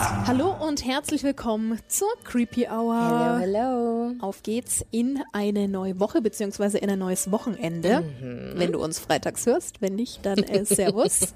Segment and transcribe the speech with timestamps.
[0.00, 3.38] Hallo und herzlich willkommen zur Creepy Hour.
[3.38, 4.14] Hello, hello.
[4.20, 8.00] Auf geht's in eine neue Woche beziehungsweise in ein neues Wochenende.
[8.00, 8.52] Mhm.
[8.54, 11.34] Wenn du uns freitags hörst, wenn nicht, dann äh, Servus.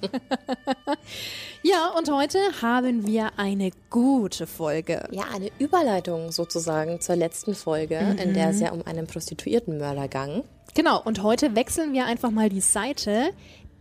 [1.62, 5.08] ja, und heute haben wir eine gute Folge.
[5.10, 10.42] Ja, eine Überleitung sozusagen zur letzten Folge, in der es ja um einen Prostituiertenmörder ging.
[10.74, 13.30] Genau, und heute wechseln wir einfach mal die Seite,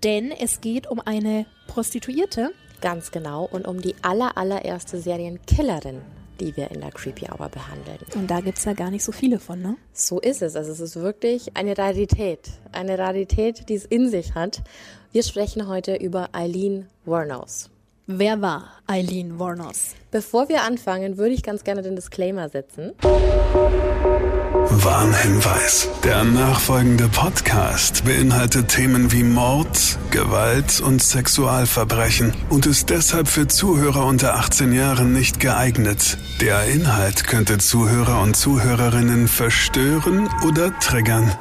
[0.04, 2.52] denn es geht um eine Prostituierte.
[2.84, 3.48] Ganz genau.
[3.50, 6.02] Und um die aller, allererste Serienkillerin,
[6.42, 8.00] die wir in der Creepy Hour behandeln.
[8.14, 9.78] Und da gibt's ja gar nicht so viele von, ne?
[9.94, 10.58] So ist es.
[10.58, 12.50] Also es ist wirklich eine Rarität.
[12.74, 14.64] Eine Rarität, die es in sich hat.
[15.14, 17.70] Wir sprechen heute über Eileen Wuornos.
[18.06, 19.96] Wer war Eileen Warnos?
[20.12, 22.92] Bevor wir anfangen, würde ich ganz gerne den Disclaimer setzen.
[24.70, 25.88] Warnhinweis.
[26.04, 34.06] Der nachfolgende Podcast beinhaltet Themen wie Mord, Gewalt und Sexualverbrechen und ist deshalb für Zuhörer
[34.06, 36.18] unter 18 Jahren nicht geeignet.
[36.42, 41.32] Der Inhalt könnte Zuhörer und Zuhörerinnen verstören oder triggern.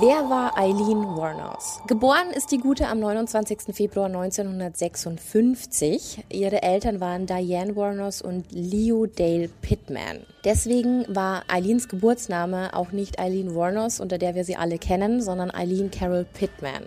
[0.00, 1.80] Wer war Eileen Wuornos?
[1.86, 3.72] Geboren ist die Gute am 29.
[3.72, 6.24] Februar 1956.
[6.30, 10.26] Ihre Eltern waren Diane Wuornos und Leo Dale Pittman.
[10.44, 15.52] Deswegen war Eileens Geburtsname auch nicht Eileen Wuornos, unter der wir sie alle kennen, sondern
[15.52, 16.86] Eileen Carol Pittman.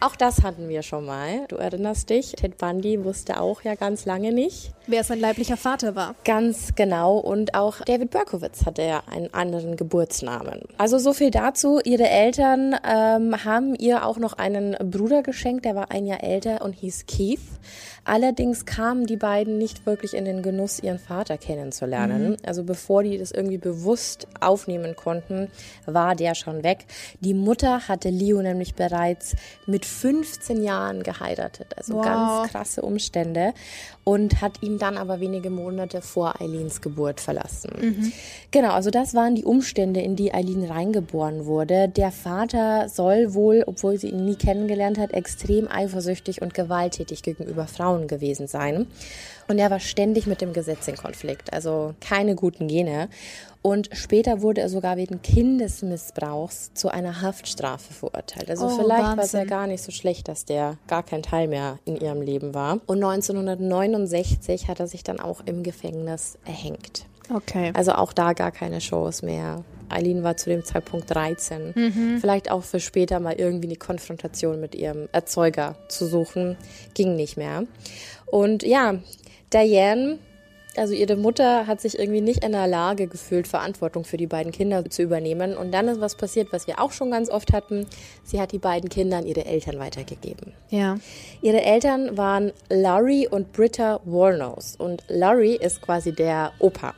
[0.00, 1.46] Auch das hatten wir schon mal.
[1.48, 4.72] Du erinnerst dich, Ted Bundy wusste auch ja ganz lange nicht.
[4.86, 6.14] Wer sein leiblicher Vater war.
[6.24, 7.16] Ganz genau.
[7.16, 10.60] Und auch David Berkowitz hatte ja einen anderen Geburtsnamen.
[10.78, 11.80] Also so viel dazu.
[11.84, 16.62] Ihre Eltern ähm, haben ihr auch noch einen Bruder geschenkt, der war ein Jahr älter
[16.62, 17.40] und hieß Keith.
[18.06, 22.36] Allerdings kamen die beiden nicht wirklich in den Genuss, ihren Vater kennenzulernen.
[22.44, 25.48] Also bevor die das irgendwie bewusst aufnehmen konnten,
[25.86, 26.84] war der schon weg.
[27.20, 29.34] Die Mutter hatte Leo nämlich bereits
[29.66, 31.68] mit 15 Jahren geheiratet.
[31.76, 32.04] Also Wow.
[32.04, 33.54] ganz krasse Umstände
[34.04, 38.12] und hat ihn dann aber wenige Monate vor Eileens Geburt verlassen.
[38.50, 41.88] Genau, also das waren die Umstände, in die Eileen reingeboren wurde.
[41.88, 47.66] Der Vater soll wohl, obwohl sie ihn nie kennengelernt hat, extrem eifersüchtig und gewalttätig gegenüber
[47.66, 48.86] Frauen gewesen sein.
[49.48, 53.08] Und er war ständig mit dem Gesetz in Konflikt, also keine guten Gene.
[53.62, 58.50] Und später wurde er sogar wegen Kindesmissbrauchs zu einer Haftstrafe verurteilt.
[58.50, 61.48] Also Oh, vielleicht war es ja gar nicht so schlecht, dass der gar kein Teil
[61.48, 62.80] mehr in ihrem Leben war.
[62.86, 67.06] Und 1969 hat er sich dann auch im Gefängnis erhängt.
[67.32, 67.72] Okay.
[67.74, 69.64] Also auch da gar keine Shows mehr.
[69.88, 72.18] Eileen war zu dem Zeitpunkt 13.
[72.20, 76.56] Vielleicht auch für später mal irgendwie eine Konfrontation mit ihrem Erzeuger zu suchen,
[76.94, 77.64] ging nicht mehr.
[78.26, 78.96] Und ja,
[79.54, 80.18] Diane,
[80.76, 84.50] also ihre Mutter hat sich irgendwie nicht in der Lage gefühlt, Verantwortung für die beiden
[84.50, 85.56] Kinder zu übernehmen.
[85.56, 87.86] Und dann ist was passiert, was wir auch schon ganz oft hatten.
[88.24, 90.52] Sie hat die beiden Kinder an ihre Eltern weitergegeben.
[90.70, 90.98] Ja.
[91.42, 94.74] Ihre Eltern waren Laurie und Britta Warnos.
[94.76, 96.94] Und Laurie ist quasi der Opa.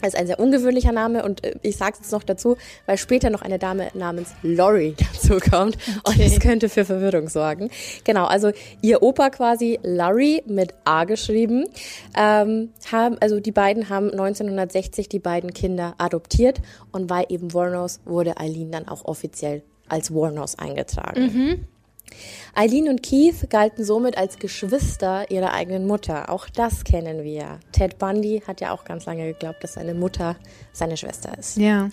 [0.00, 2.98] Das ist ein sehr ungewöhnlicher Name und äh, ich sage es jetzt noch dazu, weil
[2.98, 7.70] später noch eine Dame namens Laurie dazu kommt und es könnte für Verwirrung sorgen.
[8.04, 8.50] Genau, also
[8.82, 11.64] ihr Opa quasi Laurie mit A geschrieben,
[12.16, 16.60] ähm, haben, also die beiden haben 1960 die beiden Kinder adoptiert
[16.92, 21.22] und weil eben Warnos wurde Eileen dann auch offiziell als Warnos eingetragen.
[22.54, 26.30] Eileen und Keith galten somit als Geschwister ihrer eigenen Mutter.
[26.30, 27.58] Auch das kennen wir.
[27.72, 30.36] Ted Bundy hat ja auch ganz lange geglaubt, dass seine Mutter
[30.72, 31.56] seine Schwester ist.
[31.56, 31.90] Ja.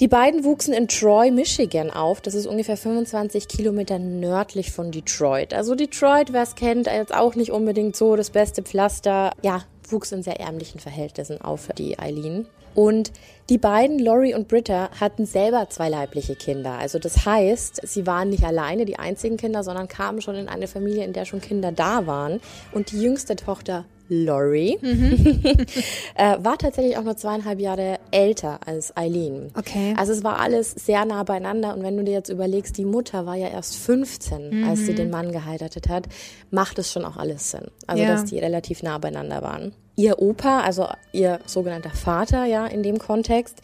[0.00, 2.22] Die beiden wuchsen in Troy, Michigan auf.
[2.22, 5.52] Das ist ungefähr 25 Kilometer nördlich von Detroit.
[5.52, 9.32] Also Detroit, wer es kennt, jetzt auch nicht unbedingt so das beste Pflaster.
[9.42, 12.46] Ja, wuchs in sehr ärmlichen Verhältnissen auf, die Eileen.
[12.74, 13.12] Und
[13.48, 16.78] die beiden, Laurie und Britta, hatten selber zwei leibliche Kinder.
[16.78, 20.68] Also das heißt, sie waren nicht alleine die einzigen Kinder, sondern kamen schon in eine
[20.68, 22.40] Familie, in der schon Kinder da waren.
[22.72, 24.76] Und die jüngste Tochter, Laurie,
[26.16, 29.50] äh, war tatsächlich auch nur zweieinhalb Jahre älter als Eileen.
[29.56, 29.94] Okay.
[29.96, 31.74] Also es war alles sehr nah beieinander.
[31.74, 35.10] Und wenn du dir jetzt überlegst, die Mutter war ja erst 15, als sie den
[35.10, 36.08] Mann geheiratet hat,
[36.50, 37.68] macht es schon auch alles Sinn.
[37.86, 38.08] Also Ja.
[38.10, 39.72] dass die relativ nah beieinander waren.
[39.96, 43.58] Ihr Opa, also ihr sogenannter Vater, ja, in dem Kontext,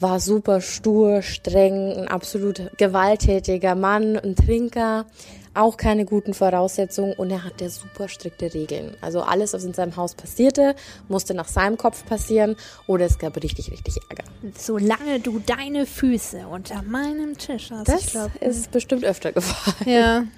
[0.00, 5.06] war super stur, streng, ein absolut gewalttätiger Mann, ein Trinker,
[5.56, 8.96] auch keine guten Voraussetzungen und er hatte super strikte Regeln.
[9.00, 10.74] Also alles, was in seinem Haus passierte,
[11.08, 12.56] musste nach seinem Kopf passieren
[12.86, 14.24] oder es gab richtig, richtig Ärger.
[14.56, 17.88] Solange du deine Füße unter meinem Tisch hast.
[17.88, 19.88] Das glaub, ist bestimmt öfter gefallen.
[19.88, 20.24] ja.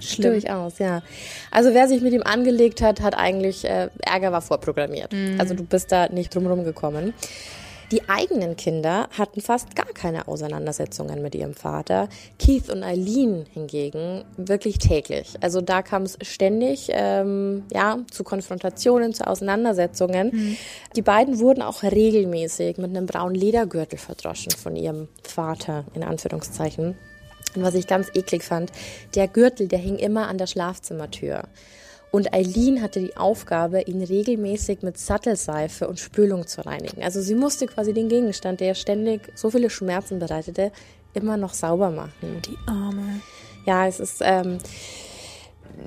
[0.00, 0.32] Schlimm.
[0.32, 1.02] Durchaus, ja.
[1.50, 5.14] Also wer sich mit ihm angelegt hat, hat eigentlich, äh, Ärger war vorprogrammiert.
[5.38, 7.14] Also du bist da nicht drumherum gekommen.
[7.90, 12.08] Die eigenen Kinder hatten fast gar keine Auseinandersetzungen mit ihrem Vater.
[12.38, 15.34] Keith und Eileen hingegen wirklich täglich.
[15.40, 20.30] Also da kam es ständig ähm, ja, zu Konfrontationen, zu Auseinandersetzungen.
[20.32, 20.56] Mhm.
[20.96, 26.96] Die beiden wurden auch regelmäßig mit einem braunen Ledergürtel verdroschen von ihrem Vater, in Anführungszeichen.
[27.54, 28.72] Und was ich ganz eklig fand,
[29.14, 31.44] der Gürtel, der hing immer an der Schlafzimmertür.
[32.14, 37.02] Und Eileen hatte die Aufgabe, ihn regelmäßig mit Sattelseife und Spülung zu reinigen.
[37.02, 40.70] Also sie musste quasi den Gegenstand, der ständig so viele Schmerzen bereitete,
[41.12, 42.40] immer noch sauber machen.
[42.46, 43.20] Die Arme.
[43.66, 44.58] Ja, es ist ähm,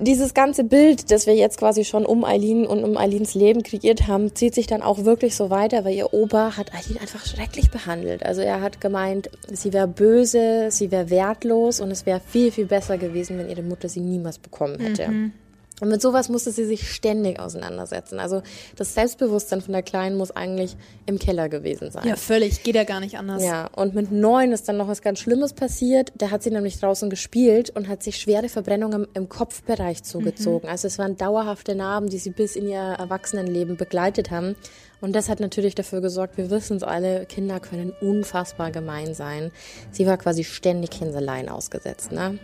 [0.02, 4.10] dieses ganze Bild, das wir jetzt quasi schon um Eileen und um Eileens Leben kreiert
[4.10, 7.72] haben, zieht sich dann auch wirklich so weiter, weil ihr Opa hat Eileen einfach schrecklich
[7.72, 8.26] behandelt.
[8.26, 12.66] Also er hat gemeint, sie wäre böse, sie wäre wertlos und es wäre viel, viel
[12.66, 15.08] besser gewesen, wenn ihre Mutter sie niemals bekommen hätte.
[15.08, 15.32] Mhm.
[15.80, 18.20] Und mit sowas musste sie sich ständig auseinandersetzen.
[18.20, 18.42] Also
[18.76, 20.76] das Selbstbewusstsein von der Kleinen muss eigentlich
[21.06, 22.08] im Keller gewesen sein.
[22.08, 22.64] Ja, völlig.
[22.64, 23.44] Geht ja gar nicht anders.
[23.44, 26.12] Ja, und mit neun ist dann noch was ganz Schlimmes passiert.
[26.18, 30.66] Da hat sie nämlich draußen gespielt und hat sich schwere Verbrennungen im Kopfbereich zugezogen.
[30.66, 30.72] Mhm.
[30.72, 34.56] Also es waren dauerhafte Narben, die sie bis in ihr Erwachsenenleben begleitet haben.
[35.00, 39.52] Und das hat natürlich dafür gesorgt, wir wissen es alle, Kinder können unfassbar gemein sein.
[39.92, 42.40] Sie war quasi ständig Hinseleien ausgesetzt, ne?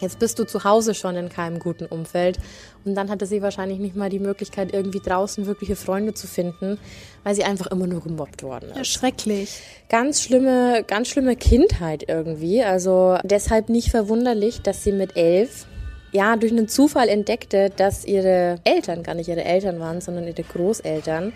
[0.00, 2.38] Jetzt bist du zu Hause schon in keinem guten Umfeld
[2.84, 6.78] und dann hatte sie wahrscheinlich nicht mal die Möglichkeit, irgendwie draußen wirkliche Freunde zu finden,
[7.24, 8.76] weil sie einfach immer nur gemobbt worden ist.
[8.76, 9.60] Ja, schrecklich.
[9.88, 12.62] Ganz schlimme, ganz schlimme Kindheit irgendwie.
[12.62, 15.66] Also deshalb nicht verwunderlich, dass sie mit elf
[16.12, 20.42] ja, durch einen Zufall entdeckte, dass ihre Eltern gar nicht ihre Eltern waren, sondern ihre
[20.42, 21.32] Großeltern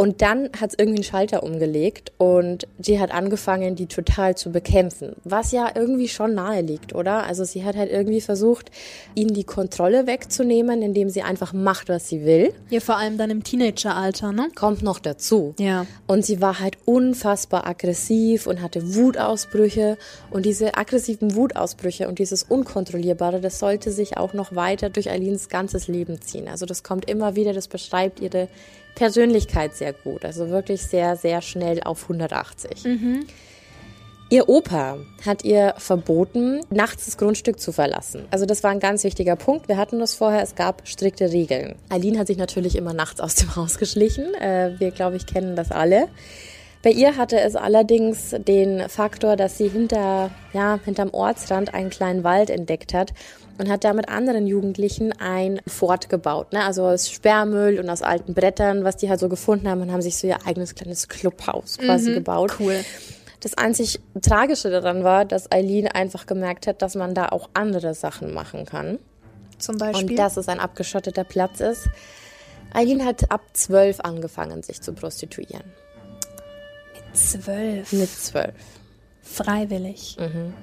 [0.00, 4.50] und dann hat es irgendwie einen Schalter umgelegt und sie hat angefangen, die total zu
[4.50, 5.14] bekämpfen.
[5.24, 7.24] Was ja irgendwie schon nahe liegt, oder?
[7.24, 8.70] Also sie hat halt irgendwie versucht,
[9.14, 12.54] ihnen die Kontrolle wegzunehmen, indem sie einfach macht, was sie will.
[12.70, 14.48] Ja, vor allem dann im Teenageralter, ne?
[14.54, 15.54] Kommt noch dazu.
[15.58, 15.84] Ja.
[16.06, 19.98] Und sie war halt unfassbar aggressiv und hatte Wutausbrüche.
[20.30, 25.50] Und diese aggressiven Wutausbrüche und dieses Unkontrollierbare, das sollte sich auch noch weiter durch Alins
[25.50, 26.48] ganzes Leben ziehen.
[26.48, 28.48] Also das kommt immer wieder, das beschreibt ihre
[29.00, 30.26] Persönlichkeit sehr gut.
[30.26, 32.84] Also wirklich sehr, sehr schnell auf 180.
[32.84, 33.26] Mhm.
[34.28, 38.26] Ihr Opa hat ihr verboten, nachts das Grundstück zu verlassen.
[38.30, 39.68] Also das war ein ganz wichtiger Punkt.
[39.68, 41.76] Wir hatten das vorher, es gab strikte Regeln.
[41.88, 44.34] Aline hat sich natürlich immer nachts aus dem Haus geschlichen.
[44.34, 46.08] Äh, wir, glaube ich, kennen das alle.
[46.82, 52.24] Bei ihr hatte es allerdings den Faktor, dass sie hinter, ja, hinterm Ortsrand einen kleinen
[52.24, 53.12] Wald entdeckt hat
[53.58, 56.54] und hat da mit anderen Jugendlichen ein Fort gebaut.
[56.54, 56.64] Ne?
[56.64, 60.00] Also aus Sperrmüll und aus alten Brettern, was die halt so gefunden haben und haben
[60.00, 62.56] sich so ihr eigenes kleines Clubhaus quasi mhm, gebaut.
[62.58, 62.82] Cool.
[63.40, 67.92] Das einzig Tragische daran war, dass Eileen einfach gemerkt hat, dass man da auch andere
[67.92, 68.98] Sachen machen kann.
[69.58, 70.10] Zum Beispiel?
[70.10, 71.88] Und dass es ein abgeschotteter Platz ist.
[72.72, 75.64] Eileen hat ab zwölf angefangen, sich zu prostituieren.
[77.10, 77.92] Mit zwölf?
[77.92, 78.54] Mit zwölf.
[79.22, 80.16] Freiwillig.
[80.18, 80.54] Mhm.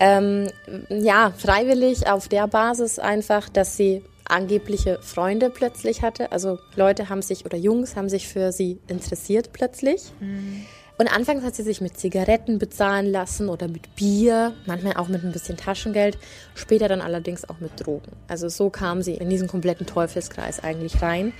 [0.00, 0.48] Ähm,
[0.88, 6.32] ja, freiwillig auf der Basis einfach, dass sie angebliche Freunde plötzlich hatte.
[6.32, 10.12] Also Leute haben sich oder Jungs haben sich für sie interessiert plötzlich.
[10.20, 10.64] Mhm.
[10.98, 15.24] Und anfangs hat sie sich mit Zigaretten bezahlen lassen oder mit Bier, manchmal auch mit
[15.24, 16.18] ein bisschen Taschengeld,
[16.54, 18.12] später dann allerdings auch mit Drogen.
[18.28, 21.32] Also so kam sie in diesen kompletten Teufelskreis eigentlich rein.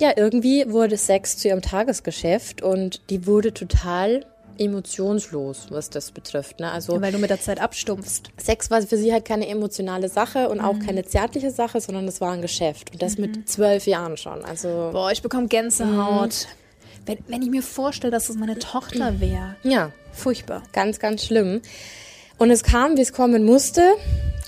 [0.00, 4.24] Ja, irgendwie wurde Sex zu ihrem Tagesgeschäft und die wurde total
[4.58, 6.60] emotionslos, was das betrifft.
[6.60, 6.70] Ne?
[6.70, 8.30] Also, Weil du mit der Zeit abstumpfst.
[8.36, 10.64] Sex war für sie halt keine emotionale Sache und mhm.
[10.64, 12.92] auch keine zärtliche Sache, sondern es war ein Geschäft.
[12.92, 13.22] Und das mhm.
[13.22, 14.44] mit zwölf Jahren schon.
[14.44, 16.46] Also, Boah, ich bekomme Gänsehaut.
[16.48, 17.06] Mhm.
[17.06, 19.56] Wenn, wenn ich mir vorstelle, dass es meine Tochter wäre.
[19.62, 19.92] Ja.
[20.12, 20.62] Furchtbar.
[20.72, 21.60] Ganz, ganz schlimm.
[22.38, 23.82] Und es kam, wie es kommen musste.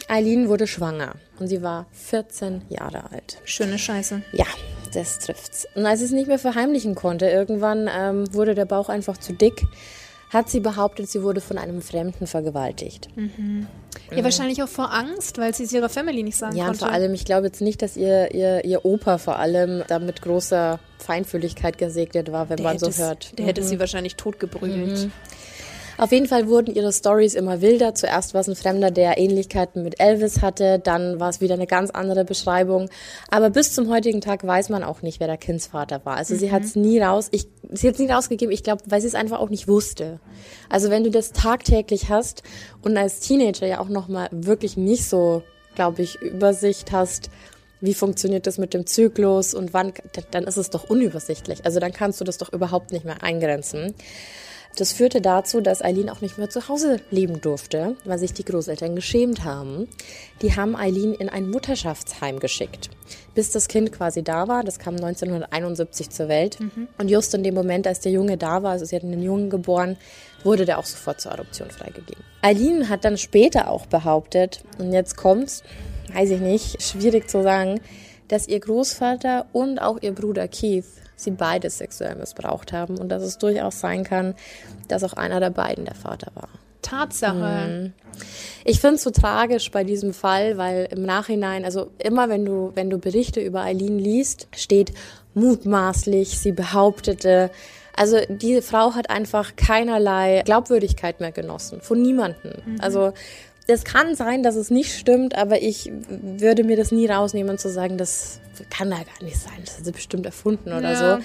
[0.08, 3.38] Eileen wurde schwanger und sie war 14 Jahre alt.
[3.44, 4.22] Schöne Scheiße.
[4.32, 4.46] Ja,
[4.92, 5.66] das trifft's.
[5.74, 9.66] Und als es nicht mehr verheimlichen konnte, irgendwann ähm, wurde der Bauch einfach zu dick
[10.30, 13.08] hat sie behauptet, sie wurde von einem Fremden vergewaltigt.
[13.16, 13.66] Mhm.
[14.10, 14.24] Ja, mhm.
[14.24, 16.80] wahrscheinlich auch vor Angst, weil sie es ihrer Family nicht sagen ja, konnte.
[16.80, 19.98] Ja, vor allem, ich glaube jetzt nicht, dass ihr, ihr, ihr Opa vor allem da
[19.98, 23.36] mit großer Feinfühligkeit gesegnet war, wenn der man so hört.
[23.38, 23.48] Der mhm.
[23.48, 25.10] hätte sie wahrscheinlich totgeprügelt.
[26.00, 27.94] Auf jeden Fall wurden ihre Stories immer wilder.
[27.94, 31.66] Zuerst war es ein Fremder, der Ähnlichkeiten mit Elvis hatte, dann war es wieder eine
[31.66, 32.88] ganz andere Beschreibung.
[33.30, 36.16] Aber bis zum heutigen Tag weiß man auch nicht, wer der Kindsvater war.
[36.16, 36.38] Also mhm.
[36.38, 39.08] sie hat es nie raus, ich, sie hat es nie rausgegeben, ich glaube, weil sie
[39.08, 40.20] es einfach auch nicht wusste.
[40.70, 42.44] Also wenn du das tagtäglich hast
[42.80, 45.42] und als Teenager ja auch nochmal wirklich nicht so,
[45.74, 47.28] glaube ich, Übersicht hast,
[47.82, 49.92] wie funktioniert das mit dem Zyklus und wann,
[50.30, 51.66] dann ist es doch unübersichtlich.
[51.66, 53.94] Also dann kannst du das doch überhaupt nicht mehr eingrenzen.
[54.76, 58.44] Das führte dazu, dass Eileen auch nicht mehr zu Hause leben durfte, weil sich die
[58.44, 59.88] Großeltern geschämt haben.
[60.42, 62.88] Die haben Eileen in ein Mutterschaftsheim geschickt,
[63.34, 64.62] bis das Kind quasi da war.
[64.62, 66.60] Das kam 1971 zur Welt.
[66.60, 66.88] Mhm.
[66.98, 69.50] Und just in dem Moment, als der Junge da war, also sie hatten einen Jungen
[69.50, 69.96] geboren,
[70.44, 72.24] wurde der auch sofort zur Adoption freigegeben.
[72.40, 75.62] Eileen hat dann später auch behauptet, und jetzt kommt's,
[76.14, 77.80] weiß ich nicht, schwierig zu sagen,
[78.28, 80.86] dass ihr Großvater und auch ihr Bruder Keith
[81.22, 84.34] sie beide sexuell missbraucht haben und dass es durchaus sein kann,
[84.88, 86.48] dass auch einer der beiden der Vater war.
[86.82, 87.68] Tatsache.
[87.68, 87.92] Mhm.
[88.64, 92.72] Ich finde es so tragisch bei diesem Fall, weil im Nachhinein, also immer wenn du,
[92.74, 94.92] wenn du Berichte über Eileen liest, steht
[95.34, 97.50] mutmaßlich, sie behauptete,
[97.94, 102.52] also diese Frau hat einfach keinerlei Glaubwürdigkeit mehr genossen, von niemandem.
[102.64, 102.80] Mhm.
[102.80, 103.12] Also
[103.70, 107.70] das kann sein, dass es nicht stimmt, aber ich würde mir das nie rausnehmen zu
[107.70, 109.52] sagen, das kann da gar nicht sein.
[109.64, 111.16] Das hat sie bestimmt erfunden oder ja.
[111.16, 111.24] so.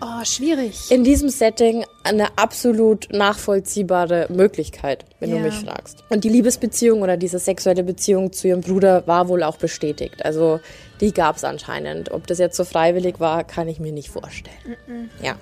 [0.00, 0.90] Oh, schwierig.
[0.90, 5.36] In diesem Setting eine absolut nachvollziehbare Möglichkeit, wenn ja.
[5.36, 6.02] du mich fragst.
[6.08, 10.24] Und die Liebesbeziehung oder diese sexuelle Beziehung zu ihrem Bruder war wohl auch bestätigt.
[10.24, 10.60] Also
[11.00, 12.10] die gab es anscheinend.
[12.10, 14.76] Ob das jetzt so freiwillig war, kann ich mir nicht vorstellen.
[14.86, 15.10] Mhm.
[15.22, 15.36] Ja.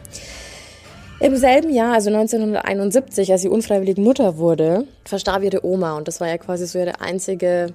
[1.20, 6.18] Im selben Jahr, also 1971, als sie unfreiwillig Mutter wurde, verstarb ihre Oma und das
[6.18, 7.74] war ja quasi so ihre einzige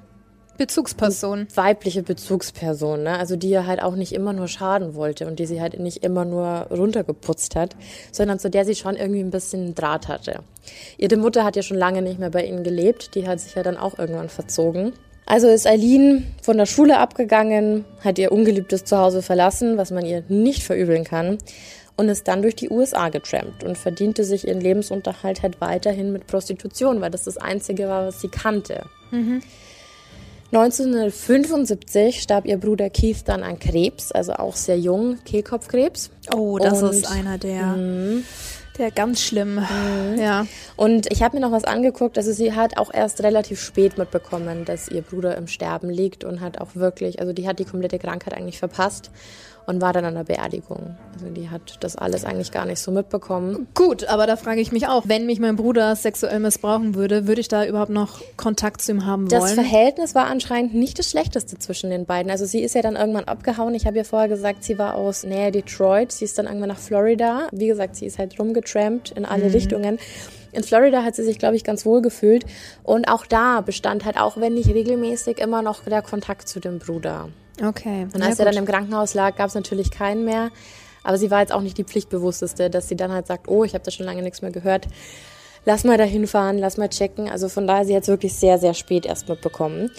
[0.58, 1.46] Bezugsperson.
[1.54, 3.20] Weibliche Bezugsperson, ne?
[3.20, 6.04] Also die ihr halt auch nicht immer nur schaden wollte und die sie halt nicht
[6.04, 7.76] immer nur runtergeputzt hat,
[8.12, 10.40] sondern zu der sie schon irgendwie ein bisschen Draht hatte.
[10.98, 13.62] Ihre Mutter hat ja schon lange nicht mehr bei ihnen gelebt, die hat sich ja
[13.62, 14.94] dann auch irgendwann verzogen.
[15.28, 20.24] Also ist Eileen von der Schule abgegangen, hat ihr ungeliebtes Zuhause verlassen, was man ihr
[20.30, 21.38] nicht verübeln kann
[21.98, 26.28] und ist dann durch die USA getrampt und verdiente sich ihren Lebensunterhalt halt weiterhin mit
[26.28, 28.86] Prostitution, weil das das Einzige war, was sie kannte.
[29.12, 29.42] Mhm.
[30.52, 36.12] 1975 starb ihr Bruder Keith dann an Krebs, also auch sehr jung, Kehlkopfkrebs.
[36.34, 38.22] Oh, das und, ist einer der, mh,
[38.78, 39.56] der ganz schlimm.
[39.56, 40.16] Mh.
[40.22, 40.48] Ja.
[40.76, 44.66] Und ich habe mir noch was angeguckt, also sie hat auch erst relativ spät mitbekommen,
[44.66, 48.00] dass ihr Bruder im Sterben liegt und hat auch wirklich, also die hat die komplette
[48.00, 49.12] Krankheit eigentlich verpasst
[49.66, 50.96] und war dann an der Beerdigung.
[51.14, 53.68] Also die hat das alles eigentlich gar nicht so mitbekommen.
[53.74, 57.42] Gut, aber da frage ich mich auch, wenn mich mein Bruder sexuell missbrauchen würde, würde
[57.42, 59.42] ich da überhaupt noch Kontakt zu ihm haben wollen?
[59.42, 62.32] Das Verhältnis war anscheinend nicht das schlechteste zwischen den beiden.
[62.32, 63.74] Also sie ist ja dann irgendwann abgehauen.
[63.76, 66.12] Ich habe ja vorher gesagt, sie war aus Nähe Detroit.
[66.12, 67.48] Sie ist dann irgendwann nach Florida.
[67.52, 69.52] Wie gesagt, sie ist halt rumgetrampt in alle mhm.
[69.52, 70.00] Richtungen.
[70.56, 72.46] In Florida hat sie sich, glaube ich, ganz wohl gefühlt.
[72.84, 76.80] Und auch da bestand halt, auch wenn nicht regelmäßig, immer noch der Kontakt zu dem
[76.80, 77.30] Bruder.
[77.64, 78.08] Okay.
[78.14, 80.50] Und als er dann im Krankenhaus lag, gab es natürlich keinen mehr.
[81.04, 83.74] Aber sie war jetzt auch nicht die Pflichtbewussteste, dass sie dann halt sagt, oh, ich
[83.74, 84.88] habe da schon lange nichts mehr gehört.
[85.66, 87.30] Lass mal dahin fahren, lass mal checken.
[87.30, 89.92] Also von daher, sie hat es wirklich sehr, sehr spät erst mitbekommen.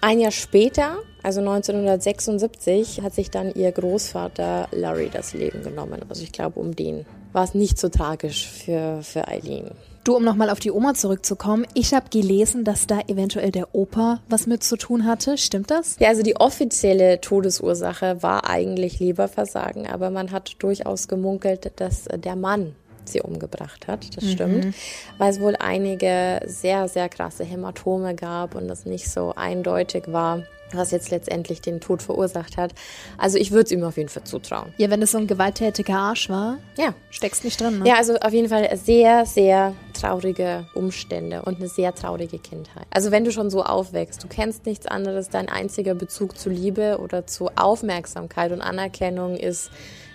[0.00, 6.02] Ein Jahr später, also 1976, hat sich dann ihr Großvater Larry das Leben genommen.
[6.08, 9.70] Also ich glaube, um den war es nicht so tragisch für, für Eileen.
[10.08, 14.22] Du, um nochmal auf die Oma zurückzukommen, ich habe gelesen, dass da eventuell der Opa
[14.30, 15.36] was mit zu tun hatte.
[15.36, 15.98] Stimmt das?
[15.98, 22.36] Ja, also die offizielle Todesursache war eigentlich Leberversagen, aber man hat durchaus gemunkelt, dass der
[22.36, 22.74] Mann
[23.04, 24.16] sie umgebracht hat.
[24.16, 24.30] Das mhm.
[24.30, 24.74] stimmt.
[25.18, 30.42] Weil es wohl einige sehr, sehr krasse Hämatome gab und das nicht so eindeutig war
[30.72, 32.74] was jetzt letztendlich den Tod verursacht hat.
[33.16, 34.72] Also ich würde es ihm auf jeden Fall zutrauen.
[34.76, 36.94] Ja, wenn es so ein gewalttätiger Arsch war, ja.
[37.10, 37.80] steckst nicht drin.
[37.80, 37.88] Ne?
[37.88, 42.86] Ja, also auf jeden Fall sehr, sehr traurige Umstände und eine sehr traurige Kindheit.
[42.90, 46.98] Also wenn du schon so aufwächst, du kennst nichts anderes, dein einziger Bezug zu Liebe
[46.98, 49.70] oder zu Aufmerksamkeit und Anerkennung ist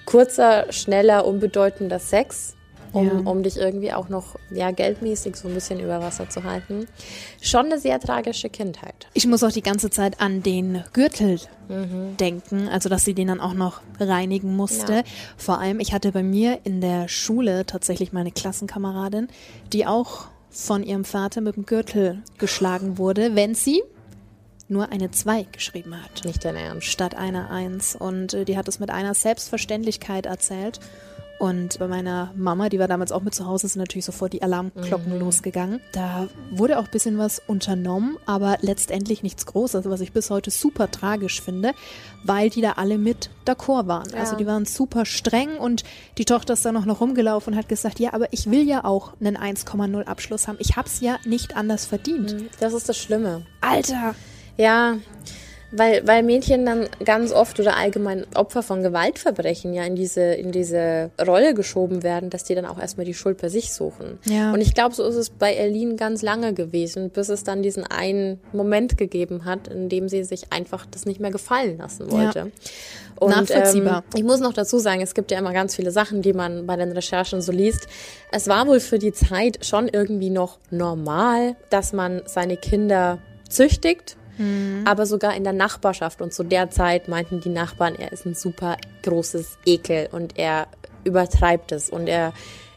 [0.05, 2.55] kurzer, schneller, unbedeutender Sex
[2.93, 3.31] um, ja.
[3.31, 6.87] um dich irgendwie auch noch ja, geldmäßig so ein bisschen über Wasser zu halten.
[7.41, 9.07] Schon eine sehr tragische Kindheit.
[9.13, 12.15] Ich muss auch die ganze Zeit an den Gürtel mhm.
[12.17, 14.93] denken, also dass sie den dann auch noch reinigen musste.
[14.93, 15.03] Ja.
[15.37, 19.27] Vor allem, ich hatte bei mir in der Schule tatsächlich meine Klassenkameradin,
[19.73, 23.81] die auch von ihrem Vater mit dem Gürtel geschlagen wurde, wenn sie
[24.69, 26.25] nur eine 2 geschrieben hat.
[26.25, 26.87] Nicht dein Ernst.
[26.87, 27.95] Statt einer 1.
[27.95, 30.79] Und äh, die hat es mit einer Selbstverständlichkeit erzählt.
[31.39, 34.41] Und bei meiner Mama, die war damals auch mit zu Hause, sind natürlich sofort die
[34.41, 35.19] Alarmglocken mhm.
[35.19, 35.81] losgegangen.
[35.91, 40.51] Da wurde auch ein bisschen was unternommen, aber letztendlich nichts Großes, was ich bis heute
[40.51, 41.73] super tragisch finde,
[42.23, 44.09] weil die da alle mit d'accord waren.
[44.11, 44.19] Ja.
[44.19, 45.83] Also die waren super streng und
[46.17, 48.85] die Tochter ist dann noch, noch rumgelaufen und hat gesagt, ja, aber ich will ja
[48.85, 50.57] auch einen 1,0 Abschluss haben.
[50.59, 52.33] Ich hab's ja nicht anders verdient.
[52.33, 52.47] Mhm.
[52.59, 53.45] Das ist das Schlimme.
[53.59, 54.15] Alter!
[54.55, 54.97] Ja,
[55.75, 60.51] weil, weil Mädchen dann ganz oft oder allgemein Opfer von Gewaltverbrechen ja in diese, in
[60.51, 64.19] diese Rolle geschoben werden, dass die dann auch erstmal die Schuld bei sich suchen.
[64.25, 64.53] Ja.
[64.53, 67.83] Und ich glaube, so ist es bei Erlin ganz lange gewesen, bis es dann diesen
[67.85, 72.39] einen Moment gegeben hat, in dem sie sich einfach das nicht mehr gefallen lassen wollte.
[72.39, 72.47] Ja.
[73.19, 74.03] Und, Nachvollziehbar.
[74.05, 76.65] Ähm, ich muss noch dazu sagen, es gibt ja immer ganz viele Sachen, die man
[76.67, 77.87] bei den Recherchen so liest.
[78.31, 84.17] Es war wohl für die Zeit schon irgendwie noch normal, dass man seine Kinder züchtigt.
[84.85, 88.35] Aber sogar in der Nachbarschaft und zu der Zeit meinten die Nachbarn, er ist ein
[88.35, 90.67] super großes Ekel und er
[91.03, 92.33] übertreibt es und er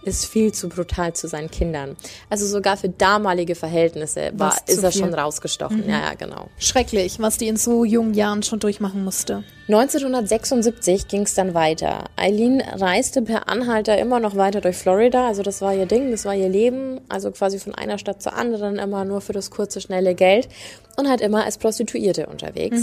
[0.07, 1.97] ist viel zu brutal zu seinen Kindern.
[2.31, 5.03] Also sogar für damalige Verhältnisse war, ist er viel.
[5.03, 5.89] schon rausgestochen.
[5.89, 6.49] Ja, ja, genau.
[6.59, 9.43] Schrecklich, was die in so jungen Jahren schon durchmachen musste.
[9.69, 12.05] 1976 ging es dann weiter.
[12.15, 15.27] Eileen reiste per Anhalter immer noch weiter durch Florida.
[15.27, 17.01] Also das war ihr Ding, das war ihr Leben.
[17.09, 20.49] Also quasi von einer Stadt zur anderen immer nur für das kurze, schnelle Geld.
[20.97, 22.81] Und halt immer als Prostituierte unterwegs.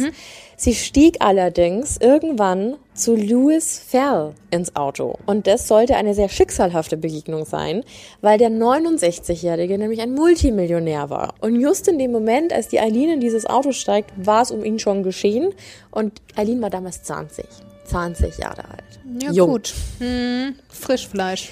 [0.58, 5.17] Sie stieg allerdings irgendwann zu Louis Fell ins Auto.
[5.25, 7.83] Und das sollte eine sehr schicksalhafte Begegnung sein,
[8.21, 11.33] weil der 69-Jährige nämlich ein Multimillionär war.
[11.41, 14.63] Und just in dem Moment, als die Eileen in dieses Auto steigt, war es um
[14.63, 15.53] ihn schon geschehen.
[15.91, 17.45] Und Eileen war damals 20.
[17.85, 19.00] 20 Jahre alt.
[19.21, 19.50] Ja, Jung.
[19.50, 19.73] gut.
[20.00, 21.50] Hm, Frischfleisch.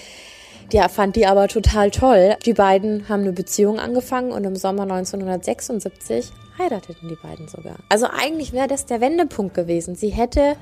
[0.71, 2.37] Der fand die aber total toll.
[2.45, 7.75] Die beiden haben eine Beziehung angefangen und im Sommer 1976 heirateten die beiden sogar.
[7.89, 9.95] Also eigentlich wäre das der Wendepunkt gewesen.
[9.95, 10.55] Sie hätte,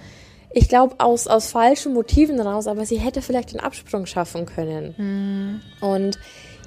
[0.51, 4.95] ich glaube, aus, aus falschen Motiven raus, aber sie hätte vielleicht den Absprung schaffen können.
[5.81, 6.19] Und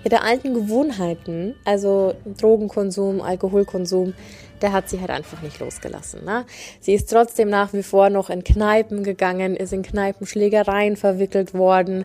[0.05, 4.15] ihre alten Gewohnheiten, also Drogenkonsum, Alkoholkonsum,
[4.61, 6.25] der hat sie halt einfach nicht losgelassen.
[6.25, 6.45] Ne?
[6.81, 12.05] Sie ist trotzdem nach wie vor noch in Kneipen gegangen, ist in Kneipenschlägereien verwickelt worden.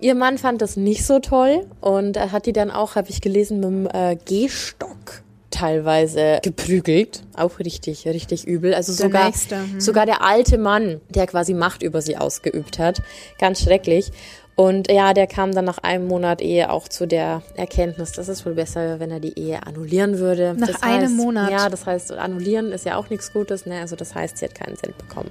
[0.00, 3.20] Ihr Mann fand das nicht so toll und er hat die dann auch, habe ich
[3.20, 7.22] gelesen, mit dem äh, Gehstock teilweise geprügelt.
[7.36, 8.74] Auch richtig, richtig übel.
[8.74, 9.80] Also Der sogar, Nächste, hm.
[9.80, 13.02] sogar der alte Mann, der quasi Macht über sie ausgeübt hat.
[13.38, 14.12] Ganz schrecklich.
[14.56, 18.44] Und ja, der kam dann nach einem Monat Ehe auch zu der Erkenntnis, dass es
[18.44, 20.54] wohl besser wäre, wenn er die Ehe annullieren würde.
[20.58, 21.50] Nach das einem heißt, Monat?
[21.52, 23.66] Ja, das heißt, annullieren ist ja auch nichts Gutes.
[23.66, 23.80] Ne?
[23.80, 25.30] Also das heißt, sie hat keinen Cent bekommen.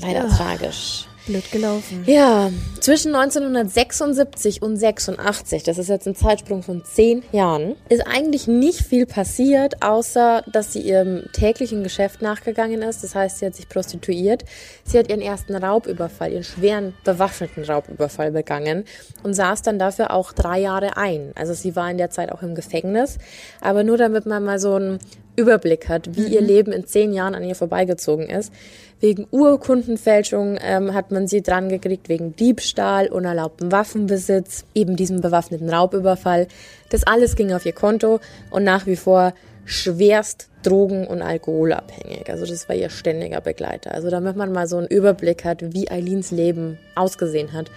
[0.00, 1.06] Leider tragisch.
[1.26, 2.02] Blöd gelaufen.
[2.06, 2.50] Ja,
[2.80, 8.80] zwischen 1976 und 86, das ist jetzt ein Zeitsprung von zehn Jahren, ist eigentlich nicht
[8.80, 13.04] viel passiert, außer dass sie ihrem täglichen Geschäft nachgegangen ist.
[13.04, 14.44] Das heißt, sie hat sich prostituiert.
[14.84, 18.84] Sie hat ihren ersten Raubüberfall, ihren schweren bewaffneten Raubüberfall begangen
[19.22, 21.32] und saß dann dafür auch drei Jahre ein.
[21.34, 23.18] Also sie war in der Zeit auch im Gefängnis.
[23.60, 24.98] Aber nur damit man mal so einen
[25.36, 28.52] Überblick hat, wie ihr Leben in zehn Jahren an ihr vorbeigezogen ist.
[29.00, 35.68] Wegen Urkundenfälschung ähm, hat man sie dran gekriegt, wegen Diebstahl, unerlaubten Waffenbesitz, eben diesem bewaffneten
[35.68, 36.46] Raubüberfall.
[36.90, 42.30] Das alles ging auf ihr Konto und nach wie vor schwerst drogen- und alkoholabhängig.
[42.30, 43.92] Also das war ihr ständiger Begleiter.
[43.92, 47.70] Also damit man mal so einen Überblick hat, wie Eileens Leben ausgesehen hat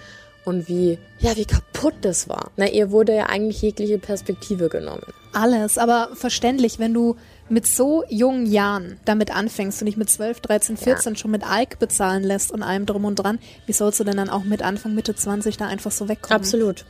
[0.44, 2.52] und wie, ja, wie kaputt das war.
[2.56, 5.02] Na, ihr wurde ja eigentlich jegliche Perspektive genommen.
[5.32, 7.16] Alles, aber verständlich, wenn du
[7.48, 11.78] mit so jungen Jahren damit anfängst und dich mit 12, 13, 14 schon mit Alk
[11.78, 14.94] bezahlen lässt und allem drum und dran, wie sollst du denn dann auch mit Anfang,
[14.94, 16.40] Mitte 20 da einfach so wegkommen?
[16.40, 16.84] Absolut.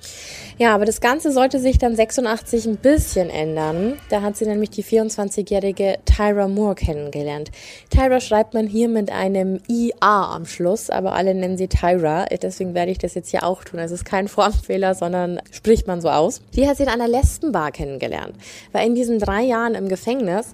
[0.59, 3.95] Ja, aber das Ganze sollte sich dann 86 ein bisschen ändern.
[4.09, 7.51] Da hat sie nämlich die 24-jährige Tyra Moore kennengelernt.
[7.91, 12.25] Tyra schreibt man hier mit einem IA am Schluss, aber alle nennen sie Tyra.
[12.27, 13.81] Deswegen werde ich das jetzt hier auch tun.
[13.81, 16.41] Also es ist kein Formfehler, sondern spricht man so aus.
[16.55, 18.35] Die hat sie in einer Lesbenbar kennengelernt.
[18.73, 20.46] Weil in diesen drei Jahren im Gefängnis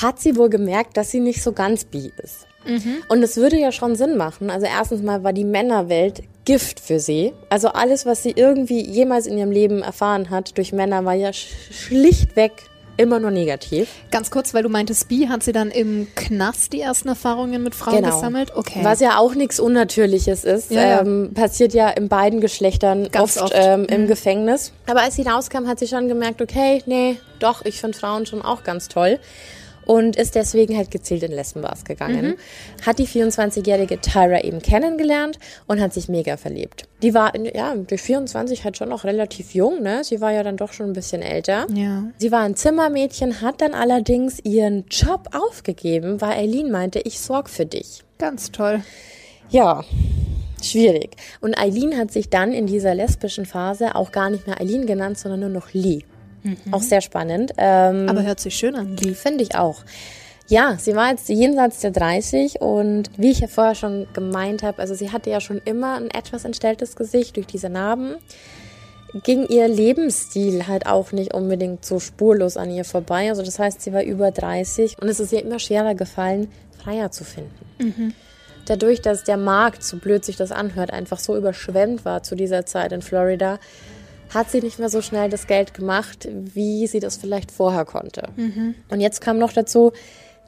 [0.00, 2.46] hat sie wohl gemerkt, dass sie nicht so ganz bi ist.
[3.08, 4.50] Und es würde ja schon Sinn machen.
[4.50, 7.32] Also erstens mal war die Männerwelt Gift für sie.
[7.48, 11.32] Also alles, was sie irgendwie jemals in ihrem Leben erfahren hat durch Männer, war ja
[11.32, 12.52] sch schlichtweg
[12.96, 13.88] immer nur negativ.
[14.10, 17.74] Ganz kurz, weil du meintest, Bi, hat sie dann im Knast die ersten Erfahrungen mit
[17.74, 18.52] Frauen gesammelt?
[18.54, 18.80] Okay.
[18.82, 20.70] Was ja auch nichts Unnatürliches ist.
[20.70, 21.00] Ja, ja.
[21.00, 23.52] Ähm, passiert ja in beiden Geschlechtern Ganz oft, oft.
[23.56, 24.06] Ähm, im Mhm.
[24.08, 24.72] Gefängnis.
[24.86, 28.42] Aber als sie rauskam, hat sie schon gemerkt, okay, nee, doch, ich finde Frauen schon
[28.42, 29.18] auch ganz toll.
[29.86, 32.26] Und ist deswegen halt gezielt in Lesbenbars gegangen.
[32.26, 32.84] Mhm.
[32.84, 36.88] Hat die 24-jährige Tyra eben kennengelernt und hat sich mega verliebt.
[37.02, 40.02] Die war, ja, durch 24 halt schon noch relativ jung, ne?
[40.02, 41.66] Sie war ja dann doch schon ein bisschen älter.
[41.72, 42.04] Ja.
[42.18, 47.48] Sie war ein Zimmermädchen, hat dann allerdings ihren Job aufgegeben, weil Eileen meinte, ich sorg
[47.48, 48.02] für dich.
[48.18, 48.82] Ganz toll.
[49.50, 49.84] Ja,
[50.62, 51.10] schwierig.
[51.40, 55.18] Und Eileen hat sich dann in dieser lesbischen Phase auch gar nicht mehr Eileen genannt,
[55.18, 56.02] sondern nur noch Lee.
[56.70, 57.52] Auch sehr spannend.
[57.56, 59.14] Ähm, Aber hört sich schön an, Lee.
[59.14, 59.82] Finde ich auch.
[60.48, 64.78] Ja, sie war jetzt jenseits der 30 und wie ich ja vorher schon gemeint habe,
[64.78, 68.14] also sie hatte ja schon immer ein etwas entstelltes Gesicht durch diese Narben.
[69.24, 73.30] ging ihr Lebensstil halt auch nicht unbedingt so spurlos an ihr vorbei.
[73.30, 76.48] Also das heißt, sie war über 30 und es ist ihr immer schwerer gefallen,
[76.82, 77.54] Freier zu finden.
[77.78, 78.14] Mhm.
[78.66, 82.66] Dadurch, dass der Markt, so blöd sich das anhört, einfach so überschwemmt war zu dieser
[82.66, 83.58] Zeit in Florida,
[84.32, 88.28] hat sie nicht mehr so schnell das Geld gemacht, wie sie das vielleicht vorher konnte.
[88.36, 88.74] Mhm.
[88.88, 89.92] Und jetzt kam noch dazu,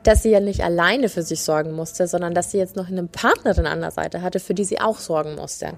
[0.02, 3.04] dass sie ja nicht alleine für sich sorgen musste, sondern dass sie jetzt noch eine
[3.04, 5.72] Partnerin an der Seite hatte, für die sie auch sorgen musste.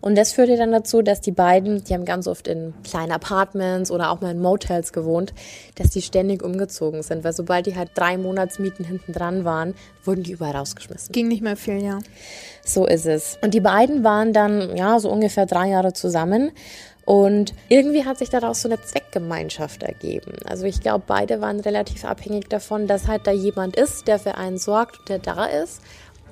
[0.00, 3.90] Und das führte dann dazu, dass die beiden, die haben ganz oft in kleinen Apartments
[3.90, 5.32] oder auch mal in Motels gewohnt,
[5.76, 9.74] dass die ständig umgezogen sind, weil sobald die halt drei Monatsmieten hinten dran waren,
[10.04, 11.12] wurden die überall rausgeschmissen.
[11.12, 12.00] Ging nicht mehr viel, ja.
[12.64, 13.38] So ist es.
[13.42, 16.52] Und die beiden waren dann, ja, so ungefähr drei Jahre zusammen.
[17.04, 20.34] Und irgendwie hat sich daraus so eine Zweckgemeinschaft ergeben.
[20.44, 24.36] Also ich glaube, beide waren relativ abhängig davon, dass halt da jemand ist, der für
[24.36, 25.80] einen sorgt und der da ist.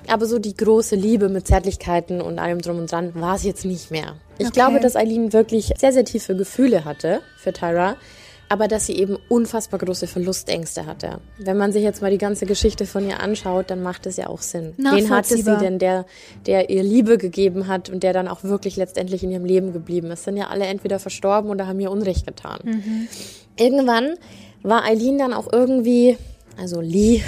[0.07, 3.65] Aber so die große Liebe mit Zärtlichkeiten und allem drum und dran war es jetzt
[3.65, 4.15] nicht mehr.
[4.39, 4.53] Ich okay.
[4.53, 7.97] glaube, dass Eileen wirklich sehr, sehr tiefe Gefühle hatte für Tyra
[8.51, 11.21] aber dass sie eben unfassbar große Verlustängste hatte.
[11.37, 14.27] Wenn man sich jetzt mal die ganze Geschichte von ihr anschaut, dann macht es ja
[14.27, 14.73] auch Sinn.
[14.75, 16.05] Wen hatte sie denn, der,
[16.45, 20.11] der ihr Liebe gegeben hat und der dann auch wirklich letztendlich in ihrem Leben geblieben
[20.11, 20.25] ist?
[20.25, 22.59] Sind ja alle entweder verstorben oder haben ihr Unrecht getan.
[22.65, 23.07] Mhm.
[23.57, 24.15] Irgendwann
[24.63, 26.17] war Eileen dann auch irgendwie,
[26.59, 27.21] also Lee,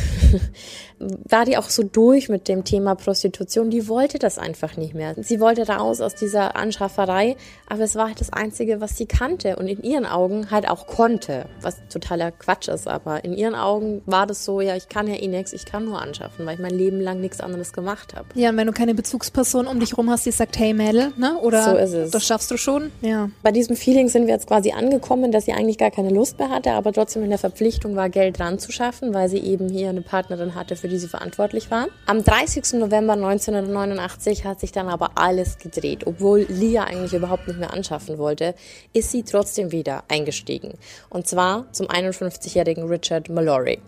[1.30, 3.70] war die auch so durch mit dem Thema Prostitution.
[3.70, 5.16] Die wollte das einfach nicht mehr.
[5.22, 7.36] Sie wollte raus aus dieser Anschafferei,
[7.68, 10.88] aber es war halt das Einzige, was sie kannte und in ihren Augen halt auch
[10.88, 12.88] konnte, was totaler Quatsch ist.
[12.88, 15.86] Aber in ihren Augen war das so, ja, ich kann ja eh nichts, ich kann
[15.86, 18.28] nur anschaffen, weil ich mein Leben lang nichts anderes gemacht habe.
[18.36, 21.38] Ja, und wenn du keine Bezugsperson um dich rum hast, die sagt, hey Mädel, ne?
[21.42, 22.12] Oder so ist es.
[22.12, 22.92] das schaffst du schon.
[23.02, 23.30] Ja.
[23.42, 26.50] Bei diesem Feeling sind wir jetzt quasi angekommen, dass sie eigentlich gar keine Lust mehr
[26.50, 30.56] hatte, aber trotzdem in der Verpflichtung war, Geld ranzuschaffen, weil sie eben hier eine Partnerin
[30.56, 31.88] hatte, für die sie verantwortlich war.
[32.06, 32.73] Am 30.
[32.73, 36.06] November 1989 hat sich dann aber alles gedreht.
[36.06, 38.56] Obwohl Lia eigentlich überhaupt nicht mehr anschaffen wollte,
[38.93, 40.73] ist sie trotzdem wieder eingestiegen.
[41.10, 43.79] Und zwar zum 51-jährigen Richard Mallory.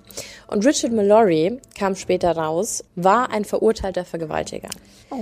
[0.48, 4.70] Und Richard Mallory kam später raus, war ein verurteilter Vergewaltiger.
[5.10, 5.18] Oh.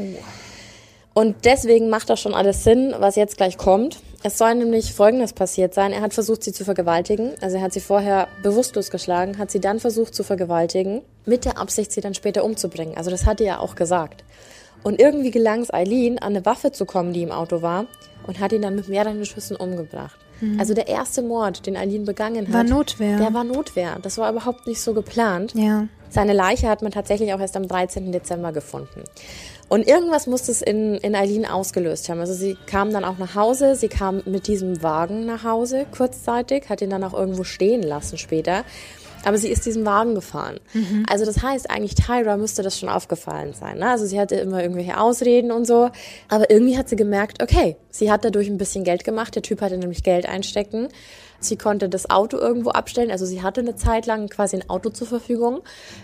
[1.14, 4.00] Und deswegen macht das schon alles Sinn, was jetzt gleich kommt.
[4.26, 5.92] Es soll nämlich Folgendes passiert sein.
[5.92, 7.32] Er hat versucht, sie zu vergewaltigen.
[7.42, 11.58] Also er hat sie vorher bewusstlos geschlagen, hat sie dann versucht zu vergewaltigen, mit der
[11.58, 12.96] Absicht, sie dann später umzubringen.
[12.96, 14.24] Also das hat er ja auch gesagt.
[14.82, 17.86] Und irgendwie gelang es Eileen, an eine Waffe zu kommen, die im Auto war,
[18.26, 20.18] und hat ihn dann mit mehreren Schüssen umgebracht.
[20.40, 20.60] Mhm.
[20.60, 23.18] Also der erste Mord, den Eileen begangen hat, war Notwehr.
[23.18, 23.98] Der war Notwehr.
[24.02, 25.54] Das war überhaupt nicht so geplant.
[25.56, 25.88] Ja.
[26.10, 28.12] Seine Leiche hat man tatsächlich auch erst am 13.
[28.12, 29.04] Dezember gefunden.
[29.74, 32.20] Und irgendwas musste es in, in Eileen ausgelöst haben.
[32.20, 36.70] Also sie kam dann auch nach Hause, sie kam mit diesem Wagen nach Hause kurzzeitig,
[36.70, 38.66] hat ihn dann auch irgendwo stehen lassen später.
[39.26, 40.60] Aber sie ist diesen Wagen gefahren.
[40.76, 41.08] Mhm.
[41.10, 43.80] Also das heißt, eigentlich Tyra müsste das schon aufgefallen sein.
[43.80, 43.90] Ne?
[43.90, 45.90] Also sie hatte immer irgendwelche Ausreden und so.
[46.30, 49.34] Aber irgendwie hat sie gemerkt, okay, sie hat dadurch ein bisschen Geld gemacht.
[49.34, 50.90] Der Typ hatte nämlich Geld einstecken.
[51.46, 53.12] Sie konnte das Auto irgendwo abstellen.
[53.12, 55.62] Also sie hatte eine Zeit lang quasi ein Auto zur Verfügung.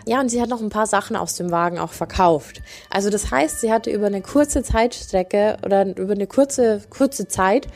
[0.07, 2.61] Ja, und sie hat noch ein paar Sachen aus dem Wagen auch verkauft.
[2.89, 7.67] Also das heißt, sie hatte über eine kurze Zeitstrecke oder über eine kurze, kurze Zeit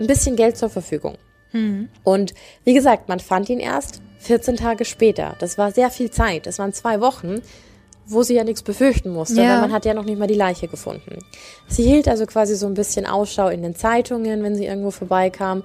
[0.00, 1.16] ein bisschen Geld zur Verfügung.
[1.52, 1.88] Mhm.
[2.02, 5.36] Und wie gesagt, man fand ihn erst 14 Tage später.
[5.38, 6.46] Das war sehr viel Zeit.
[6.46, 7.42] Das waren zwei Wochen
[8.06, 9.54] wo sie ja nichts befürchten musste, ja.
[9.54, 11.18] weil man hat ja noch nicht mal die Leiche gefunden.
[11.68, 15.62] Sie hielt also quasi so ein bisschen Ausschau in den Zeitungen, wenn sie irgendwo vorbeikam.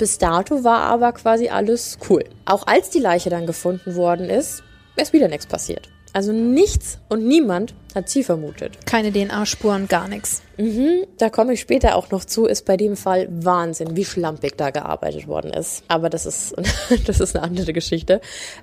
[0.00, 2.24] Bis dato war aber quasi alles cool.
[2.46, 4.62] Auch als die Leiche dann gefunden worden ist,
[4.96, 5.90] ist wieder nichts passiert.
[6.14, 8.86] Also nichts und niemand hat sie vermutet.
[8.86, 10.40] Keine DNA-Spuren, gar nichts.
[10.56, 14.56] Mhm, da komme ich später auch noch zu, ist bei dem Fall Wahnsinn, wie schlampig
[14.56, 15.84] da gearbeitet worden ist.
[15.86, 16.54] Aber das ist,
[17.06, 18.22] das ist eine andere Geschichte.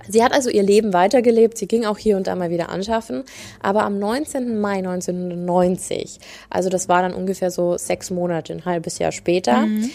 [0.09, 3.25] Sie hat also ihr Leben weitergelebt, sie ging auch hier und da mal wieder anschaffen.
[3.61, 4.59] Aber am 19.
[4.59, 6.19] Mai 1990,
[6.49, 9.91] also das war dann ungefähr so sechs Monate, ein halbes Jahr später, mhm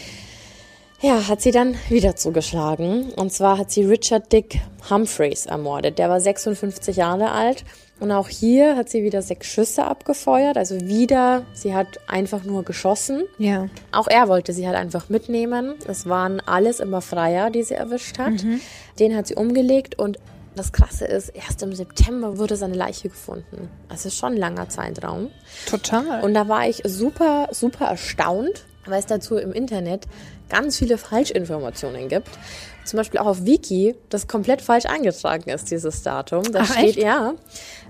[1.02, 3.12] ja, hat sie dann wieder zugeschlagen.
[3.12, 5.98] Und zwar hat sie Richard Dick Humphreys ermordet.
[5.98, 7.64] Der war 56 Jahre alt.
[8.00, 10.56] Und auch hier hat sie wieder sechs Schüsse abgefeuert.
[10.56, 13.24] Also wieder, sie hat einfach nur geschossen.
[13.38, 13.68] Ja.
[13.92, 15.74] Auch er wollte sie halt einfach mitnehmen.
[15.86, 18.42] Es waren alles immer Freier, die sie erwischt hat.
[18.42, 18.60] Mhm.
[18.98, 20.18] Den hat sie umgelegt und
[20.54, 23.70] das Krasse ist, erst im September wurde seine Leiche gefunden.
[23.88, 25.30] Das ist schon ein langer Zeitraum.
[25.66, 26.22] Total.
[26.22, 30.06] Und da war ich super, super erstaunt, weil es dazu im Internet
[30.48, 32.28] ganz viele Falschinformationen gibt.
[32.84, 36.42] Zum Beispiel auch auf Wiki, das komplett falsch eingetragen ist, dieses Datum.
[36.52, 36.98] Da Ach, steht, echt?
[36.98, 37.34] ja.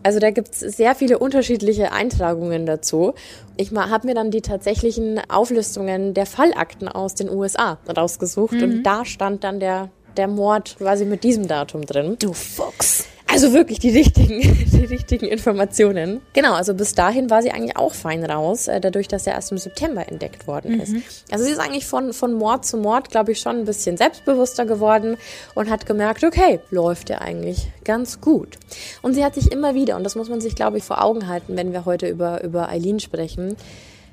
[0.03, 3.15] Also da gibt es sehr viele unterschiedliche Eintragungen dazu.
[3.57, 8.63] Ich habe mir dann die tatsächlichen Auflistungen der Fallakten aus den USA rausgesucht mhm.
[8.63, 12.17] und da stand dann der, der Mord quasi mit diesem Datum drin.
[12.19, 13.07] Du Fuchs.
[13.33, 14.41] Also wirklich die richtigen,
[14.73, 16.21] die richtigen Informationen.
[16.35, 19.53] Genau, also bis dahin war sie eigentlich auch fein raus, äh, dadurch, dass er erst
[19.53, 20.93] im September entdeckt worden ist.
[20.93, 21.03] Mhm.
[21.31, 24.67] Also sie ist eigentlich von, von Mord zu Mord, glaube ich, schon ein bisschen selbstbewusster
[24.67, 25.17] geworden
[25.55, 28.59] und hat gemerkt, okay, läuft ja eigentlich ganz gut.
[29.01, 31.27] Und sie hat sich immer wieder, und das muss man sich, glaube ich, vor Augen
[31.27, 33.57] halten, wenn wir heute über, über Eileen sprechen,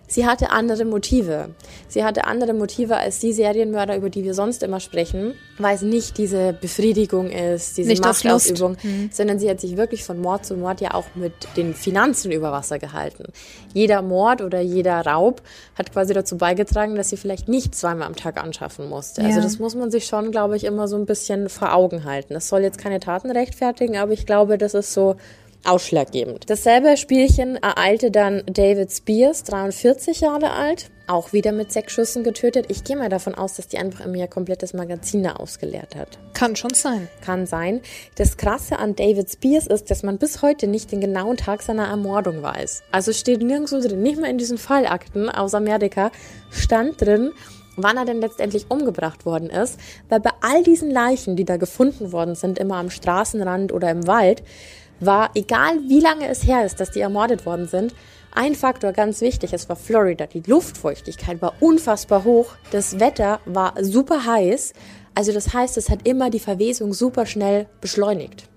[0.10, 1.52] sie hatte andere Motive.
[1.88, 5.82] Sie hatte andere Motive als die Serienmörder, über die wir sonst immer sprechen, weil es
[5.82, 9.10] nicht diese Befriedigung ist, diese nicht Machtausübung, mhm.
[9.14, 12.52] sondern sie hat sich wirklich von Mord zu Mord ja auch mit den Finanzen über
[12.52, 13.32] Wasser gehalten.
[13.74, 15.42] Jeder Mord oder jeder Raub
[15.76, 19.22] hat quasi dazu beigetragen, dass sie vielleicht nicht zweimal am Tag anschaffen musste.
[19.22, 19.36] Also ja.
[19.40, 22.34] Also das muss man sich schon, glaube ich, immer so ein bisschen vor Augen halten.
[22.34, 25.16] Das soll jetzt keine Taten rechtfertigen, aber ich glaube, das ist so
[25.66, 26.50] ausschlaggebend.
[26.50, 32.68] Dasselbe Spielchen ereilte dann David Spears, 43 Jahre alt, auch wieder mit sechs Schüssen getötet.
[32.70, 36.20] Ich gehe mal davon aus, dass die einfach immer ihr komplettes Magazin da ausgeleert hat.
[36.34, 37.10] Kann schon sein.
[37.22, 37.82] Kann sein.
[38.16, 41.88] Das Krasse an David Spears ist, dass man bis heute nicht den genauen Tag seiner
[41.88, 42.84] Ermordung weiß.
[42.92, 46.12] Also steht nirgendwo drin, nicht mal in diesen Fallakten aus Amerika,
[46.52, 47.32] stand drin,
[47.76, 52.12] wann er denn letztendlich umgebracht worden ist, weil bei all diesen Leichen, die da gefunden
[52.12, 54.44] worden sind, immer am Straßenrand oder im Wald,
[55.00, 57.94] war, egal wie lange es her ist, dass die ermordet worden sind,
[58.32, 60.28] ein Faktor ganz wichtig, es war Florida.
[60.28, 64.74] Die Luftfeuchtigkeit war unfassbar hoch, das Wetter war super heiß,
[65.16, 68.48] also das heißt, es hat immer die Verwesung super schnell beschleunigt.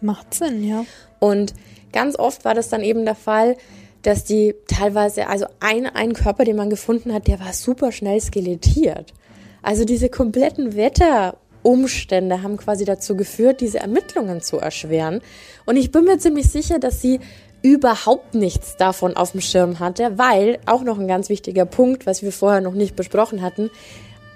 [0.00, 0.84] Macht Sinn, ja.
[1.20, 1.54] Und
[1.92, 3.56] ganz oft war das dann eben der Fall,
[4.02, 8.20] dass die teilweise, also ein, ein Körper, den man gefunden hat, der war super schnell
[8.20, 9.14] skelettiert.
[9.62, 15.20] Also diese kompletten Wetter- Umstände haben quasi dazu geführt, diese Ermittlungen zu erschweren.
[15.64, 17.20] Und ich bin mir ziemlich sicher, dass sie
[17.62, 22.22] überhaupt nichts davon auf dem Schirm hatte, weil auch noch ein ganz wichtiger Punkt, was
[22.22, 23.70] wir vorher noch nicht besprochen hatten,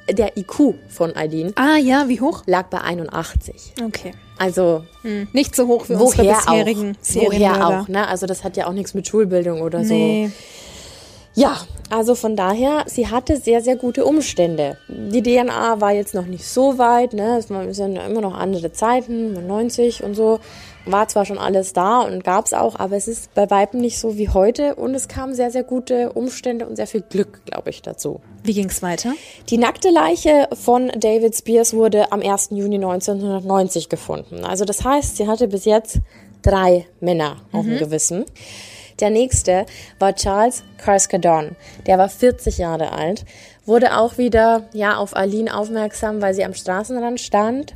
[0.09, 1.53] der IQ von Aidin.
[1.57, 2.45] Ah ja, wie hoch?
[2.47, 3.75] Lag bei 81.
[3.85, 4.12] Okay.
[4.39, 5.29] Also hm.
[5.33, 7.15] nicht so hoch wie woher unsere bisherigen auch.
[7.15, 8.07] Woher auch, ne?
[8.07, 10.29] Also das hat ja auch nichts mit Schulbildung oder nee.
[10.29, 10.33] so
[11.37, 11.59] ja,
[11.90, 14.79] also von daher, sie hatte sehr, sehr gute Umstände.
[14.88, 17.37] Die DNA war jetzt noch nicht so weit, ne?
[17.38, 17.46] Es
[17.77, 20.40] sind immer noch andere Zeiten, 90 und so.
[20.87, 24.16] War zwar schon alles da und gab's auch, aber es ist bei Weitem nicht so
[24.16, 27.83] wie heute und es kamen sehr, sehr gute Umstände und sehr viel Glück, glaube ich,
[27.83, 28.20] dazu.
[28.42, 29.12] Wie ging's weiter?
[29.51, 32.51] Die nackte Leiche von David Spears wurde am 1.
[32.53, 34.44] Juni 1990 gefunden.
[34.44, 35.99] Also das heißt, sie hatte bis jetzt
[36.42, 37.79] drei Männer auf dem mhm.
[37.79, 38.25] Gewissen.
[39.00, 39.66] Der nächste
[39.98, 41.56] war Charles Carskadon.
[41.87, 43.24] Der war 40 Jahre alt,
[43.64, 47.74] wurde auch wieder ja auf Aline aufmerksam, weil sie am Straßenrand stand.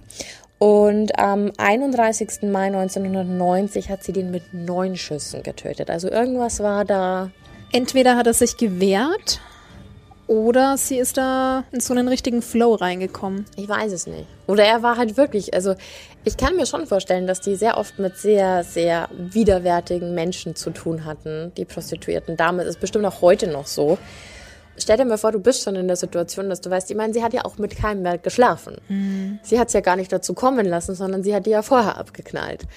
[0.59, 2.43] Und am 31.
[2.43, 5.89] Mai 1990 hat sie den mit neun Schüssen getötet.
[5.89, 7.31] Also irgendwas war da.
[7.73, 9.41] Entweder hat er sich gewehrt
[10.31, 13.47] oder sie ist da in so einen richtigen Flow reingekommen.
[13.57, 14.27] Ich weiß es nicht.
[14.47, 15.75] Oder er war halt wirklich, also
[16.25, 20.71] ich kann mir schon vorstellen, dass die sehr oft mit sehr, sehr widerwärtigen Menschen zu
[20.71, 22.37] tun hatten, die Prostituierten.
[22.37, 23.99] Damit ist bestimmt auch heute noch so.
[24.79, 27.13] Stell dir mal vor, du bist schon in der Situation, dass du weißt, ich meine,
[27.13, 28.77] sie hat ja auch mit keinem mehr geschlafen.
[28.87, 29.41] Mhm.
[29.43, 31.99] Sie hat es ja gar nicht dazu kommen lassen, sondern sie hat die ja vorher
[31.99, 32.69] abgeknallt.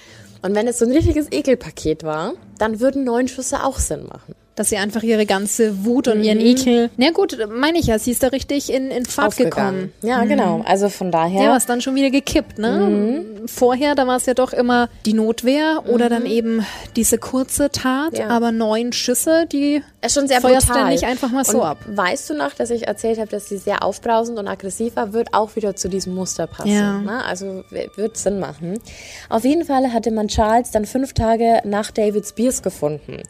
[0.42, 4.34] Und wenn es so ein richtiges Ekelpaket war, dann würden neun Schüsse auch Sinn machen
[4.54, 6.24] dass sie einfach ihre ganze Wut und mhm.
[6.24, 6.90] ihren Ekel.
[6.96, 9.92] Na gut, meine ich ja, sie ist da richtig in, in Fahrt gekommen.
[10.02, 10.28] Ja, mhm.
[10.28, 10.64] genau.
[10.66, 11.42] Also von daher.
[11.42, 12.70] Ja, war es dann schon wieder gekippt, ne?
[12.70, 13.48] Mhm.
[13.48, 16.30] Vorher, da war es ja doch immer die Notwehr oder dann mhm.
[16.30, 18.28] eben diese kurze Tat, ja.
[18.28, 20.82] aber neun Schüsse, die ist schon sehr feuerst brutal.
[20.82, 21.78] dann nicht einfach mal so und ab.
[21.86, 25.34] Weißt du noch, dass ich erzählt habe, dass sie sehr aufbrausend und aggressiv war, wird
[25.34, 26.70] auch wieder zu diesem Muster passen.
[26.70, 26.98] Ja.
[26.98, 27.24] Ne?
[27.24, 27.64] Also
[27.96, 28.78] wird Sinn machen.
[29.28, 33.22] Auf jeden Fall hatte man Charles dann fünf Tage nach David Spears gefunden.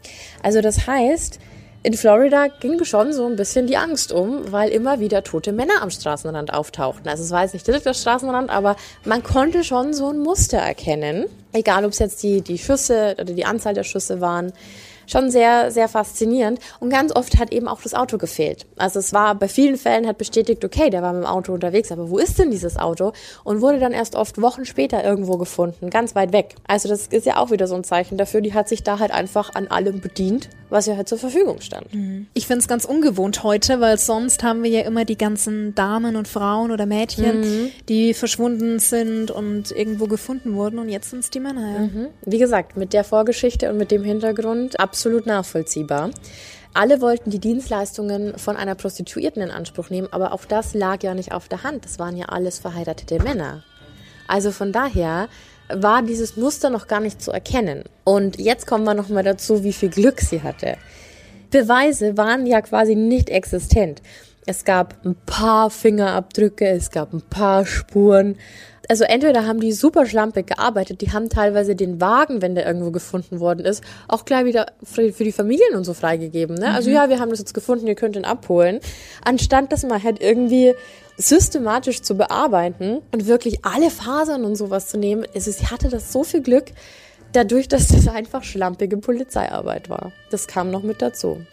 [0.42, 1.38] Also das heißt, heißt,
[1.82, 5.82] in Florida ging schon so ein bisschen die Angst um, weil immer wieder tote Männer
[5.82, 7.08] am Straßenrand auftauchten.
[7.08, 10.58] Also es war jetzt nicht direkt das Straßenrand, aber man konnte schon so ein Muster
[10.58, 11.26] erkennen.
[11.52, 14.52] Egal, ob es jetzt die, die Schüsse oder die Anzahl der Schüsse waren
[15.06, 16.60] schon sehr, sehr faszinierend.
[16.80, 18.66] Und ganz oft hat eben auch das Auto gefehlt.
[18.76, 21.92] Also es war bei vielen Fällen hat bestätigt, okay, der war mit dem Auto unterwegs,
[21.92, 23.12] aber wo ist denn dieses Auto?
[23.44, 26.54] Und wurde dann erst oft Wochen später irgendwo gefunden, ganz weit weg.
[26.66, 29.12] Also das ist ja auch wieder so ein Zeichen dafür, die hat sich da halt
[29.12, 31.92] einfach an allem bedient, was ja halt zur Verfügung stand.
[31.94, 32.26] Mhm.
[32.34, 36.16] Ich finde es ganz ungewohnt heute, weil sonst haben wir ja immer die ganzen Damen
[36.16, 37.70] und Frauen oder Mädchen, mhm.
[37.88, 41.72] die verschwunden sind und irgendwo gefunden wurden und jetzt sind es die Männer.
[41.72, 41.78] Ja.
[41.80, 42.06] Mhm.
[42.24, 46.10] Wie gesagt, mit der Vorgeschichte und mit dem Hintergrund ab absolut nachvollziehbar.
[46.72, 51.14] Alle wollten die Dienstleistungen von einer Prostituierten in Anspruch nehmen, aber auch das lag ja
[51.14, 51.84] nicht auf der Hand.
[51.84, 53.64] Das waren ja alles verheiratete Männer.
[54.28, 55.28] Also von daher
[55.68, 57.82] war dieses Muster noch gar nicht zu erkennen.
[58.04, 60.76] Und jetzt kommen wir nochmal dazu, wie viel Glück sie hatte.
[61.50, 64.00] Beweise waren ja quasi nicht existent.
[64.46, 68.36] Es gab ein paar Fingerabdrücke, es gab ein paar Spuren,
[68.88, 72.90] also entweder haben die super schlampig gearbeitet, die haben teilweise den Wagen, wenn der irgendwo
[72.90, 76.56] gefunden worden ist, auch gleich wieder für, für die Familien und so freigegeben.
[76.56, 76.72] Ne?
[76.72, 78.80] Also ja, wir haben das jetzt gefunden, ihr könnt ihn abholen.
[79.24, 80.74] Anstatt das mal halt irgendwie
[81.16, 85.24] systematisch zu bearbeiten und wirklich alle Fasern und sowas zu nehmen.
[85.32, 86.66] Es ist, sie hatte das so viel Glück,
[87.34, 90.12] dadurch, dass das einfach schlampige Polizeiarbeit war.
[90.30, 91.44] Das kam noch mit dazu.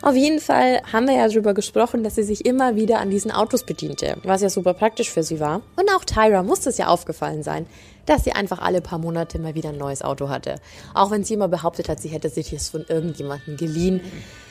[0.00, 3.30] Auf jeden Fall haben wir ja darüber gesprochen, dass sie sich immer wieder an diesen
[3.30, 5.62] Autos bediente, was ja super praktisch für sie war.
[5.76, 7.66] Und auch Tyra muss das ja aufgefallen sein,
[8.06, 10.56] dass sie einfach alle paar Monate mal wieder ein neues Auto hatte.
[10.94, 14.00] Auch wenn sie immer behauptet hat, sie hätte sich das von irgendjemandem geliehen,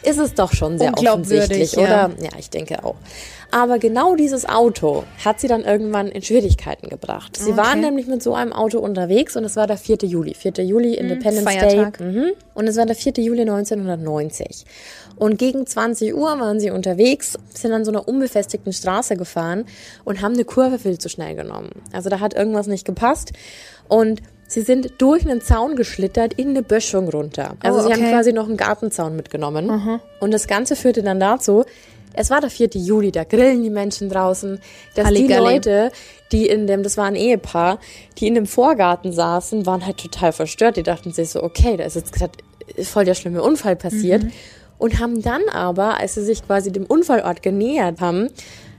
[0.04, 1.82] ist es doch schon sehr offensichtlich, ja.
[1.82, 2.12] oder?
[2.22, 2.96] Ja, ich denke auch.
[3.52, 7.38] Aber genau dieses Auto hat sie dann irgendwann in Schwierigkeiten gebracht.
[7.38, 7.58] Sie okay.
[7.58, 9.98] waren nämlich mit so einem Auto unterwegs und es war der 4.
[10.04, 10.34] Juli.
[10.34, 10.54] 4.
[10.64, 11.98] Juli, hm, Independence Feiertag.
[11.98, 12.08] Day.
[12.08, 12.32] Mhm.
[12.54, 13.14] Und es war der 4.
[13.18, 14.66] Juli 1990.
[15.22, 19.66] Und gegen 20 Uhr waren sie unterwegs, sind an so einer unbefestigten Straße gefahren
[20.04, 21.70] und haben eine Kurve viel zu schnell genommen.
[21.94, 23.32] Also da hat irgendwas nicht gepasst.
[23.88, 27.56] Und Sie sind durch einen Zaun geschlittert in eine Böschung runter.
[27.62, 27.96] Also oh, okay.
[27.96, 29.68] sie haben quasi noch einen Gartenzaun mitgenommen.
[29.68, 30.00] Mhm.
[30.20, 31.64] Und das Ganze führte dann dazu,
[32.14, 32.70] es war der 4.
[32.74, 34.60] Juli, da grillen die Menschen draußen,
[34.96, 35.38] dass Halligalli.
[35.38, 35.92] die Leute,
[36.34, 37.80] die in dem, das war ein Ehepaar,
[38.18, 40.76] die in dem Vorgarten saßen, waren halt total verstört.
[40.76, 42.34] Die dachten sich so, okay, da ist jetzt gerade
[42.84, 44.24] voll der schlimme Unfall passiert.
[44.24, 44.32] Mhm.
[44.82, 48.30] Und haben dann aber, als sie sich quasi dem Unfallort genähert haben,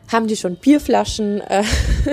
[0.09, 1.63] haben die schon Bierflaschen äh,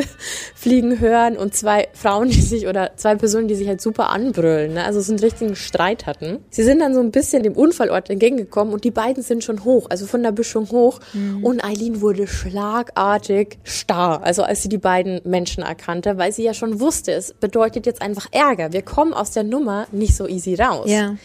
[0.56, 4.76] fliegen hören und zwei Frauen, die sich oder zwei Personen, die sich halt super anbrüllen,
[4.76, 4.84] ne?
[4.84, 6.38] also so einen richtigen Streit hatten.
[6.52, 9.88] Sie sind dann so ein bisschen dem Unfallort entgegengekommen und die beiden sind schon hoch,
[9.90, 11.44] also von der Büschung hoch mhm.
[11.44, 16.54] und Eileen wurde schlagartig starr, also als sie die beiden Menschen erkannte, weil sie ja
[16.54, 18.72] schon wusste, es bedeutet jetzt einfach Ärger.
[18.72, 20.90] Wir kommen aus der Nummer nicht so easy raus.
[20.90, 21.16] Ja.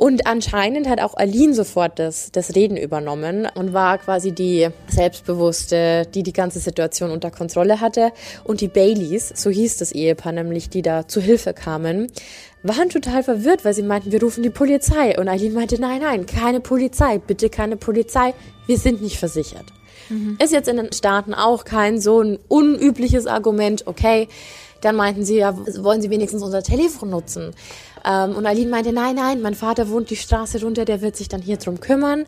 [0.00, 6.06] Und anscheinend hat auch Aline sofort das, das Reden übernommen und war quasi die Selbstbewusste,
[6.14, 8.10] die die ganze Situation unter Kontrolle hatte.
[8.42, 12.06] Und die Baileys, so hieß das Ehepaar nämlich, die da zu Hilfe kamen,
[12.62, 15.18] waren total verwirrt, weil sie meinten, wir rufen die Polizei.
[15.18, 18.32] Und Aline meinte, nein, nein, keine Polizei, bitte keine Polizei,
[18.66, 19.66] wir sind nicht versichert.
[20.08, 20.38] Mhm.
[20.42, 24.28] Ist jetzt in den Staaten auch kein so ein unübliches Argument, okay.
[24.80, 27.54] Dann meinten sie, ja, wollen sie wenigstens unser Telefon nutzen?
[28.04, 31.28] Ähm, und Aline meinte, nein, nein, mein Vater wohnt die Straße runter, der wird sich
[31.28, 32.26] dann hier drum kümmern.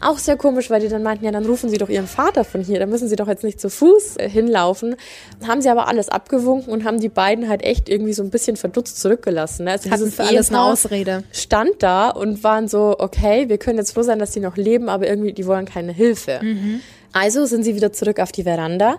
[0.00, 2.62] Auch sehr komisch, weil die dann meinten, ja, dann rufen sie doch ihren Vater von
[2.62, 4.96] hier, da müssen sie doch jetzt nicht zu Fuß äh, hinlaufen.
[5.46, 8.56] Haben sie aber alles abgewunken und haben die beiden halt echt irgendwie so ein bisschen
[8.56, 9.64] verdutzt zurückgelassen.
[9.64, 9.72] Ne?
[9.72, 11.24] Also Hatten für alles eine Ausrede.
[11.32, 14.88] Stand da und waren so, okay, wir können jetzt froh sein, dass die noch leben,
[14.88, 16.40] aber irgendwie, die wollen keine Hilfe.
[16.42, 16.80] Mhm.
[17.12, 18.98] Also sind sie wieder zurück auf die Veranda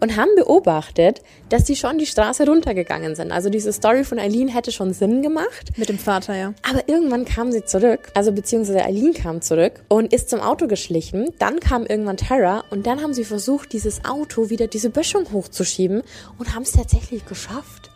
[0.00, 3.32] und haben beobachtet, dass die schon die Straße runtergegangen sind.
[3.32, 5.76] Also diese Story von Eileen hätte schon Sinn gemacht.
[5.76, 6.54] Mit dem Vater, ja.
[6.68, 11.30] Aber irgendwann kam sie zurück, also beziehungsweise Eileen kam zurück und ist zum Auto geschlichen.
[11.38, 16.02] Dann kam irgendwann Tara und dann haben sie versucht, dieses Auto wieder diese Böschung hochzuschieben
[16.38, 17.90] und haben es tatsächlich geschafft.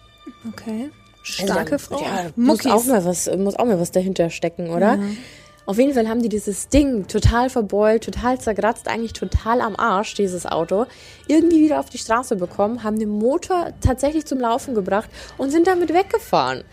[0.48, 0.90] Okay.
[1.20, 2.02] Also Starke also, Frau.
[2.02, 4.96] Ja, muss auch mal was, muss auch mal was dahinter stecken, oder?
[4.96, 5.16] Mhm.
[5.64, 10.14] Auf jeden Fall haben die dieses Ding total verbeult, total zerkratzt, eigentlich total am Arsch,
[10.14, 10.86] dieses Auto,
[11.28, 15.68] irgendwie wieder auf die Straße bekommen, haben den Motor tatsächlich zum Laufen gebracht und sind
[15.68, 16.64] damit weggefahren.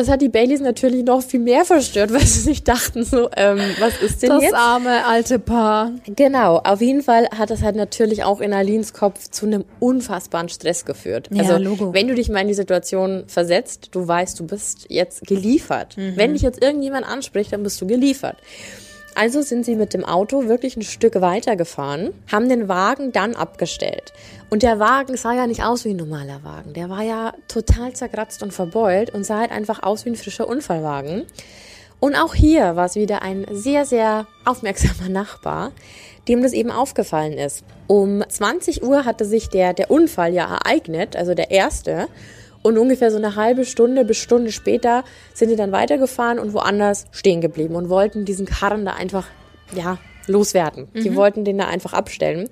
[0.00, 3.60] Das hat die Baileys natürlich noch viel mehr verstört, weil sie sich dachten so, ähm,
[3.80, 4.52] was ist denn das jetzt?
[4.54, 5.92] Das arme alte Paar.
[6.16, 10.48] Genau, auf jeden Fall hat das halt natürlich auch in Alins Kopf zu einem unfassbaren
[10.48, 11.28] Stress geführt.
[11.30, 11.92] Ja, also Logo.
[11.92, 15.98] wenn du dich mal in die Situation versetzt, du weißt, du bist jetzt geliefert.
[15.98, 16.16] Mhm.
[16.16, 18.38] Wenn dich jetzt irgendjemand anspricht, dann bist du geliefert.
[19.14, 23.34] Also sind sie mit dem Auto wirklich ein Stück weiter gefahren, haben den Wagen dann
[23.34, 24.12] abgestellt.
[24.50, 26.72] Und der Wagen sah ja nicht aus wie ein normaler Wagen.
[26.74, 30.48] Der war ja total zerkratzt und verbeult und sah halt einfach aus wie ein frischer
[30.48, 31.26] Unfallwagen.
[32.00, 35.72] Und auch hier war es wieder ein sehr, sehr aufmerksamer Nachbar,
[36.28, 37.62] dem das eben aufgefallen ist.
[37.86, 42.08] Um 20 Uhr hatte sich der, der Unfall ja ereignet, also der erste.
[42.62, 47.06] Und ungefähr so eine halbe Stunde bis Stunde später sind die dann weitergefahren und woanders
[47.10, 49.26] stehen geblieben und wollten diesen Karren da einfach,
[49.74, 50.88] ja, loswerden.
[50.92, 51.02] Mhm.
[51.02, 52.48] Die wollten den da einfach abstellen.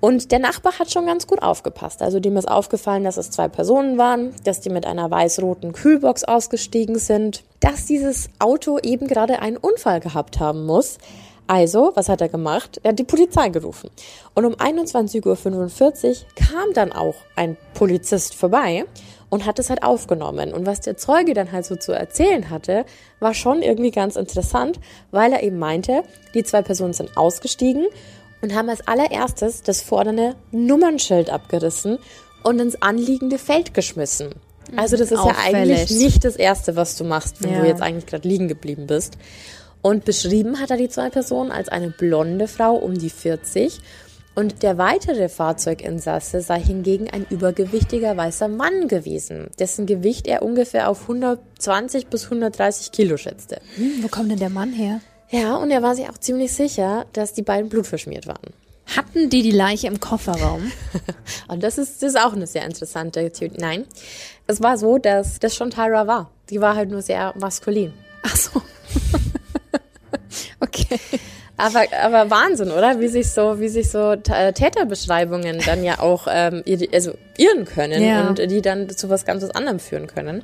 [0.00, 2.02] Und der Nachbar hat schon ganz gut aufgepasst.
[2.02, 6.24] Also dem ist aufgefallen, dass es zwei Personen waren, dass die mit einer weiß-roten Kühlbox
[6.24, 10.98] ausgestiegen sind, dass dieses Auto eben gerade einen Unfall gehabt haben muss.
[11.48, 12.80] Also, was hat er gemacht?
[12.82, 13.88] Er hat die Polizei gerufen.
[14.34, 18.84] Und um 21.45 Uhr kam dann auch ein Polizist vorbei
[19.28, 20.52] und hat es halt aufgenommen.
[20.52, 22.84] Und was der Zeuge dann halt so zu erzählen hatte,
[23.20, 24.78] war schon irgendwie ganz interessant,
[25.10, 26.02] weil er eben meinte,
[26.34, 27.86] die zwei Personen sind ausgestiegen
[28.42, 31.98] und haben als allererstes das vordere Nummernschild abgerissen
[32.42, 34.34] und ins anliegende Feld geschmissen.
[34.74, 35.52] Also das ist Auffällig.
[35.52, 37.60] ja eigentlich nicht das Erste, was du machst, wenn ja.
[37.60, 39.16] du jetzt eigentlich gerade liegen geblieben bist.
[39.80, 43.80] Und beschrieben hat er die zwei Personen als eine blonde Frau um die 40
[44.36, 50.90] Und der weitere Fahrzeuginsasse sei hingegen ein übergewichtiger weißer Mann gewesen, dessen Gewicht er ungefähr
[50.90, 53.62] auf 120 bis 130 Kilo schätzte.
[53.76, 55.00] Hm, wo kommt denn der Mann her?
[55.30, 58.52] Ja, und er war sich auch ziemlich sicher, dass die beiden blutverschmiert waren.
[58.94, 60.70] Hatten die die Leiche im Kofferraum?
[61.48, 63.56] und das ist, das ist auch eine sehr interessante Theorie.
[63.58, 63.86] Nein,
[64.46, 66.30] es war so, dass das schon Tyra war.
[66.50, 67.94] Die war halt nur sehr maskulin.
[68.22, 68.62] Ach so.
[70.60, 71.00] okay.
[71.58, 73.00] Aber, aber Wahnsinn, oder?
[73.00, 78.28] Wie sich so, wie sich so Täterbeschreibungen dann ja auch ähm, also irren können ja.
[78.28, 80.42] und die dann zu was ganz anderem führen können.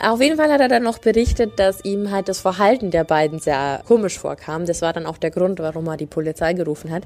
[0.00, 3.38] Auf jeden Fall hat er dann noch berichtet, dass ihm halt das Verhalten der beiden
[3.38, 4.66] sehr komisch vorkam.
[4.66, 7.04] Das war dann auch der Grund, warum er die Polizei gerufen hat.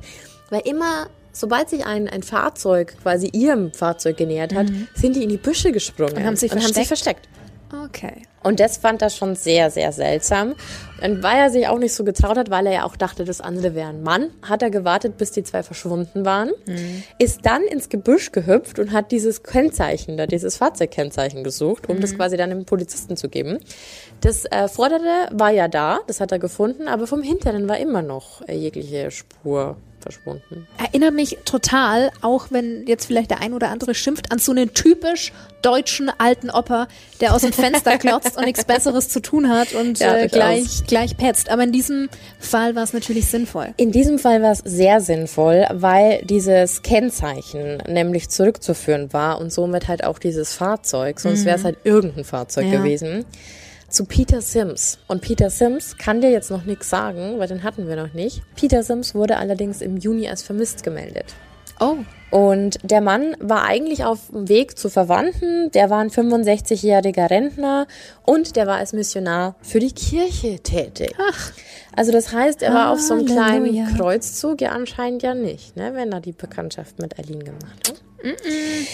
[0.49, 4.89] Weil immer, sobald sich ein, ein Fahrzeug quasi ihrem Fahrzeug genähert hat, mhm.
[4.95, 6.77] sind die in die Büsche gesprungen und haben sich, und versteckt.
[6.77, 7.29] Haben sich versteckt.
[7.73, 8.23] Okay.
[8.43, 10.55] Und das fand er schon sehr, sehr seltsam.
[11.03, 13.41] Und weil er sich auch nicht so getraut hat, weil er ja auch dachte, das
[13.41, 17.03] andere wäre ein Mann, hat er gewartet, bis die zwei verschwunden waren, mhm.
[17.19, 22.01] ist dann ins Gebüsch gehüpft und hat dieses Kennzeichen, da dieses Fahrzeugkennzeichen gesucht, um mhm.
[22.01, 23.59] das quasi dann dem Polizisten zu geben.
[24.21, 28.03] Das äh, Vordere war ja da, das hat er gefunden, aber vom Hinteren war immer
[28.03, 30.67] noch äh, jegliche Spur verschwunden.
[30.79, 34.75] Erinnert mich total, auch wenn jetzt vielleicht der ein oder andere schimpft, an so einen
[34.75, 35.33] typisch
[35.63, 36.87] deutschen alten Opa,
[37.21, 40.85] der aus dem Fenster klotzt und nichts Besseres zu tun hat und ja, äh, gleich,
[40.87, 41.51] gleich petzt.
[41.51, 43.75] Aber in diesem Fall war es natürlich sinnvoll.
[43.77, 49.89] In diesem Fall war es sehr sinnvoll, weil dieses Kennzeichen nämlich zurückzuführen war und somit
[49.89, 51.21] halt auch dieses Fahrzeug.
[51.21, 51.47] Sonst mhm.
[51.47, 52.79] wäre es halt irgendein Fahrzeug ja.
[52.79, 53.25] gewesen
[53.89, 54.99] zu Peter Sims.
[55.09, 58.43] Und Peter Sims kann dir jetzt noch nichts sagen, weil den hatten wir noch nicht.
[58.55, 61.35] Peter Sims wurde allerdings im Juni als vermisst gemeldet.
[61.81, 61.97] Oh.
[62.31, 65.71] Und der Mann war eigentlich auf dem Weg zu Verwandten.
[65.71, 67.87] Der war ein 65-jähriger Rentner
[68.25, 71.15] und der war als Missionar für die Kirche tätig.
[71.19, 71.53] Ach.
[71.97, 75.95] Also das heißt, er war auf so einem kleinen Kreuzzug, ja anscheinend ja nicht, ne,
[75.95, 78.03] wenn er die Bekanntschaft mit Eileen gemacht hat.
[78.23, 78.87] Mm -mm.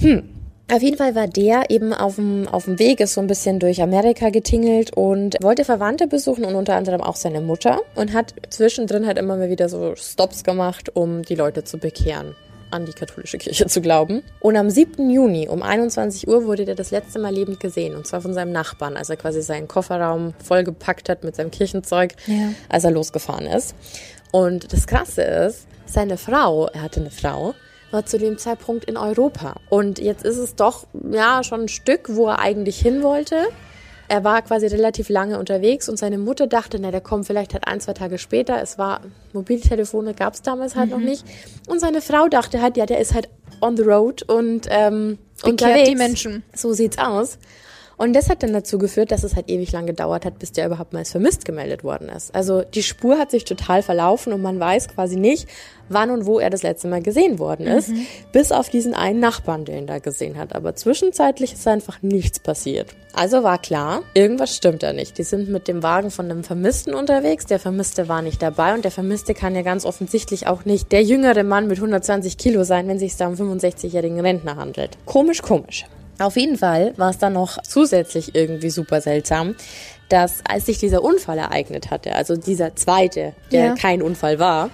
[0.00, 0.43] Hm.
[0.72, 3.58] Auf jeden Fall war der eben auf dem, auf dem Weg, ist so ein bisschen
[3.58, 8.34] durch Amerika getingelt und wollte Verwandte besuchen und unter anderem auch seine Mutter und hat
[8.48, 12.34] zwischendrin halt immer mal wieder so Stops gemacht, um die Leute zu bekehren
[12.70, 14.22] an die katholische Kirche zu glauben.
[14.40, 15.08] Und am 7.
[15.08, 17.94] Juni um 21 Uhr wurde der das letzte Mal lebend gesehen.
[17.94, 22.14] Und zwar von seinem Nachbarn, als er quasi seinen Kofferraum vollgepackt hat mit seinem Kirchenzeug,
[22.26, 22.52] ja.
[22.68, 23.76] als er losgefahren ist.
[24.32, 27.54] Und das Krasse ist, seine Frau, er hatte eine Frau,
[27.94, 29.54] war zu dem Zeitpunkt in Europa.
[29.70, 33.36] Und jetzt ist es doch, ja, schon ein Stück, wo er eigentlich hin wollte.
[34.08, 37.66] Er war quasi relativ lange unterwegs und seine Mutter dachte, na, der kommt vielleicht halt
[37.66, 38.60] ein, zwei Tage später.
[38.60, 39.00] Es war,
[39.32, 40.96] Mobiltelefone gab es damals halt mhm.
[40.96, 41.24] noch nicht.
[41.68, 43.28] Und seine Frau dachte halt, ja, der ist halt
[43.62, 45.88] on the road und ähm, Bekehrt unterwegs.
[45.88, 46.42] die Menschen.
[46.54, 47.38] So sieht's aus.
[47.96, 50.66] Und das hat dann dazu geführt, dass es halt ewig lang gedauert hat, bis der
[50.66, 52.34] überhaupt mal als vermisst gemeldet worden ist.
[52.34, 55.48] Also die Spur hat sich total verlaufen und man weiß quasi nicht,
[55.88, 58.06] wann und wo er das letzte Mal gesehen worden ist, mhm.
[58.32, 60.54] bis auf diesen einen Nachbarn, den er da gesehen hat.
[60.54, 62.94] Aber zwischenzeitlich ist einfach nichts passiert.
[63.12, 65.18] Also war klar, irgendwas stimmt da nicht.
[65.18, 68.84] Die sind mit dem Wagen von einem Vermissten unterwegs, der Vermisste war nicht dabei und
[68.84, 72.88] der Vermisste kann ja ganz offensichtlich auch nicht der jüngere Mann mit 120 Kilo sein,
[72.88, 74.98] wenn es sich da um 65-jährigen Rentner handelt.
[75.06, 75.84] Komisch, komisch.
[76.18, 79.56] Auf jeden Fall war es dann noch zusätzlich irgendwie super seltsam,
[80.08, 83.74] dass als sich dieser Unfall ereignet hatte, also dieser zweite, der ja.
[83.74, 84.70] kein Unfall war,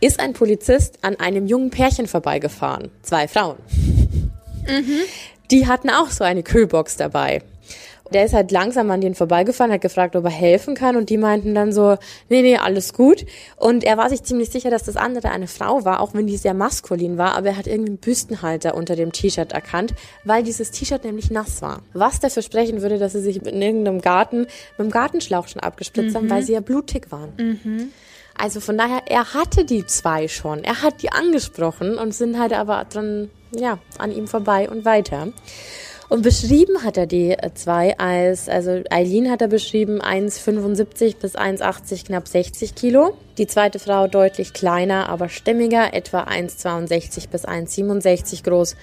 [0.00, 2.90] ist ein Polizist an einem jungen Pärchen vorbeigefahren.
[3.02, 3.56] Zwei Frauen.
[4.66, 5.00] Mhm.
[5.50, 7.42] Die hatten auch so eine Kühlbox dabei
[8.12, 11.16] der ist halt langsam an denen vorbeigefahren, hat gefragt, ob er helfen kann und die
[11.16, 11.96] meinten dann so,
[12.28, 13.24] nee, nee, alles gut.
[13.56, 16.36] Und er war sich ziemlich sicher, dass das andere eine Frau war, auch wenn die
[16.36, 19.94] sehr maskulin war, aber er hat irgendeinen Büstenhalter unter dem T-Shirt erkannt,
[20.24, 21.82] weil dieses T-Shirt nämlich nass war.
[21.92, 26.14] Was dafür sprechen würde, dass sie sich in irgendeinem Garten mit dem Gartenschlauch schon abgespritzt
[26.14, 26.18] mhm.
[26.18, 27.32] haben, weil sie ja blutig waren.
[27.38, 27.92] Mhm.
[28.36, 30.64] Also von daher, er hatte die zwei schon.
[30.64, 35.28] Er hat die angesprochen und sind halt aber dran, ja, an ihm vorbei und weiter.
[36.10, 41.36] Und beschrieben hat er die äh, zwei als, also Eileen hat er beschrieben 1,75 bis
[41.36, 43.16] 1,80, knapp 60 Kilo.
[43.38, 48.76] Die zweite Frau deutlich kleiner, aber stämmiger, etwa 1,62 bis 1,67 groß.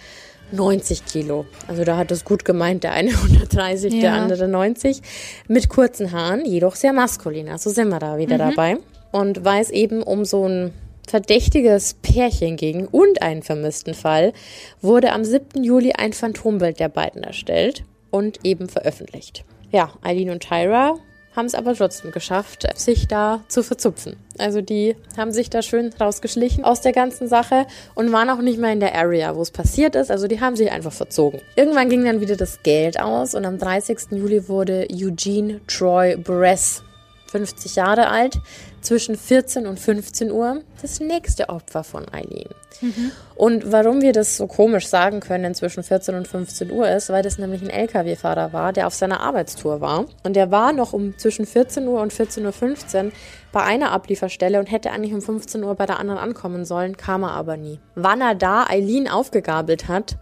[0.53, 1.45] 90 Kilo.
[1.67, 3.99] Also da hat es gut gemeint, der eine 130, ja.
[3.99, 5.01] der andere 90.
[5.49, 7.49] Mit kurzen Haaren, jedoch sehr maskulin.
[7.49, 8.55] Also sind wir da wieder mhm.
[8.55, 8.77] dabei.
[9.11, 10.73] Und weiß eben um so ein
[11.07, 14.33] verdächtiges Pärchen ging und einen vermissten Fall,
[14.81, 15.63] wurde am 7.
[15.63, 19.45] Juli ein Phantombild der beiden erstellt und eben veröffentlicht.
[19.71, 20.95] Ja, Eileen und Tyra
[21.35, 24.17] haben es aber trotzdem geschafft, sich da zu verzupfen.
[24.39, 28.59] Also die haben sich da schön rausgeschlichen aus der ganzen Sache und waren auch nicht
[28.59, 30.09] mehr in der Area, wo es passiert ist.
[30.09, 31.39] Also die haben sich einfach verzogen.
[31.55, 34.11] Irgendwann ging dann wieder das Geld aus und am 30.
[34.11, 36.83] Juli wurde Eugene Troy Buress
[37.27, 38.39] 50 Jahre alt,
[38.81, 42.49] zwischen 14 und 15 Uhr das nächste Opfer von Eileen.
[42.81, 43.11] Mhm.
[43.35, 47.23] Und warum wir das so komisch sagen können, zwischen 14 und 15 Uhr ist, weil
[47.23, 50.05] das nämlich ein Lkw-Fahrer war, der auf seiner Arbeitstour war.
[50.23, 53.11] Und der war noch um zwischen 14 Uhr und 14.15 Uhr
[53.51, 57.23] bei einer Ablieferstelle und hätte eigentlich um 15 Uhr bei der anderen ankommen sollen, kam
[57.23, 57.79] er aber nie.
[57.95, 60.17] Wann er da Eileen aufgegabelt hat,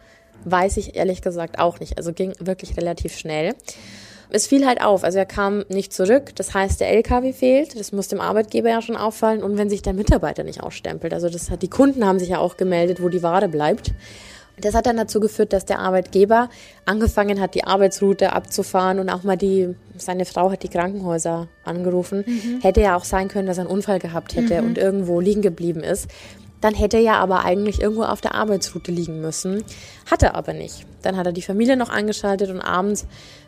[0.46, 1.98] weiß ich ehrlich gesagt auch nicht.
[1.98, 3.56] Also ging wirklich relativ schnell.
[4.36, 7.94] Es fiel halt auf, also er kam nicht zurück, das heißt, der LKW fehlt, das
[7.94, 11.50] muss dem Arbeitgeber ja schon auffallen und wenn sich der Mitarbeiter nicht ausstempelt, also das
[11.50, 13.94] hat, die Kunden haben sich ja auch gemeldet, wo die Ware bleibt.
[14.60, 16.50] Das hat dann dazu geführt, dass der Arbeitgeber
[16.84, 22.26] angefangen hat, die Arbeitsroute abzufahren und auch mal die, seine Frau hat die Krankenhäuser angerufen.
[22.28, 22.60] Mhm.
[22.62, 24.68] Hätte ja auch sein können, dass er einen Unfall gehabt hätte mhm.
[24.68, 26.10] und irgendwo liegen geblieben ist.
[26.62, 29.64] Dann hätte er ja aber eigentlich irgendwo auf der Arbeitsroute liegen müssen.
[30.10, 30.86] Hat er aber nicht.
[31.04, 33.06] Dann hat er die Familie noch angeschaltet und abends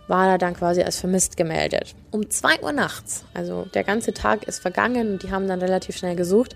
[0.07, 1.95] war er dann quasi als vermisst gemeldet.
[2.11, 5.97] Um zwei Uhr nachts, also der ganze Tag ist vergangen und die haben dann relativ
[5.97, 6.55] schnell gesucht,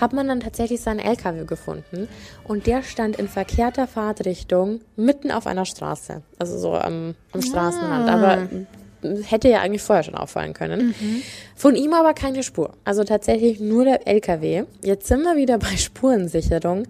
[0.00, 2.08] hat man dann tatsächlich seinen LKW gefunden
[2.44, 8.08] und der stand in verkehrter Fahrtrichtung mitten auf einer Straße, also so am, am Straßenrand,
[8.08, 8.14] ah.
[8.14, 8.48] aber
[9.24, 10.94] hätte ja eigentlich vorher schon auffallen können.
[10.98, 11.22] Mhm.
[11.54, 12.72] Von ihm aber keine Spur.
[12.84, 14.64] Also tatsächlich nur der LKW.
[14.82, 16.84] Jetzt sind wir wieder bei Spurensicherung.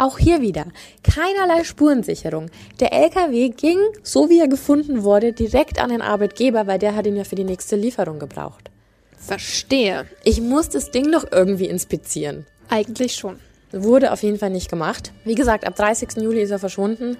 [0.00, 0.66] Auch hier wieder
[1.02, 2.50] keinerlei Spurensicherung.
[2.78, 7.06] Der LKW ging, so wie er gefunden wurde, direkt an den Arbeitgeber, weil der hat
[7.06, 8.70] ihn ja für die nächste Lieferung gebraucht.
[9.18, 10.06] Verstehe.
[10.22, 12.46] Ich muss das Ding doch irgendwie inspizieren.
[12.68, 13.40] Eigentlich schon.
[13.72, 15.12] Wurde auf jeden Fall nicht gemacht.
[15.24, 16.22] Wie gesagt, ab 30.
[16.22, 17.16] Juli ist er verschwunden.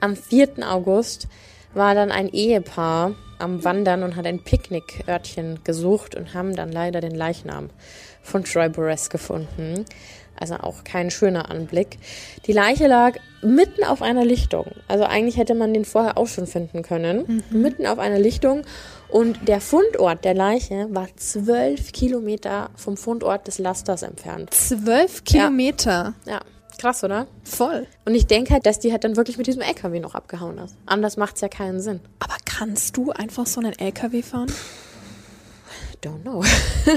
[0.00, 0.66] Am 4.
[0.66, 1.28] August
[1.74, 7.00] war dann ein Ehepaar am Wandern und hat ein Picknickörtchen gesucht und haben dann leider
[7.00, 7.70] den Leichnam
[8.22, 9.84] von Troy Burress gefunden.
[10.42, 11.98] Also auch kein schöner Anblick.
[12.48, 14.66] Die Leiche lag mitten auf einer Lichtung.
[14.88, 17.44] Also eigentlich hätte man den vorher auch schon finden können.
[17.52, 17.62] Mhm.
[17.62, 18.62] Mitten auf einer Lichtung.
[19.08, 24.52] Und der Fundort der Leiche war zwölf Kilometer vom Fundort des Lasters entfernt.
[24.52, 26.14] Zwölf Kilometer?
[26.26, 26.32] Ja.
[26.32, 26.40] ja.
[26.78, 27.28] Krass, oder?
[27.44, 27.86] Voll.
[28.04, 30.74] Und ich denke halt, dass die halt dann wirklich mit diesem LKW noch abgehauen ist.
[30.86, 32.00] Anders macht es ja keinen Sinn.
[32.18, 34.52] Aber kannst du einfach so einen LKW fahren?
[36.02, 36.42] Don't know.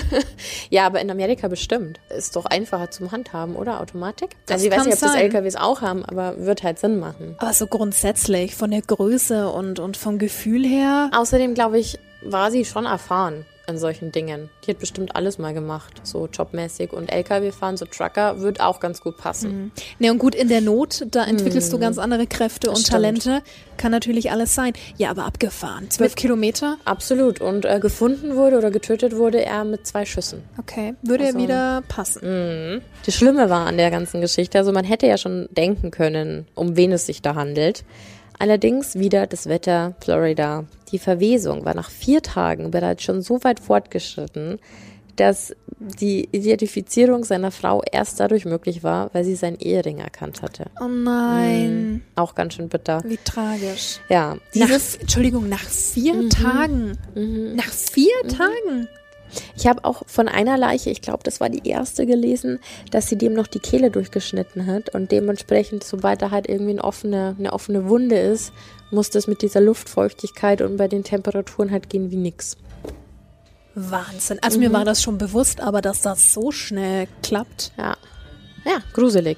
[0.70, 2.00] ja, aber in Amerika bestimmt.
[2.10, 3.80] Ist doch einfacher zum Handhaben, oder?
[3.80, 4.32] Automatik?
[4.46, 5.10] Das also ich weiß nicht, ob sein.
[5.14, 7.36] das LKWs auch haben, aber wird halt Sinn machen.
[7.38, 11.10] Aber so grundsätzlich von der Größe und, und vom Gefühl her.
[11.14, 14.50] Außerdem, glaube ich, war sie schon erfahren in solchen Dingen.
[14.66, 16.94] Die hat bestimmt alles mal gemacht, so jobmäßig.
[16.94, 19.52] Und LKW fahren, so Trucker, wird auch ganz gut passen.
[19.52, 19.72] Mhm.
[20.00, 21.72] Ne, und gut, in der Not, da entwickelst mhm.
[21.72, 23.24] du ganz andere Kräfte das und stimmt.
[23.24, 23.42] Talente.
[23.78, 24.74] Kann natürlich alles sein.
[24.98, 25.90] Ja, aber abgefahren.
[25.90, 26.78] Zwölf mit, Kilometer?
[26.86, 27.42] Absolut.
[27.42, 30.44] Und äh, gefunden wurde oder getötet wurde er mit zwei Schüssen.
[30.58, 30.96] Okay.
[31.02, 32.76] Würde also, er wieder passen.
[32.76, 32.82] Mh.
[33.06, 36.76] Das Schlimme war an der ganzen Geschichte, also man hätte ja schon denken können, um
[36.76, 37.84] wen es sich da handelt.
[38.40, 40.66] Allerdings wieder das Wetter Florida.
[40.92, 44.60] Die Verwesung war nach vier Tagen bereits schon so weit fortgeschritten,
[45.16, 50.66] dass die Identifizierung seiner Frau erst dadurch möglich war, weil sie seinen Ehering erkannt hatte.
[50.80, 51.92] Oh nein.
[51.92, 52.02] Mhm.
[52.16, 53.02] Auch ganz schön bitter.
[53.06, 54.00] Wie tragisch.
[54.10, 54.38] Ja.
[54.54, 56.30] Dieses, nach, Entschuldigung, nach vier mhm.
[56.30, 56.98] Tagen.
[57.14, 57.56] Mhm.
[57.56, 58.30] Nach vier mhm.
[58.30, 58.88] Tagen.
[59.56, 62.60] Ich habe auch von einer Leiche, ich glaube, das war die erste gelesen,
[62.92, 66.84] dass sie dem noch die Kehle durchgeschnitten hat und dementsprechend, sobald da halt irgendwie eine
[66.84, 68.52] offene, eine offene Wunde ist,
[68.92, 72.58] muss das mit dieser Luftfeuchtigkeit und bei den Temperaturen halt gehen wie nix.
[73.76, 74.40] Wahnsinn.
[74.42, 74.66] Also mhm.
[74.66, 77.72] mir war das schon bewusst, aber dass das so schnell klappt.
[77.78, 77.98] Ja.
[78.66, 79.38] Ja, gruselig.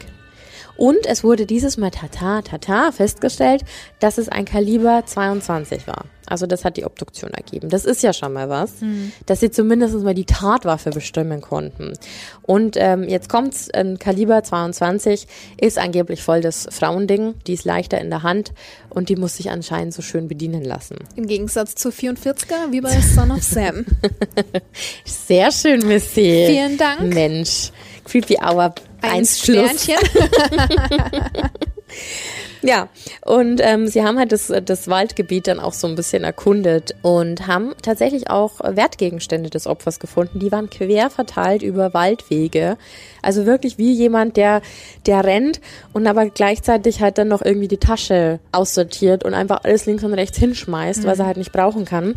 [0.78, 3.64] Und es wurde dieses Mal tata, tata festgestellt,
[4.00, 6.06] dass es ein Kaliber 22 war.
[6.28, 7.69] Also das hat die Obduktion ergeben.
[7.69, 9.11] Das ist ja schon mal was, mhm.
[9.25, 11.93] dass sie zumindest mal die Tatwaffe bestimmen konnten.
[12.43, 15.28] Und ähm, jetzt kommt's, ein Kaliber 22
[15.59, 17.36] ist angeblich voll das Frauending.
[17.47, 18.53] Die ist leichter in der Hand
[18.89, 20.97] und die muss sich anscheinend so schön bedienen lassen.
[21.15, 23.86] Im Gegensatz zu 44er, wie bei Son of Sam.
[25.05, 26.45] Sehr schön, Missy.
[26.49, 27.13] Vielen Dank.
[27.13, 27.71] Mensch.
[28.05, 29.95] Creepy Hour ein 1 Sternchen.
[32.62, 32.89] Ja,
[33.26, 37.47] und ähm, sie haben halt das, das Waldgebiet dann auch so ein bisschen erkundet und
[37.47, 40.39] haben tatsächlich auch Wertgegenstände des Opfers gefunden.
[40.39, 42.78] Die waren quer verteilt über Waldwege.
[43.22, 44.62] Also wirklich wie jemand, der,
[45.05, 45.60] der rennt
[45.93, 50.14] und aber gleichzeitig halt dann noch irgendwie die Tasche aussortiert und einfach alles links und
[50.14, 51.08] rechts hinschmeißt, mhm.
[51.08, 52.16] was er halt nicht brauchen kann.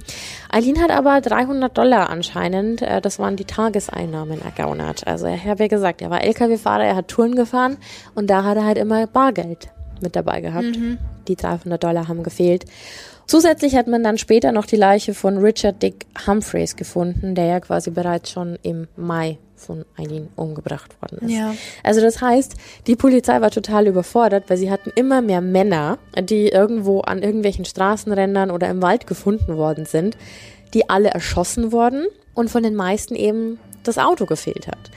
[0.51, 5.07] Eileen hat aber 300 Dollar anscheinend, äh, das waren die Tageseinnahmen ergaunert.
[5.07, 7.77] Also er hat ja gesagt, er war LKW-Fahrer, er hat Touren gefahren
[8.15, 9.69] und da hat er halt immer Bargeld
[10.03, 10.77] mit dabei gehabt.
[10.77, 10.99] Mhm.
[11.29, 12.65] Die 300 Dollar haben gefehlt.
[13.27, 17.61] Zusätzlich hat man dann später noch die Leiche von Richard Dick Humphreys gefunden, der ja
[17.61, 21.37] quasi bereits schon im Mai von Eileen umgebracht worden ist.
[21.37, 21.55] Ja.
[21.85, 22.55] Also das heißt,
[22.87, 27.65] die Polizei war total überfordert, weil sie hatten immer mehr Männer, die irgendwo an irgendwelchen
[27.65, 30.17] Straßenrändern oder im Wald gefunden worden sind,
[30.75, 34.91] die alle erschossen wurden und von den meisten eben das Auto gefehlt hat.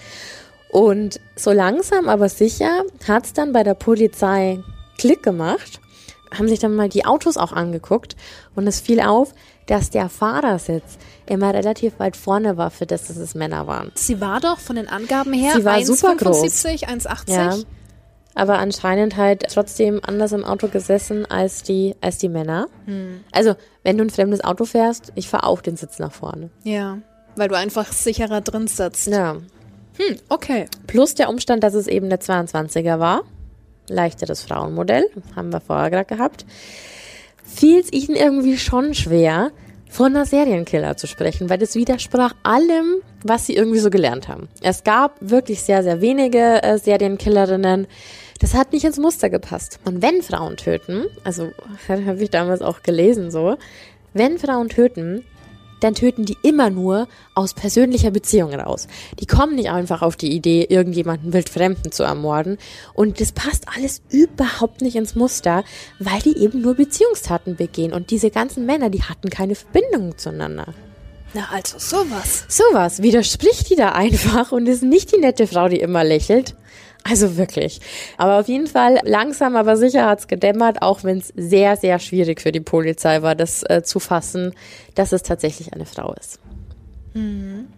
[0.70, 4.60] Und so langsam aber sicher hat es dann bei der Polizei
[4.98, 5.80] Klick gemacht,
[6.38, 8.16] haben sich dann mal die Autos auch angeguckt
[8.56, 9.34] und es fiel auf,
[9.68, 13.92] dass der Fahrersitz immer relativ weit vorne war, für das, dass es Männer waren.
[13.96, 16.44] Sie war doch von den Angaben her Sie war super groß.
[16.44, 17.32] 1,80.
[17.32, 17.58] Ja.
[18.36, 22.68] Aber anscheinend halt trotzdem anders im Auto gesessen als die, als die Männer.
[23.32, 26.50] Also, wenn du ein fremdes Auto fährst, ich fahre auch den Sitz nach vorne.
[26.64, 26.98] Ja,
[27.36, 29.08] weil du einfach sicherer drin sitzt.
[29.08, 29.34] Ja.
[29.98, 30.66] Hm, okay.
[30.88, 33.22] Plus der Umstand, dass es eben eine 22er war.
[33.88, 36.46] Leichteres Frauenmodell, haben wir vorher gerade gehabt.
[37.44, 39.52] Fiel es ihnen irgendwie schon schwer,
[39.94, 44.48] von einer Serienkiller zu sprechen, weil das widersprach allem, was sie irgendwie so gelernt haben.
[44.64, 47.86] Es gab wirklich sehr, sehr wenige äh, Serienkillerinnen.
[48.40, 49.80] Das hat nicht ins Muster gepasst.
[49.86, 51.52] Und wenn Frauen töten, also
[51.88, 53.58] habe ich damals auch gelesen so,
[54.16, 55.24] wenn Frauen töten,
[55.84, 58.88] dann töten die immer nur aus persönlicher Beziehung raus.
[59.20, 62.58] Die kommen nicht einfach auf die Idee, irgendjemanden wildfremden zu ermorden.
[62.94, 65.64] Und das passt alles überhaupt nicht ins Muster,
[66.00, 67.94] weil die eben nur Beziehungstaten begehen.
[67.94, 70.74] Und diese ganzen Männer, die hatten keine Verbindung zueinander.
[71.34, 72.46] Na, also sowas.
[72.48, 76.56] Sowas widerspricht die da einfach und ist nicht die nette Frau, die immer lächelt.
[77.04, 77.82] Also wirklich.
[78.18, 82.42] Aber auf jeden Fall langsam, aber sicher hat's gedämmert, auch wenn es sehr, sehr schwierig
[82.42, 84.54] für die Polizei war, das äh, zu fassen,
[84.96, 86.40] dass es tatsächlich eine Frau ist.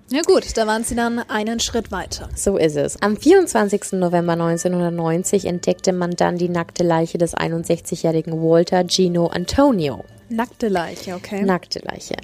[0.10, 2.30] Ja gut, da waren sie dann einen Schritt weiter.
[2.36, 3.02] So ist es.
[3.02, 3.94] Am 24.
[3.94, 10.06] November 1990 entdeckte man dann die nackte Leiche des 61-jährigen Walter Gino Antonio.
[10.30, 11.44] Nackte Leiche, okay.
[11.44, 12.16] Nackte Leiche.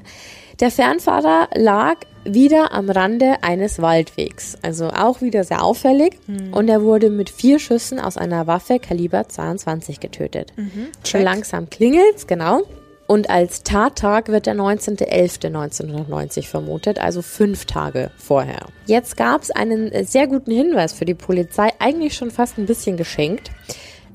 [0.61, 6.19] Der Fernfahrer lag wieder am Rande eines Waldwegs, also auch wieder sehr auffällig.
[6.51, 10.53] Und er wurde mit vier Schüssen aus einer Waffe Kaliber 22 getötet.
[10.55, 11.23] Schon check.
[11.23, 12.61] langsam klingelt's, genau.
[13.07, 18.67] Und als Tattag wird der 19.11.1990 vermutet, also fünf Tage vorher.
[18.85, 22.67] Jetzt gab es einen äh, sehr guten Hinweis für die Polizei, eigentlich schon fast ein
[22.67, 23.51] bisschen geschenkt.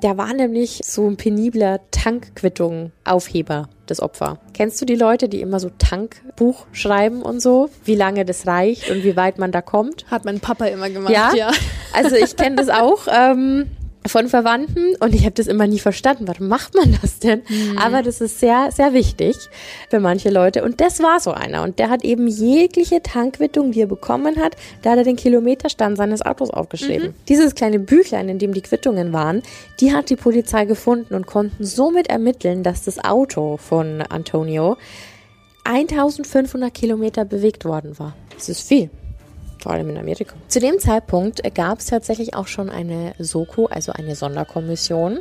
[0.03, 4.39] Der war nämlich so ein penibler Tankquittung-Aufheber des Opfer.
[4.53, 7.71] Kennst du die Leute, die immer so Tankbuch schreiben und so?
[7.85, 10.11] Wie lange das reicht und wie weit man da kommt?
[10.11, 11.51] Hat mein Papa immer gemacht, Ja, ja.
[11.93, 13.67] also ich kenne das auch ähm,
[14.09, 16.27] von Verwandten und ich habe das immer nie verstanden.
[16.29, 17.43] Warum macht man das denn?
[17.77, 19.37] Aber das ist sehr, sehr wichtig
[19.91, 20.65] für manche Leute.
[20.65, 21.63] Und das war so einer.
[21.63, 25.97] Und der hat eben jegliche Tankquittung, die er bekommen hat, da hat er den Kilometerstand
[25.97, 27.15] seines Autos aufgeschrieben.
[27.29, 29.43] Dieses kleine Büchlein, in dem die Quittungen waren,
[29.81, 34.77] die hat die Polizei gefunden und konnten somit ermitteln, dass das Auto von Antonio
[35.65, 38.15] 1500 Kilometer bewegt worden war.
[38.35, 38.91] Das ist viel.
[39.59, 40.37] Vor allem in Amerika.
[40.49, 45.21] Zu dem Zeitpunkt gab es tatsächlich auch schon eine Soko, also eine Sonderkommission,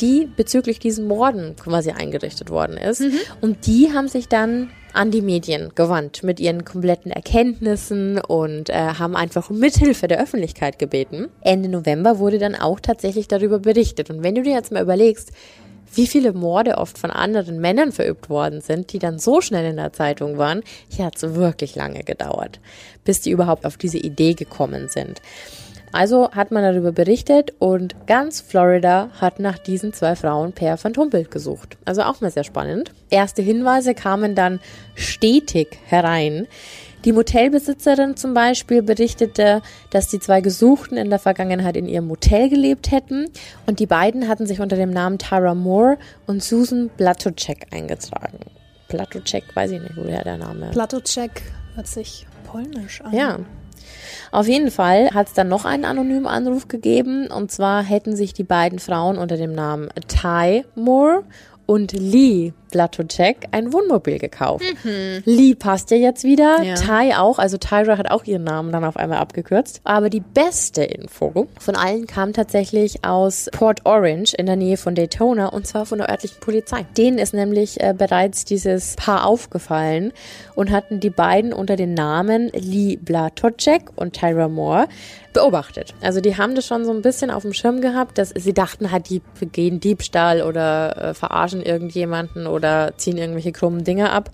[0.00, 3.02] die bezüglich diesen Morden quasi eingerichtet worden ist.
[3.40, 8.74] Und die haben sich dann an die Medien gewandt mit ihren kompletten Erkenntnissen und äh,
[8.74, 11.28] haben einfach um Mithilfe der Öffentlichkeit gebeten.
[11.40, 14.08] Ende November wurde dann auch tatsächlich darüber berichtet.
[14.10, 15.32] Und wenn du dir jetzt mal überlegst,
[15.96, 19.76] wie viele Morde oft von anderen Männern verübt worden sind, die dann so schnell in
[19.76, 22.60] der Zeitung waren, hier hat es wirklich lange gedauert,
[23.04, 25.20] bis die überhaupt auf diese Idee gekommen sind.
[25.94, 31.30] Also hat man darüber berichtet und ganz Florida hat nach diesen zwei Frauen per Phantombild
[31.30, 31.76] gesucht.
[31.84, 32.90] Also auch mal sehr spannend.
[33.10, 34.58] Erste Hinweise kamen dann
[34.96, 36.48] stetig herein.
[37.04, 42.48] Die Motelbesitzerin zum Beispiel berichtete, dass die zwei Gesuchten in der Vergangenheit in ihrem Motel
[42.48, 43.26] gelebt hätten
[43.66, 48.38] und die beiden hatten sich unter dem Namen Tara Moore und Susan Blatocek eingetragen.
[48.88, 50.70] Blatocek, weiß ich nicht, woher der Name.
[50.70, 51.42] Platocek
[51.74, 53.12] hört sich polnisch an.
[53.12, 53.38] Ja.
[54.32, 57.28] Auf jeden Fall hat es dann noch einen anonymen Anruf gegeben.
[57.28, 61.24] Und zwar hätten sich die beiden Frauen unter dem Namen Ty Moore
[61.66, 64.64] und Lee Blatocek ein Wohnmobil gekauft.
[65.24, 66.74] Lee passt ja jetzt wieder, Ja.
[66.74, 69.80] Ty auch, also Tyra hat auch ihren Namen dann auf einmal abgekürzt.
[69.84, 74.96] Aber die beste Info von allen kam tatsächlich aus Port Orange in der Nähe von
[74.96, 76.84] Daytona und zwar von der örtlichen Polizei.
[76.98, 80.12] Denen ist nämlich äh, bereits dieses Paar aufgefallen
[80.56, 84.88] und hatten die beiden unter den Namen Lee Blatocek und Tyra Moore
[85.32, 85.94] beobachtet.
[86.00, 88.90] Also die haben das schon so ein bisschen auf dem Schirm gehabt, dass sie dachten
[88.92, 92.63] halt, die begehen Diebstahl oder äh, verarschen irgendjemanden oder
[92.96, 94.30] ziehen irgendwelche krummen Dinge ab.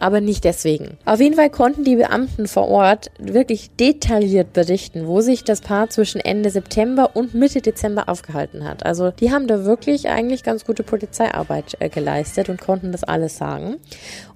[0.00, 0.96] Aber nicht deswegen.
[1.04, 5.90] Auf jeden Fall konnten die Beamten vor Ort wirklich detailliert berichten, wo sich das Paar
[5.90, 8.86] zwischen Ende September und Mitte Dezember aufgehalten hat.
[8.86, 13.38] Also die haben da wirklich eigentlich ganz gute Polizeiarbeit äh, geleistet und konnten das alles
[13.38, 13.76] sagen.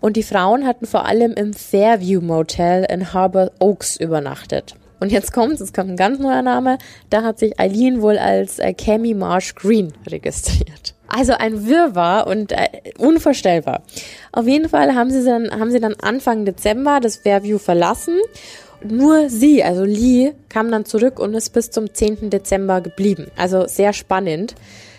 [0.00, 4.74] Und die Frauen hatten vor allem im Fairview Motel in Harbor Oaks übernachtet.
[4.98, 6.78] Und jetzt kommt, es kommt ein ganz neuer Name,
[7.10, 10.94] da hat sich Eileen wohl als äh, Cami Marsh Green registriert.
[11.14, 13.82] Also ein Wirrwarr und äh, unvorstellbar.
[14.32, 18.18] Auf jeden Fall haben sie dann, haben sie dann Anfang Dezember das Fairview verlassen.
[18.82, 22.30] Nur sie, also Lee, kam dann zurück und ist bis zum 10.
[22.30, 23.26] Dezember geblieben.
[23.36, 24.54] Also sehr spannend.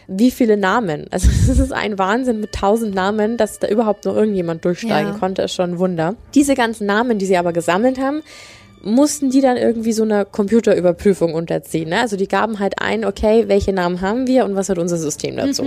[0.07, 1.07] Wie viele Namen?
[1.11, 5.17] Also es ist ein Wahnsinn mit tausend Namen, dass da überhaupt noch irgendjemand durchsteigen Ja.
[5.19, 6.15] konnte, ist schon ein Wunder.
[6.35, 8.21] Diese ganzen Namen, die sie aber gesammelt haben,
[8.83, 11.89] mussten die dann irgendwie so einer Computerüberprüfung unterziehen.
[11.89, 12.01] Ne?
[12.01, 15.37] Also die gaben halt ein, okay, welche Namen haben wir und was hat unser System
[15.37, 15.65] dazu.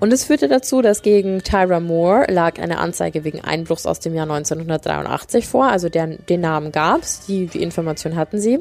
[0.00, 4.14] Und es führte dazu, dass gegen Tyra Moore lag eine Anzeige wegen Einbruchs aus dem
[4.14, 5.64] Jahr 1983 vor.
[5.66, 8.58] Also der, den Namen gab's, die, die Information hatten sie.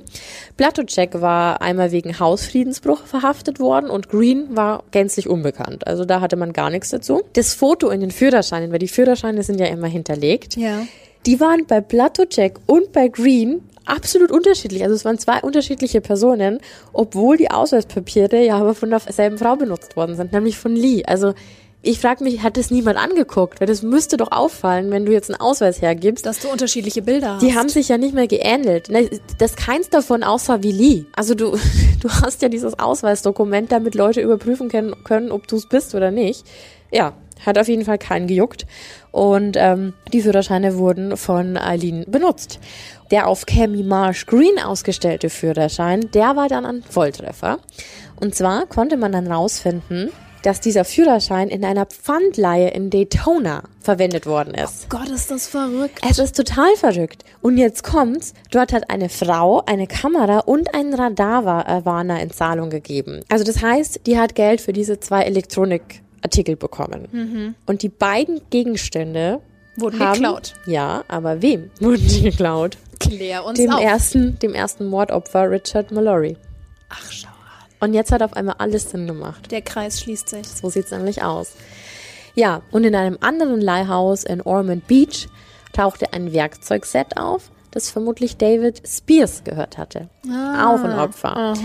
[0.58, 5.86] Platocek war einmal wegen Hausfriedensbruch verhaftet worden und Green war gänzlich unbekannt.
[5.88, 7.22] Also da hatte man gar nichts dazu.
[7.34, 10.84] Das Foto in den Führerscheinen, weil die Führerscheine sind ja immer hinterlegt, Ja.
[11.26, 13.62] die waren bei Platocek und bei Green
[13.92, 14.84] absolut unterschiedlich.
[14.84, 16.60] Also es waren zwei unterschiedliche Personen,
[16.94, 21.04] obwohl die Ausweispapiere ja aber von derselben Frau benutzt worden sind, nämlich von Lee.
[21.06, 21.34] Also
[21.84, 23.60] ich frage mich, hat das niemand angeguckt?
[23.60, 26.26] Weil das müsste doch auffallen, wenn du jetzt einen Ausweis hergibst.
[26.28, 27.42] Dass du unterschiedliche Bilder hast.
[27.42, 28.90] Die haben sich ja nicht mehr geähnelt.
[28.90, 31.06] Ne, Dass keins davon aussah wie Lee.
[31.16, 31.58] Also du,
[32.00, 36.12] du hast ja dieses Ausweisdokument, damit Leute überprüfen können, können ob du es bist oder
[36.12, 36.46] nicht.
[36.92, 37.14] Ja,
[37.46, 38.66] hat auf jeden Fall keinen gejuckt.
[39.12, 42.60] Und ähm, die Führerscheine wurden von Eileen benutzt.
[43.12, 47.60] Der auf Cammy Marsh Green ausgestellte Führerschein, der war dann ein Volltreffer.
[48.20, 50.12] Und zwar konnte man dann rausfinden,
[50.44, 54.90] dass dieser Führerschein in einer Pfandleihe in Daytona verwendet worden ist.
[54.90, 56.00] Gott, ist das verrückt.
[56.08, 57.24] Es ist total verrückt.
[57.42, 63.22] Und jetzt kommt's, dort hat eine Frau eine Kamera und einen Radarwarner in Zahlung gegeben.
[63.30, 65.24] Also das heißt, die hat Geld für diese zwei
[66.22, 67.56] Elektronikartikel bekommen.
[67.66, 69.42] Und die beiden Gegenstände
[69.76, 70.54] Wurden haben, geklaut.
[70.66, 72.78] Ja, aber wem wurden die geklaut?
[73.00, 73.82] Klär uns Dem auf.
[73.82, 76.38] ersten, dem ersten Mordopfer Richard Mallory.
[76.90, 77.34] Ach, schau an.
[77.88, 79.52] Und jetzt hat auf einmal alles Sinn gemacht.
[79.52, 80.48] Der Kreis schließt sich.
[80.48, 81.54] So sieht's nämlich aus.
[82.36, 85.28] Ja, und in einem anderen Leihhaus in Ormond Beach
[85.74, 90.10] tauchte ein Werkzeugset auf, das vermutlich David Spears gehört hatte.
[90.28, 91.56] Auch ein Opfer.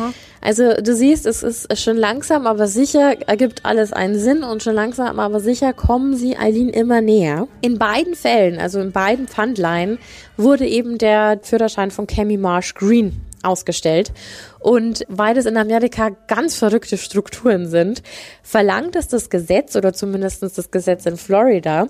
[0.41, 4.75] Also du siehst, es ist schon langsam, aber sicher ergibt alles einen Sinn und schon
[4.75, 7.49] langsam, aber sicher kommen sie Eileen immer näher.
[7.61, 9.99] In beiden Fällen, also in beiden Pfandleihen,
[10.37, 14.13] wurde eben der Führerschein von Cammy Marsh Green ausgestellt.
[14.61, 18.03] Und weil es in Amerika ganz verrückte Strukturen sind,
[18.43, 21.89] verlangt es das Gesetz oder zumindest das Gesetz in Florida,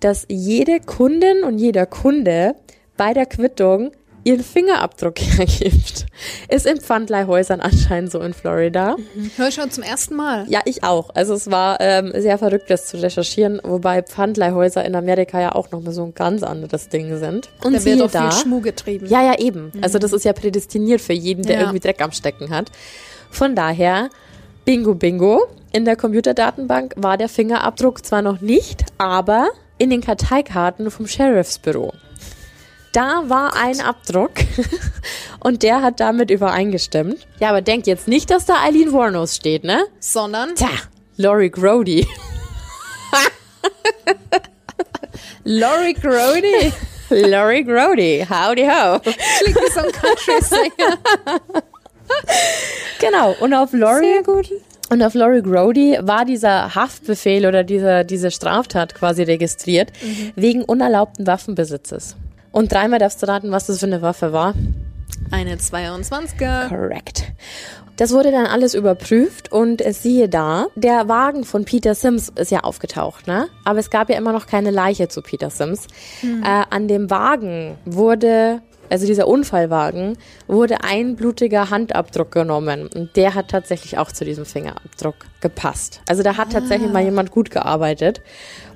[0.00, 2.54] dass jede Kundin und jeder Kunde
[2.98, 3.92] bei der Quittung
[4.24, 6.04] ihren Fingerabdruck hergibt.
[6.50, 8.96] Ist in Pfandleihhäusern anscheinend so in Florida.
[9.36, 10.44] Hör ich schon zum ersten Mal.
[10.48, 11.08] Ja, ich auch.
[11.14, 15.70] Also es war ähm, sehr verrückt, das zu recherchieren, wobei Pfandleihhäuser in Amerika ja auch
[15.70, 17.48] nochmal so ein ganz anderes Ding sind.
[17.64, 19.06] Und Da wird auch da, viel Schmuh getrieben.
[19.06, 19.72] ja, ja, eben.
[19.80, 21.60] Also das ist ja prädestiniert für jeden, der Ja.
[21.62, 22.70] irgendwie Dreck am Stecken hat.
[23.30, 24.10] Von daher,
[24.66, 25.46] bingo, bingo.
[25.72, 31.92] In der Computerdatenbank war der Fingerabdruck zwar noch nicht, aber in den Karteikarten vom Sheriffsbüro.
[32.92, 34.32] Da war ein Abdruck
[35.40, 37.26] und der hat damit übereingestimmt.
[37.38, 39.84] Ja, aber denkt jetzt nicht, dass da Eileen Warnos steht, ne?
[40.00, 40.70] Sondern Tja,
[41.16, 42.06] Laurie Grody.
[45.44, 46.72] Laurie Grody.
[47.10, 48.98] Laurie Grody, howdy ho.
[49.00, 50.98] Klingt wie so ein Country-Sänger.
[53.00, 54.50] Genau, und auf Laurie Sehr gut.
[54.90, 59.92] Und auf Laurie Grody war dieser Haftbefehl oder dieser, diese Straftat quasi registriert
[60.34, 62.16] wegen unerlaubten Waffenbesitzes.
[62.52, 64.54] Und dreimal darfst du raten, was das für eine Waffe war.
[65.30, 66.68] Eine 22er.
[66.68, 67.24] Correct.
[67.98, 72.52] Das wurde dann alles überprüft und es siehe da, der Wagen von Peter Sims ist
[72.52, 73.48] ja aufgetaucht, ne?
[73.64, 75.88] Aber es gab ja immer noch keine Leiche zu Peter Sims.
[76.44, 83.34] Äh, an dem Wagen wurde, also dieser Unfallwagen, wurde ein blutiger Handabdruck genommen und der
[83.34, 86.00] hat tatsächlich auch zu diesem Fingerabdruck gepasst.
[86.08, 88.22] Also da hat tatsächlich mal jemand gut gearbeitet.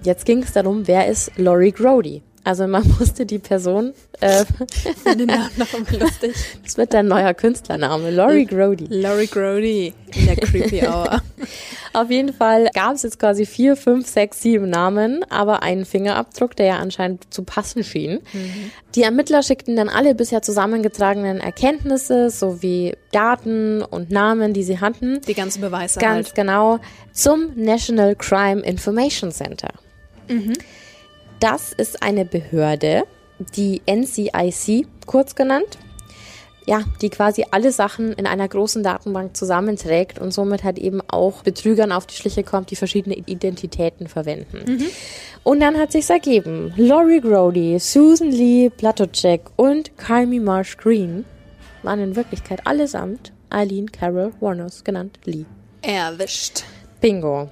[0.02, 2.22] Jetzt ging es darum, wer ist Laurie Grody?
[2.44, 4.44] Also man musste die Person, äh,
[5.16, 6.34] Den Namen noch immer lustig.
[6.64, 8.86] das wird dein neuer Künstlername, Laurie Grody.
[8.88, 11.22] Laurie Grody in der Creepy Hour.
[11.94, 16.56] Auf jeden Fall gab es jetzt quasi vier, fünf, sechs, sieben Namen, aber einen Fingerabdruck,
[16.56, 18.20] der ja anscheinend zu passen schien.
[18.94, 25.20] Die Ermittler schickten dann alle bisher zusammengetragenen Erkenntnisse sowie Daten und Namen, die sie hatten,
[25.28, 26.34] Die ganzen Beweise ganz halt.
[26.34, 26.80] genau
[27.12, 29.68] zum National Crime Information Center.
[31.42, 33.02] Das ist eine Behörde,
[33.56, 35.76] die NCIC kurz genannt.
[36.68, 41.42] Ja, die quasi alle Sachen in einer großen Datenbank zusammenträgt und somit halt eben auch
[41.42, 44.86] Betrügern auf die Schliche kommt, die verschiedene Identitäten verwenden.
[45.42, 46.72] Und dann hat sich's ergeben.
[46.76, 51.24] Laurie Grody, Susan Lee Platocek und Carmi Marsh Green
[51.82, 55.46] waren in Wirklichkeit allesamt Eileen Carol Warners, genannt Lee.
[55.82, 56.62] Erwischt.
[57.00, 57.50] Bingo.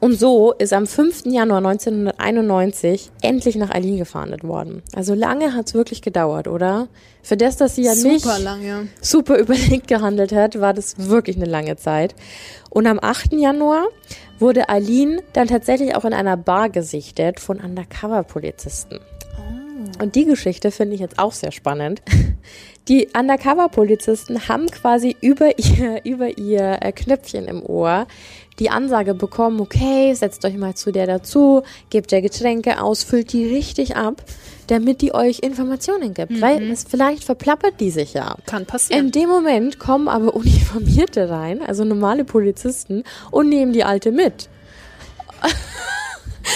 [0.00, 1.26] Und so ist am 5.
[1.26, 4.82] Januar 1991 endlich nach Eileen gefahndet worden.
[4.94, 6.88] Also lange hat's wirklich gedauert, oder?
[7.22, 8.88] Für das, dass sie ja Super nicht lange.
[9.00, 12.14] super überlegt gehandelt hat, war das wirklich eine lange Zeit.
[12.70, 13.32] Und am 8.
[13.32, 13.86] Januar
[14.38, 19.00] wurde Eileen dann tatsächlich auch in einer Bar gesichtet von Undercover-Polizisten.
[20.00, 22.02] Und die Geschichte finde ich jetzt auch sehr spannend.
[22.88, 28.06] Die Undercover-Polizisten haben quasi über ihr, über ihr äh, Knöpfchen im Ohr
[28.58, 33.32] die Ansage bekommen, okay, setzt euch mal zu der dazu, gebt der Getränke aus, füllt
[33.32, 34.22] die richtig ab,
[34.66, 36.40] damit die euch Informationen gibt.
[36.40, 38.36] Weil es vielleicht verplappert die sich ja.
[38.46, 39.06] Kann passieren.
[39.06, 44.48] In dem Moment kommen aber Uniformierte rein, also normale Polizisten, und nehmen die Alte mit.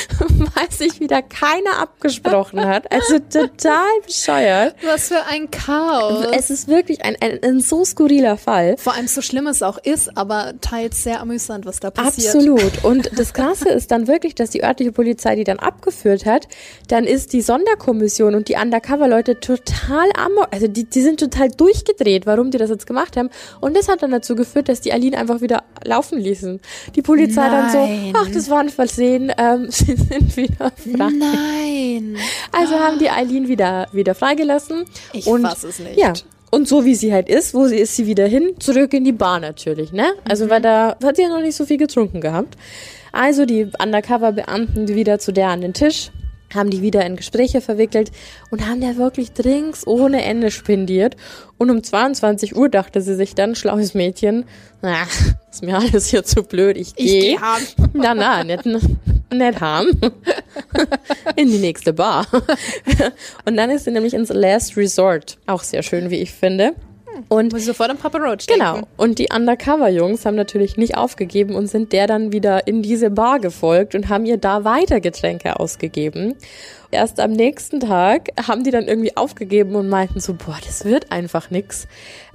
[0.18, 2.90] Weil sich wieder keiner abgesprochen hat.
[2.92, 4.74] Also total bescheuert.
[4.84, 6.26] Was für ein Chaos.
[6.36, 8.76] Es ist wirklich ein, ein, ein so skurriler Fall.
[8.78, 12.34] Vor allem so schlimm es auch ist, aber teils sehr amüsant, was da passiert.
[12.34, 12.84] Absolut.
[12.84, 16.48] Und das Krasse ist dann wirklich, dass die örtliche Polizei die dann abgeführt hat.
[16.88, 22.26] Dann ist die Sonderkommission und die Undercover-Leute total amok, also die, die sind total durchgedreht,
[22.26, 23.30] warum die das jetzt gemacht haben.
[23.60, 26.60] Und das hat dann dazu geführt, dass die Aline einfach wieder laufen ließen.
[26.94, 28.12] Die Polizei dann Nein.
[28.14, 31.10] so, ach, das war ein Versehen, ähm, sie sind wieder frei.
[31.10, 32.16] Nein.
[32.52, 34.84] Also haben die Eileen wieder, wieder freigelassen.
[35.12, 35.98] Ich und, fass es nicht.
[35.98, 36.12] Ja.
[36.50, 39.12] Und so wie sie halt ist, wo sie ist sie wieder hin, zurück in die
[39.12, 40.12] Bar natürlich, ne?
[40.28, 42.58] Also weil da hat sie ja noch nicht so viel getrunken gehabt.
[43.10, 46.10] Also die Undercover-Beamten wieder zu der an den Tisch,
[46.54, 48.10] haben die wieder in Gespräche verwickelt
[48.50, 51.16] und haben der wirklich Drinks ohne Ende spendiert.
[51.58, 54.44] Und um 22 Uhr dachte sie sich dann, schlaues Mädchen,
[54.80, 55.04] na,
[55.50, 57.20] ist mir alles hier zu blöd, ich Ich gehe.
[57.20, 57.64] geh haben.
[57.92, 59.90] Na, na, nicht, nicht haben.
[61.36, 62.26] In die nächste Bar.
[63.44, 65.38] Und dann ist sie nämlich ins Last Resort.
[65.46, 66.74] Auch sehr schön, wie ich finde.
[67.28, 68.80] Und Muss ich sofort an Papa Roach Genau.
[68.96, 73.38] Und die Undercover-Jungs haben natürlich nicht aufgegeben und sind der dann wieder in diese Bar
[73.38, 76.34] gefolgt und haben ihr da weiter Getränke ausgegeben.
[76.90, 81.10] Erst am nächsten Tag haben die dann irgendwie aufgegeben und meinten so, boah, das wird
[81.10, 81.86] einfach nix.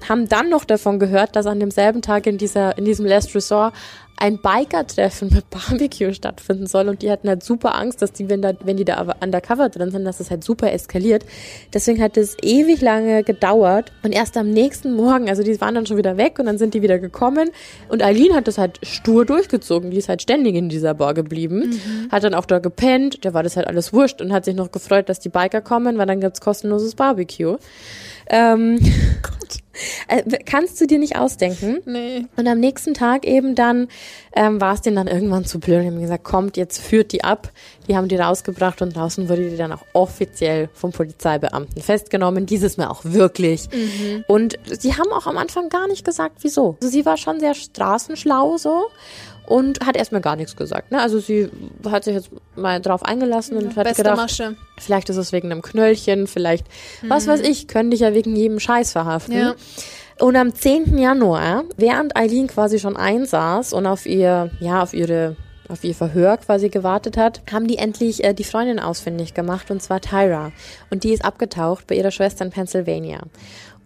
[0.08, 3.72] Haben dann noch davon gehört, dass an demselben Tag in dieser, in diesem Last Resort
[4.20, 8.42] ein Biker-Treffen mit Barbecue stattfinden soll und die hatten halt super Angst, dass die, wenn,
[8.42, 11.24] da, wenn die da undercover drin sind, dass das halt super eskaliert.
[11.72, 15.86] Deswegen hat es ewig lange gedauert und erst am nächsten Morgen, also die waren dann
[15.86, 17.50] schon wieder weg und dann sind die wieder gekommen
[17.88, 21.80] und Eileen hat das halt stur durchgezogen, die ist halt ständig in dieser Bar geblieben,
[22.10, 24.72] hat dann auch da gepennt, der war das halt alles wurscht und hat sich noch
[24.72, 27.56] gefreut, dass die Biker kommen, weil dann gibt's kostenloses Barbecue.
[28.28, 28.78] Ähm,
[30.08, 31.78] äh, kannst du dir nicht ausdenken.
[31.84, 32.26] Nee.
[32.36, 33.88] Und am nächsten Tag eben dann
[34.34, 35.82] ähm, war es denen dann irgendwann zu blöd.
[35.82, 37.50] Die haben gesagt, kommt, jetzt führt die ab.
[37.88, 42.46] Die haben die rausgebracht und draußen wurde die dann auch offiziell vom Polizeibeamten festgenommen.
[42.46, 43.68] Dieses Mal auch wirklich.
[44.26, 46.76] Und sie haben auch am Anfang gar nicht gesagt, wieso.
[46.80, 48.86] Also sie war schon sehr straßenschlau so
[49.48, 50.92] und hat erstmal gar nichts gesagt.
[50.92, 51.00] Ne?
[51.00, 51.48] Also sie
[51.88, 54.56] hat sich jetzt mal drauf eingelassen und hat Beste gedacht, Masche.
[54.76, 56.66] Vielleicht ist es wegen einem Knöllchen, vielleicht,
[57.02, 59.38] was weiß ich, können dich ja wegen jedem Scheiß verhaften.
[59.38, 59.54] Ja.
[60.20, 60.98] Und am 10.
[60.98, 65.36] Januar, während Eileen quasi schon einsaß und auf ihr, ja, auf ihre,
[65.68, 69.80] auf ihr Verhör quasi gewartet hat, haben die endlich äh, die Freundin ausfindig gemacht, und
[69.80, 70.52] zwar Tyra.
[70.90, 73.20] Und die ist abgetaucht bei ihrer Schwester in Pennsylvania.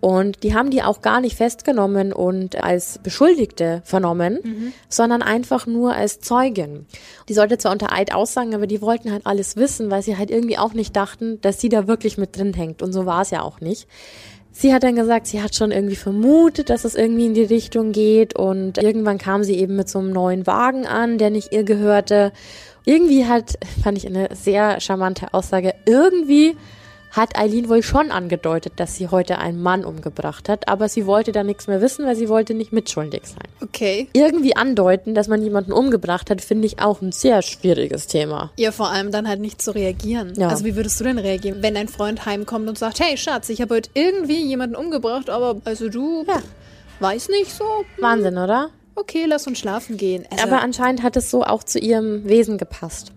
[0.02, 4.40] Und die haben die auch gar nicht festgenommen und als Beschuldigte vernommen,
[4.88, 6.86] sondern einfach nur als Zeugin.
[7.28, 10.32] Die sollte zwar unter Eid aussagen, aber die wollten halt alles wissen, weil sie halt
[10.32, 12.82] irgendwie auch nicht dachten, dass sie da wirklich mit drin hängt.
[12.82, 13.86] Und so war es ja auch nicht.
[14.50, 17.92] Sie hat dann gesagt, sie hat schon irgendwie vermutet, dass es irgendwie in die Richtung
[17.92, 21.62] geht und irgendwann kam sie eben mit so einem neuen Wagen an, der nicht ihr
[21.62, 22.32] gehörte.
[22.84, 26.56] Irgendwie hat, fand ich eine sehr charmante Aussage, irgendwie
[27.12, 31.30] hat Eileen wohl schon angedeutet, dass sie heute einen Mann umgebracht hat, aber sie wollte
[31.30, 33.46] da nichts mehr wissen, weil sie wollte nicht mitschuldig sein.
[33.60, 34.08] Okay.
[34.14, 38.50] Irgendwie andeuten, dass man jemanden umgebracht hat, finde ich auch ein sehr schwieriges Thema.
[38.56, 40.32] Ja, vor allem dann halt nicht zu reagieren.
[40.36, 40.48] Ja.
[40.48, 43.60] Also wie würdest du denn reagieren, wenn dein Freund heimkommt und sagt, hey Schatz, ich
[43.60, 46.40] habe heute irgendwie jemanden umgebracht, aber also du Ja.
[47.00, 47.64] weiß nicht so.
[47.98, 48.70] Wahnsinn, oder?
[48.94, 50.26] Okay, lass uns schlafen gehen.
[50.30, 53.12] Also, Aber anscheinend hat es so auch zu ihrem Wesen gepasst.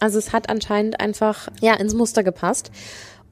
[0.00, 2.70] Also es hat anscheinend einfach, ja, ins Muster gepasst.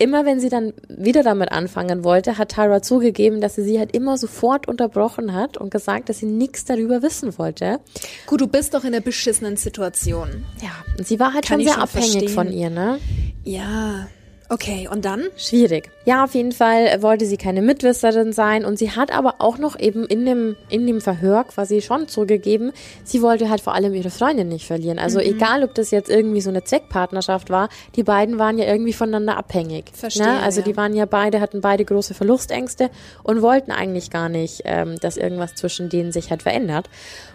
[0.03, 3.94] Immer wenn sie dann wieder damit anfangen wollte, hat Tara zugegeben, dass sie sie halt
[3.94, 7.78] immer sofort unterbrochen hat und gesagt, dass sie nichts darüber wissen wollte.
[8.26, 10.44] gut, du bist doch in einer beschissenen Situation.
[10.61, 12.28] Ja, und sie war halt Kann schon sehr schon abhängig verstehen.
[12.34, 12.98] von ihr, ne?
[13.44, 14.09] Ja.
[14.53, 15.28] Okay, und dann?
[15.38, 15.90] Schwierig.
[16.05, 19.80] Ja, auf jeden Fall wollte sie keine Mitwisserin sein und sie hat aber auch noch
[19.80, 22.72] eben in dem, in dem Verhör quasi schon zugegeben,
[23.03, 24.98] sie wollte halt vor allem ihre Freundin nicht verlieren.
[24.98, 25.24] Also mhm.
[25.24, 29.38] egal, ob das jetzt irgendwie so eine Zweckpartnerschaft war, die beiden waren ja irgendwie voneinander
[29.38, 29.86] abhängig.
[29.86, 29.96] Ne?
[29.96, 30.26] Verstehe.
[30.26, 30.42] Ne?
[30.42, 30.66] Also ja.
[30.66, 32.90] die waren ja beide, hatten beide große Verlustängste
[33.22, 36.90] und wollten eigentlich gar nicht, ähm, dass irgendwas zwischen denen sich halt verändert.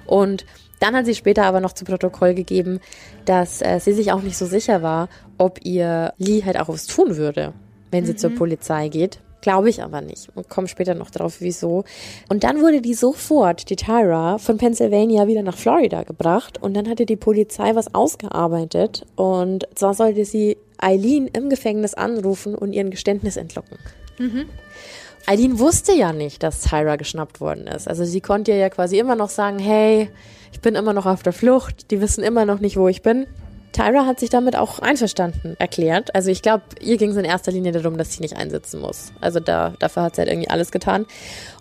[0.05, 0.45] Und
[0.79, 2.79] dann hat sie später aber noch zu Protokoll gegeben,
[3.25, 6.85] dass äh, sie sich auch nicht so sicher war, ob ihr Lee halt auch was
[6.87, 7.53] tun würde
[7.91, 8.17] wenn sie mhm.
[8.17, 9.19] zur Polizei geht.
[9.41, 10.29] Glaube ich aber nicht.
[10.35, 11.85] Und komme später noch drauf, wieso.
[12.27, 16.61] Und dann wurde die sofort, die Tyra, von Pennsylvania wieder nach Florida gebracht.
[16.61, 19.05] Und dann hatte die Polizei was ausgearbeitet.
[19.15, 23.77] Und zwar sollte sie Eileen im Gefängnis anrufen und ihren Geständnis entlocken.
[24.17, 24.45] Mhm.
[25.27, 27.87] Eileen wusste ja nicht, dass Tyra geschnappt worden ist.
[27.87, 30.09] Also sie konnte ja quasi immer noch sagen, hey,
[30.51, 33.27] ich bin immer noch auf der Flucht, die wissen immer noch nicht, wo ich bin.
[33.73, 36.15] Tyra hat sich damit auch einverstanden erklärt.
[36.15, 39.11] Also ich glaube, ihr ging es in erster Linie darum, dass sie nicht einsitzen muss.
[39.21, 41.05] Also da, dafür hat sie halt irgendwie alles getan.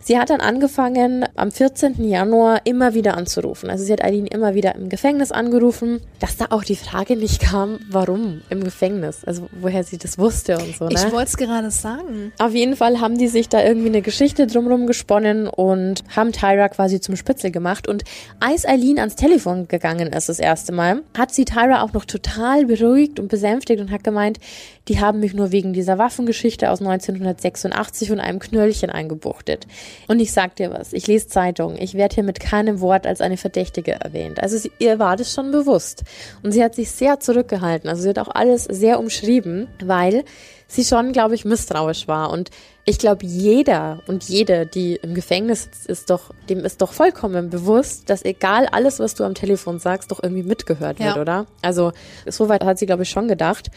[0.06, 2.08] Sie hat dann angefangen, am 14.
[2.08, 3.70] Januar immer wieder anzurufen.
[3.70, 7.40] Also sie hat Eileen immer wieder im Gefängnis angerufen, dass da auch die Frage nicht
[7.40, 9.24] kam, warum im Gefängnis.
[9.24, 10.84] Also woher sie das wusste und so.
[10.84, 10.92] Ne?
[10.94, 12.30] Ich wollte es gerade sagen.
[12.38, 16.68] Auf jeden Fall haben die sich da irgendwie eine Geschichte drumherum gesponnen und haben Tyra
[16.68, 17.88] quasi zum Spitzel gemacht.
[17.88, 18.04] Und
[18.38, 22.66] als Eileen ans Telefon gegangen ist das erste Mal, hat sie Tyra auch noch total
[22.66, 24.38] beruhigt und besänftigt und hat gemeint,
[24.86, 29.66] die haben mich nur wegen dieser Waffengeschichte aus 1986 und einem Knöllchen eingebuchtet.
[30.08, 33.20] Und ich sag dir was, ich lese Zeitungen, ich werde hier mit keinem Wort als
[33.20, 34.42] eine Verdächtige erwähnt.
[34.42, 36.04] Also sie, ihr war das schon bewusst.
[36.42, 37.88] Und sie hat sich sehr zurückgehalten.
[37.88, 40.24] Also sie hat auch alles sehr umschrieben, weil
[40.68, 42.30] sie schon, glaube ich, misstrauisch war.
[42.30, 42.50] Und
[42.84, 47.50] ich glaube, jeder und jede, die im Gefängnis sitzt, ist doch, dem ist doch vollkommen
[47.50, 51.20] bewusst, dass egal alles, was du am Telefon sagst, doch irgendwie mitgehört wird, ja.
[51.20, 51.46] oder?
[51.62, 51.92] Also,
[52.26, 53.70] soweit hat sie, glaube ich, schon gedacht.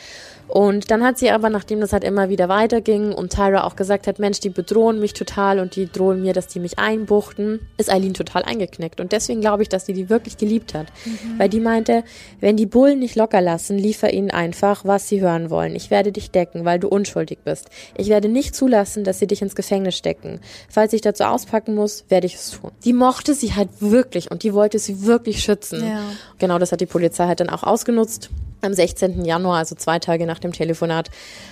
[0.49, 4.07] Und dann hat sie aber, nachdem das halt immer wieder weiterging und Tyra auch gesagt
[4.07, 7.91] hat, Mensch, die bedrohen mich total und die drohen mir, dass die mich einbuchten, ist
[7.91, 8.99] Eileen total eingeknickt.
[8.99, 10.87] Und deswegen glaube ich, dass sie die wirklich geliebt hat.
[11.05, 11.37] Mhm.
[11.37, 12.03] Weil die meinte,
[12.39, 15.75] wenn die Bullen nicht locker lassen, liefer ihnen einfach, was sie hören wollen.
[15.75, 17.69] Ich werde dich decken, weil du unschuldig bist.
[17.95, 20.39] Ich werde nicht zulassen, dass sie dich ins Gefängnis stecken.
[20.67, 22.71] Falls ich dazu auspacken muss, werde ich es tun.
[22.83, 25.85] Die mochte sie halt wirklich und die wollte sie wirklich schützen.
[25.85, 26.01] Ja.
[26.39, 28.31] Genau das hat die Polizei halt dann auch ausgenutzt.
[28.61, 29.23] Am 16.
[29.23, 31.09] Januar, also zwei Tage nach dem Telefonat,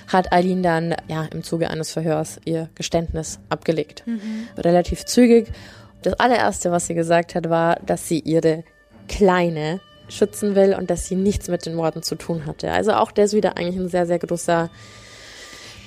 [0.08, 4.04] hat Eileen dann ja im Zuge eines Verhörs ihr Geständnis abgelegt.
[4.06, 4.48] Mhm.
[4.58, 5.48] Relativ zügig.
[6.02, 8.64] Das allererste, was sie gesagt hat, war, dass sie ihre
[9.08, 9.80] Kleine
[10.10, 12.72] schützen will und dass sie nichts mit den Morden zu tun hatte.
[12.72, 14.70] Also auch das wieder eigentlich ein sehr, sehr großer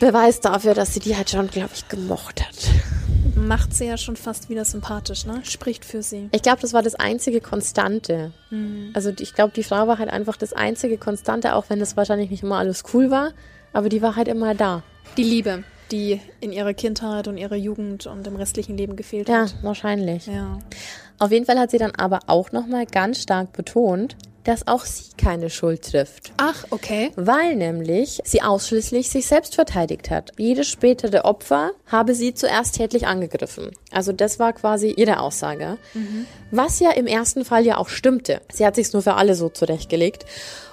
[0.00, 2.56] Beweis dafür, dass sie die halt schon, glaube ich, gemocht hat
[3.50, 5.40] macht sie ja schon fast wieder sympathisch, ne?
[5.44, 6.28] Spricht für sie.
[6.32, 8.32] Ich glaube, das war das einzige Konstante.
[8.50, 8.90] Mhm.
[8.94, 12.30] Also ich glaube, die Frau war halt einfach das einzige Konstante, auch wenn das wahrscheinlich
[12.30, 13.32] nicht immer alles cool war,
[13.72, 14.82] aber die war halt immer da.
[15.16, 19.42] Die Liebe, die in ihrer Kindheit und ihrer Jugend und im restlichen Leben gefehlt ja,
[19.42, 19.50] hat.
[19.50, 20.26] Ja, wahrscheinlich.
[20.26, 20.58] Ja.
[21.18, 25.12] Auf jeden Fall hat sie dann aber auch nochmal ganz stark betont, dass auch sie
[25.16, 26.32] keine Schuld trifft.
[26.36, 27.10] Ach, okay.
[27.16, 30.32] Weil nämlich sie ausschließlich sich selbst verteidigt hat.
[30.38, 33.70] Jedes spätere Opfer habe sie zuerst tätlich angegriffen.
[33.90, 35.76] Also das war quasi ihre Aussage.
[35.94, 36.26] Mhm.
[36.50, 38.40] Was ja im ersten Fall ja auch stimmte.
[38.52, 40.24] Sie hat sich's nur für alle so zurechtgelegt.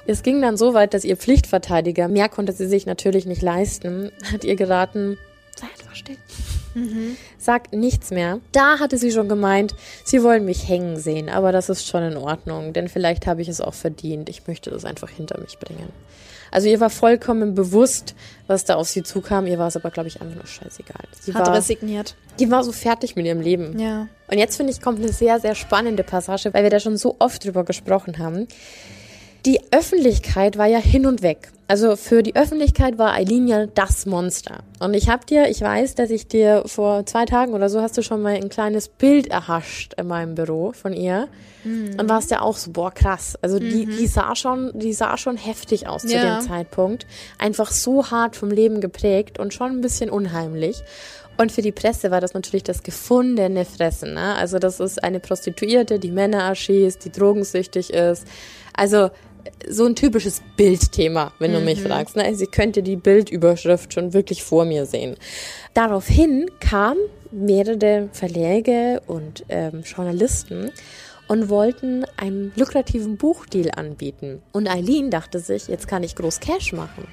[0.06, 4.12] Es ging dann so weit, dass ihr Pflichtverteidiger, mehr konnte sie sich natürlich nicht leisten,
[4.32, 5.18] hat ihr geraten,
[5.56, 6.18] sei einfach still.
[6.78, 7.18] Mhm.
[7.38, 8.40] Sagt nichts mehr.
[8.52, 12.18] Da hatte sie schon gemeint, sie wollen mich hängen sehen, aber das ist schon in
[12.18, 14.30] Ordnung, denn vielleicht habe ich es auch verdient.
[14.30, 15.90] Ich möchte das einfach hinter mich bringen.
[16.52, 18.16] Also ihr war vollkommen bewusst,
[18.48, 19.48] was da auf sie zukam.
[19.48, 21.04] Ihr war es aber, glaube ich, einfach nur scheißegal.
[21.20, 22.16] Sie Hat war, resigniert.
[22.40, 23.78] Die war so fertig mit ihrem Leben.
[23.78, 24.08] Ja.
[24.30, 27.18] Und jetzt finde ich, kommt eine sehr, sehr spannende Passage, weil wir da schon so
[27.20, 28.48] oft drüber gesprochen haben.
[29.46, 31.52] Die Öffentlichkeit war ja hin und weg.
[31.70, 34.64] Also für die Öffentlichkeit war Eileen ja das Monster.
[34.80, 37.98] Und ich hab dir, ich weiß, dass ich dir vor zwei Tagen oder so hast
[37.98, 41.28] du schon mal ein kleines Bild erhascht in meinem Büro von ihr.
[41.66, 42.00] Mhm.
[42.00, 43.38] Und warst ja auch so, boah, krass.
[43.42, 43.98] Also die, mhm.
[43.98, 46.10] die sah schon, die sah schon heftig aus ja.
[46.10, 47.06] zu dem Zeitpunkt.
[47.38, 50.84] Einfach so hart vom Leben geprägt und schon ein bisschen unheimlich.
[51.38, 54.14] Und für die Presse war das natürlich das gefundene Fressen.
[54.16, 54.36] Ne?
[54.36, 58.26] Also das ist eine Prostituierte, die Männer erschießt, die drogensüchtig ist.
[58.78, 59.10] Also
[59.70, 61.66] so ein typisches Bildthema, wenn du mhm.
[61.66, 62.16] mich fragst.
[62.16, 62.34] Ne?
[62.36, 65.16] Sie könnte die Bildüberschrift schon wirklich vor mir sehen.
[65.74, 67.00] Daraufhin kamen
[67.32, 70.72] mehrere Verläge und ähm, Journalisten
[71.28, 74.42] und wollten einen lukrativen Buchdeal anbieten.
[74.54, 77.08] Und Eileen dachte sich, jetzt kann ich groß Cash machen.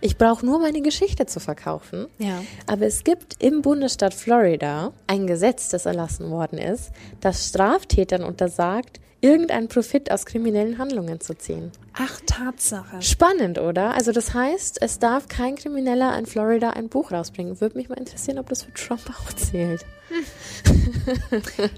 [0.00, 2.06] Ich brauche nur meine Geschichte zu verkaufen.
[2.18, 2.42] Ja.
[2.66, 9.00] Aber es gibt im Bundesstaat Florida ein Gesetz, das erlassen worden ist, das Straftätern untersagt,
[9.20, 11.72] irgendeinen Profit aus kriminellen Handlungen zu ziehen.
[11.94, 13.02] Ach, Tatsache.
[13.02, 13.94] Spannend, oder?
[13.94, 17.60] Also das heißt, es darf kein Krimineller in Florida ein Buch rausbringen.
[17.60, 19.84] Würde mich mal interessieren, ob das für Trump auch zählt.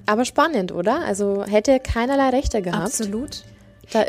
[0.07, 1.05] Aber spannend, oder?
[1.05, 2.85] Also hätte keinerlei Rechte gehabt.
[2.85, 3.45] Absolut.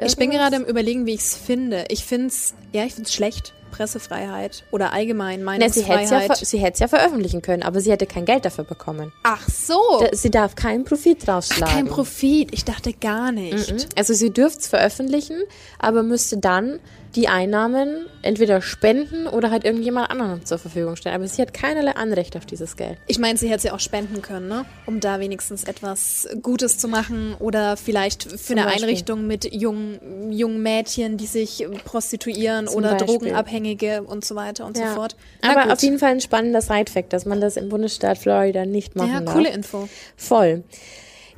[0.02, 1.86] Ich bin gerade im Überlegen, wie ich es finde.
[1.90, 3.54] Ich finde es, ja, ich finde es schlecht.
[3.72, 6.28] Pressefreiheit oder allgemein ja, Meinungsfreiheit.
[6.28, 9.12] ver- sie hätte es ja veröffentlichen können, aber sie hätte kein Geld dafür bekommen.
[9.24, 9.80] Ach so.
[10.00, 11.74] Da- Sie darf keinen Profit rausschlagen.
[11.74, 12.54] Kein Profit.
[12.54, 13.72] Ich dachte gar nicht.
[13.72, 13.80] Mhm.
[13.96, 15.38] Also sie dürfte es veröffentlichen,
[15.80, 16.80] aber müsste dann
[17.16, 21.16] die Einnahmen entweder spenden oder halt irgendjemand anderen zur Verfügung stellen.
[21.16, 22.98] Aber sie hat keinerlei Anrecht auf dieses Geld.
[23.08, 24.66] Ich meine, sie hätte es ja auch spenden können, ne?
[24.86, 28.84] Um da wenigstens etwas Gutes zu machen oder vielleicht für eine Beispiel.
[28.84, 33.08] Einrichtung mit jungen, jungen Mädchen, die sich prostituieren Zum oder Beispiel.
[33.08, 35.16] Drogenabhängige und so weiter und so fort.
[35.42, 35.72] Na Aber gut.
[35.74, 39.22] auf jeden Fall ein spannender Sidefact, dass man das im Bundesstaat Florida nicht machen ja,
[39.22, 39.34] darf.
[39.34, 39.90] coole Info.
[40.16, 40.64] Voll.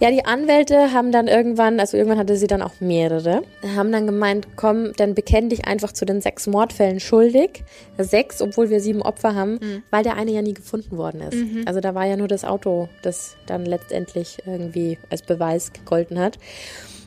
[0.04, 3.42] Ja, die Anwälte haben dann irgendwann, also irgendwann hatte sie dann auch mehrere,
[3.74, 7.64] haben dann gemeint, komm, dann bekenn dich einfach zu den sechs Mordfällen schuldig.
[7.98, 9.60] Sechs, obwohl wir sieben Opfer haben,
[9.92, 11.38] weil der eine ja nie gefunden worden ist.
[11.66, 16.38] Also da war ja nur das Auto, das dann letztendlich irgendwie als Beweis gegolten hat.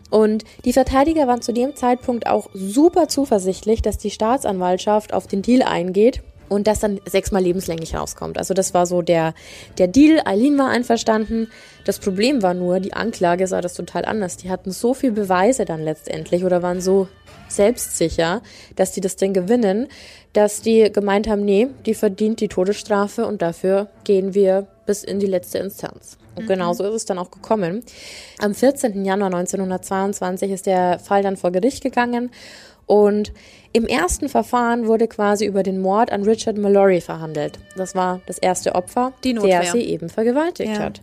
[0.09, 5.43] Und die Verteidiger waren zu dem Zeitpunkt auch super zuversichtlich, dass die Staatsanwaltschaft auf den
[5.43, 8.39] Deal eingeht und das dann sechsmal lebenslänglich rauskommt.
[8.39, 9.35] Also das war so der,
[9.79, 10.21] der Deal.
[10.25, 11.49] Eileen war einverstanden.
[11.85, 14.37] Das Problem war nur, die Anklage sah das total anders.
[14.37, 17.09] Die hatten so viel Beweise dann letztendlich oder waren so
[17.49, 18.43] selbstsicher,
[18.75, 19.87] dass die das Ding gewinnen,
[20.33, 25.19] dass die gemeint haben, nee, die verdient die Todesstrafe und dafür gehen wir bis in
[25.19, 26.19] die letzte Instanz.
[26.35, 27.83] Und genauso ist es dann auch gekommen.
[28.39, 29.05] Am 14.
[29.05, 32.31] Januar 1922 ist der Fall dann vor Gericht gegangen
[32.87, 33.33] und
[33.73, 37.59] im ersten Verfahren wurde quasi über den Mord an Richard Mallory verhandelt.
[37.77, 40.79] Das war das erste Opfer, der sie eben vergewaltigt Ja.
[40.85, 41.01] hat.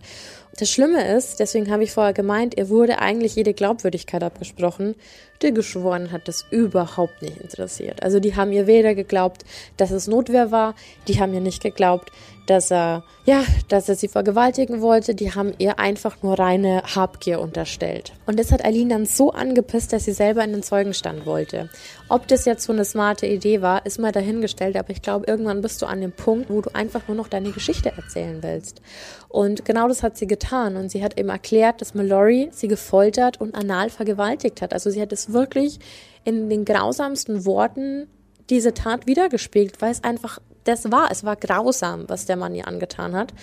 [0.59, 4.93] Das Schlimme ist, deswegen habe ich vorher gemeint, er wurde eigentlich jede Glaubwürdigkeit abgesprochen.
[5.41, 8.03] Der Geschworenen hat das überhaupt nicht interessiert.
[8.03, 9.45] Also die haben ihr weder geglaubt,
[9.77, 10.75] dass es Notwehr war,
[11.07, 12.11] die haben ihr nicht geglaubt,
[12.45, 15.15] dass er, ja, dass er sie vergewaltigen wollte.
[15.15, 18.13] Die haben ihr einfach nur reine Habgier unterstellt.
[18.25, 21.69] Und das hat Eileen dann so angepisst, dass sie selber in den Zeugenstand wollte.
[22.13, 25.61] Ob das jetzt so eine smarte Idee war, ist mal dahingestellt, aber ich glaube, irgendwann
[25.61, 28.83] bist du an dem Punkt, wo du einfach nur noch deine Geschichte erzählen willst.
[29.29, 30.75] Und genau das hat sie getan.
[30.75, 34.73] Und sie hat eben erklärt, dass Mallory sie gefoltert und anal vergewaltigt hat.
[34.73, 35.79] Also sie hat es wirklich
[36.23, 38.05] in den grausamsten Worten
[38.47, 41.09] diese Tat wiedergespiegelt, weil es einfach das war.
[41.09, 43.33] Es war grausam, was der Mann ihr angetan hat.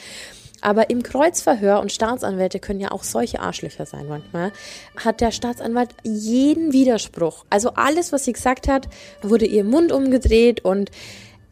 [0.60, 4.52] Aber im Kreuzverhör, und Staatsanwälte können ja auch solche Arschlöcher sein manchmal,
[5.02, 7.44] hat der Staatsanwalt jeden Widerspruch.
[7.50, 8.88] Also alles, was sie gesagt hat,
[9.22, 10.90] wurde ihr Mund umgedreht und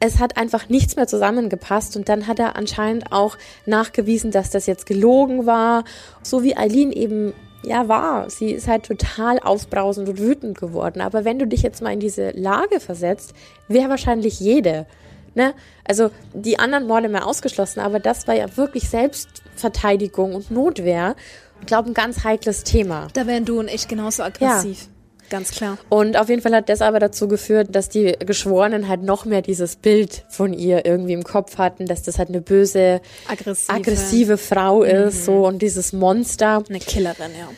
[0.00, 3.36] es hat einfach nichts mehr zusammengepasst und dann hat er anscheinend auch
[3.66, 5.84] nachgewiesen, dass das jetzt gelogen war,
[6.22, 7.32] so wie Eileen eben
[7.64, 8.30] ja war.
[8.30, 11.00] Sie ist halt total aufbrausend und wütend geworden.
[11.00, 13.34] Aber wenn du dich jetzt mal in diese Lage versetzt,
[13.66, 14.86] wäre wahrscheinlich jede.
[15.34, 15.54] Ne?
[15.84, 21.16] Also die anderen Morde mehr ausgeschlossen, aber das war ja wirklich Selbstverteidigung und Notwehr.
[21.60, 23.08] Ich glaube, ein ganz heikles Thema.
[23.14, 24.88] Da wären du und ich genauso aggressiv.
[25.30, 25.76] Ganz klar.
[25.90, 29.42] Und auf jeden Fall hat das aber dazu geführt, dass die Geschworenen halt noch mehr
[29.42, 33.72] dieses Bild von ihr irgendwie im Kopf hatten, dass das halt eine böse, Aggressive.
[33.72, 36.62] aggressive Frau ist, so und dieses Monster.
[36.68, 37.48] Eine Killerin, ja.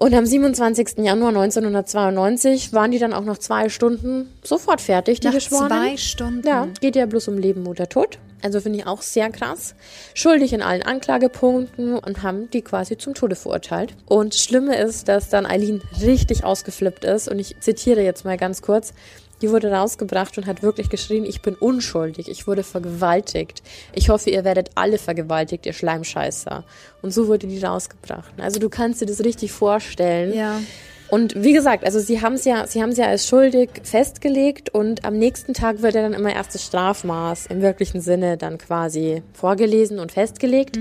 [0.00, 0.98] Und am 27.
[0.98, 5.70] Januar 1992 waren die dann auch nach zwei Stunden sofort fertig, die Nach Geschworenen.
[5.70, 6.46] zwei Stunden.
[6.46, 8.18] Ja, geht ja bloß um Leben oder Tod.
[8.40, 9.74] Also finde ich auch sehr krass.
[10.14, 13.94] Schuldig in allen Anklagepunkten und haben die quasi zum Tode verurteilt.
[14.06, 17.28] Und das Schlimme ist, dass dann Eileen richtig ausgeflippt ist.
[17.28, 18.94] Und ich zitiere jetzt mal ganz kurz.
[19.40, 23.62] Die wurde rausgebracht und hat wirklich geschrien, ich bin unschuldig, ich wurde vergewaltigt.
[23.94, 26.64] Ich hoffe, ihr werdet alle vergewaltigt, ihr Schleimscheißer.
[27.02, 28.32] Und so wurde die rausgebracht.
[28.38, 30.34] Also du kannst dir das richtig vorstellen.
[30.34, 30.60] Ja.
[31.08, 34.74] Und wie gesagt, also sie haben es ja, sie haben es ja als schuldig festgelegt
[34.74, 38.58] und am nächsten Tag wird ja dann immer erst das Strafmaß im wirklichen Sinne dann
[38.58, 40.78] quasi vorgelesen und festgelegt.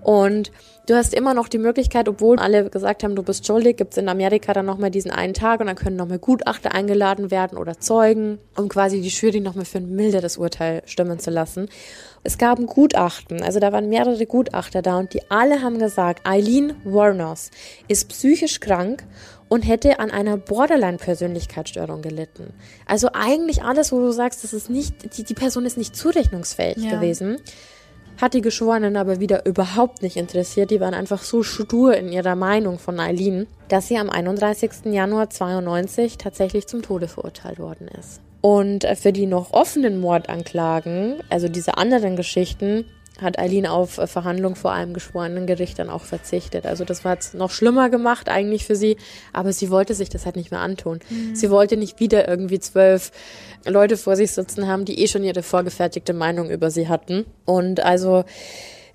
[0.00, 0.52] Und
[0.88, 4.08] du hast immer noch die Möglichkeit, obwohl alle gesagt haben, du bist schuldig, gibt's in
[4.08, 8.38] Amerika dann nochmal diesen einen Tag und dann können nochmal Gutachter eingeladen werden oder Zeugen,
[8.56, 11.68] um quasi die Jury nochmal für ein milderes Urteil stimmen zu lassen.
[12.24, 16.26] Es gab ein Gutachten, also da waren mehrere Gutachter da und die alle haben gesagt,
[16.26, 17.50] Eileen Warnos
[17.86, 19.04] ist psychisch krank
[19.48, 22.52] und hätte an einer Borderline-Persönlichkeitsstörung gelitten.
[22.86, 26.78] Also eigentlich alles, wo du sagst, das ist nicht, die, die Person ist nicht zurechnungsfähig
[26.78, 26.90] Ja.
[26.90, 27.38] gewesen.
[28.20, 30.72] Hat die Geschworenen aber wieder überhaupt nicht interessiert.
[30.72, 34.86] Die waren einfach so stur in ihrer Meinung von Eileen, dass sie am 31.
[34.86, 38.20] Januar 92 tatsächlich zum Tode verurteilt worden ist.
[38.40, 42.84] Und für die noch offenen Mordanklagen, also diese anderen Geschichten,
[43.20, 46.66] hat Eileen auf Verhandlung vor einem geschworenen Gericht dann auch verzichtet.
[46.66, 48.96] Also das war jetzt noch schlimmer gemacht eigentlich für sie,
[49.32, 51.00] aber sie wollte sich das halt nicht mehr antun.
[51.10, 51.34] Mhm.
[51.34, 53.10] Sie wollte nicht wieder irgendwie zwölf
[53.66, 57.24] Leute vor sich sitzen haben, die eh schon ihre vorgefertigte Meinung über sie hatten.
[57.44, 58.24] Und also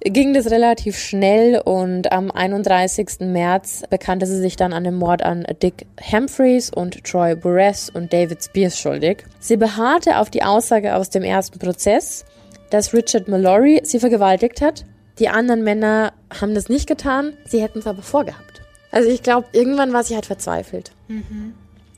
[0.04, 3.22] ging das relativ schnell und am 31.
[3.22, 8.12] März bekannte sie sich dann an dem Mord an Dick Humphreys und Troy Burress und
[8.12, 9.26] David Spears schuldig.
[9.40, 12.26] Sie beharrte auf die Aussage aus dem ersten Prozess,
[12.74, 14.84] dass Richard Mallory sie vergewaltigt hat.
[15.20, 18.64] Die anderen Männer haben das nicht getan, sie hätten es aber vorgehabt.
[18.90, 20.92] Also ich glaube, irgendwann war sie halt verzweifelt.
[21.08, 21.54] Mhm.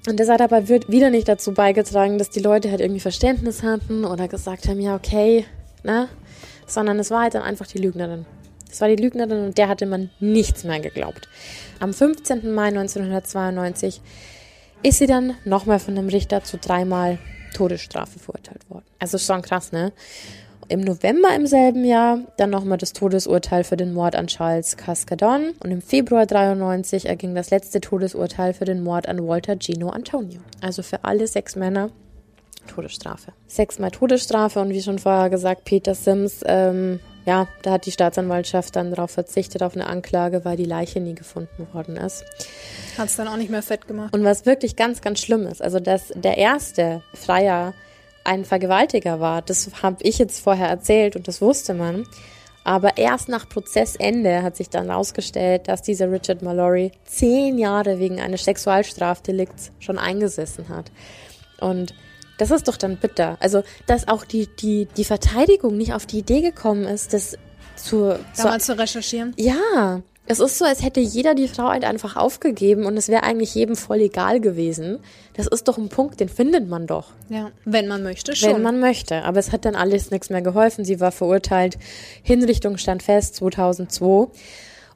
[0.09, 4.03] Und das hat aber wieder nicht dazu beigetragen, dass die Leute halt irgendwie Verständnis hatten
[4.03, 5.45] oder gesagt haben, ja, okay,
[5.83, 6.09] ne?
[6.67, 8.25] sondern es war halt dann einfach die Lügnerin.
[8.69, 11.29] Es war die Lügnerin und der hatte man nichts mehr geglaubt.
[11.79, 12.53] Am 15.
[12.53, 14.01] Mai 1992
[14.83, 17.17] ist sie dann nochmal von einem Richter zu dreimal
[17.53, 18.83] Todesstrafe verurteilt worden.
[18.99, 19.93] Also schon krass, ne?
[20.67, 25.51] Im November im selben Jahr dann nochmal das Todesurteil für den Mord an Charles Cascadon
[25.63, 30.39] und im Februar 93 erging das letzte Todesurteil für den Mord an Walter Gino Antonio.
[30.61, 31.91] Also für alle sechs Männer
[32.67, 33.31] Todesstrafe.
[33.45, 38.75] Sechsmal Todesstrafe und wie schon vorher gesagt, Peter Sims, ähm, ja, da hat die Staatsanwaltschaft
[38.75, 42.25] dann darauf verzichtet, auf eine Anklage, weil die Leiche nie gefunden worden ist.
[42.97, 44.15] Hat es dann auch nicht mehr fett gemacht.
[44.15, 47.75] Und was wirklich ganz, ganz schlimm ist, also dass der erste Freier
[48.25, 52.05] ein Vergewaltiger war, das habe ich jetzt vorher erzählt und das wusste man.
[52.63, 58.19] Aber erst nach Prozessende hat sich dann herausgestellt, dass dieser Richard Mallory zehn Jahre wegen
[58.19, 60.91] eines Sexualstrafdelikts schon eingesessen hat.
[61.61, 61.93] Und
[62.39, 63.37] das ist doch dann bitter.
[63.39, 67.37] Also, dass auch die, die, die Verteidigung nicht auf die Idee gekommen ist, das
[67.75, 69.33] zu, Damals zu, zu recherchieren?
[69.37, 70.01] Ja.
[70.27, 73.53] Es ist so, als hätte jeder die Frau halt einfach aufgegeben und es wäre eigentlich
[73.53, 74.99] jedem voll egal gewesen.
[75.33, 77.11] Das ist doch ein Punkt, den findet man doch.
[77.29, 78.55] Ja, wenn man möchte schon.
[78.55, 79.23] Wenn man möchte.
[79.23, 80.83] Aber es hat dann alles nichts mehr geholfen.
[80.83, 81.77] Sie war verurteilt.
[82.23, 84.29] Hinrichtung stand fest 2002.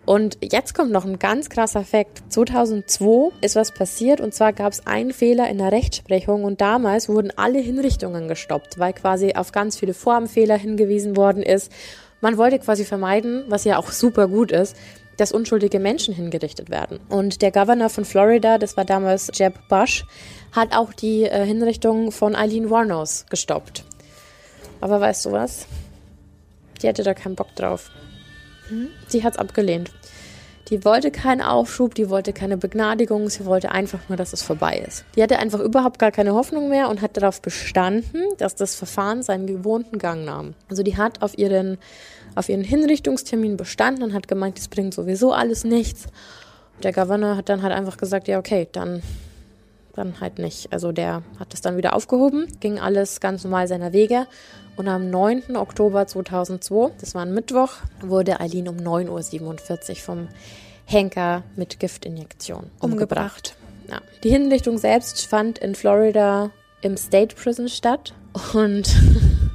[0.06, 2.24] Und jetzt kommt noch ein ganz krasser Fakt.
[2.30, 7.10] 2002 ist was passiert und zwar gab es einen Fehler in der Rechtsprechung und damals
[7.10, 11.72] wurden alle Hinrichtungen gestoppt, weil quasi auf ganz viele Formfehler hingewiesen worden ist.
[12.22, 14.76] Man wollte quasi vermeiden, was ja auch super gut ist,
[15.20, 17.00] dass unschuldige Menschen hingerichtet werden.
[17.10, 20.06] Und der Governor von Florida, das war damals Jeb Bush,
[20.52, 23.84] hat auch die äh, Hinrichtung von Eileen Warnos gestoppt.
[24.82, 25.66] Aber weißt du was?
[26.82, 27.92] Die hatte da keinen Bock drauf.
[28.70, 28.88] Hm?
[29.08, 29.92] Sie hat es abgelehnt.
[30.70, 34.84] Die wollte keinen Aufschub, die wollte keine Begnadigung, sie wollte einfach nur, dass es vorbei
[34.88, 35.04] ist.
[35.16, 39.24] Die hatte einfach überhaupt gar keine Hoffnung mehr und hat darauf bestanden, dass das Verfahren
[39.24, 40.54] seinen gewohnten Gang nahm.
[40.70, 41.80] Also die hat auf ihren,
[42.36, 46.08] auf ihren Hinrichtungstermin bestanden und hat gemeint, das bringt sowieso alles nichts.
[46.84, 49.02] Der Gouverneur hat dann halt einfach gesagt, ja okay, dann
[50.00, 50.72] dann halt nicht.
[50.72, 54.28] Also der hat das dann wieder aufgehoben, ging alles ganz normal seiner Wege.
[54.76, 55.58] Und am 9.
[55.58, 60.28] Oktober 2002, das war ein Mittwoch, wurde Eileen um 9.47 Uhr vom
[60.86, 62.80] Henker mit Giftinjektion umgebracht.
[62.80, 63.56] umgebracht.
[63.90, 64.02] Ja.
[64.24, 66.52] Die Hinrichtung selbst fand in Florida
[66.82, 68.14] im State Prison statt.
[68.54, 68.90] Und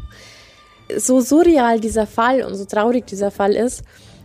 [0.96, 3.82] so surreal dieser Fall und so traurig dieser Fall ist,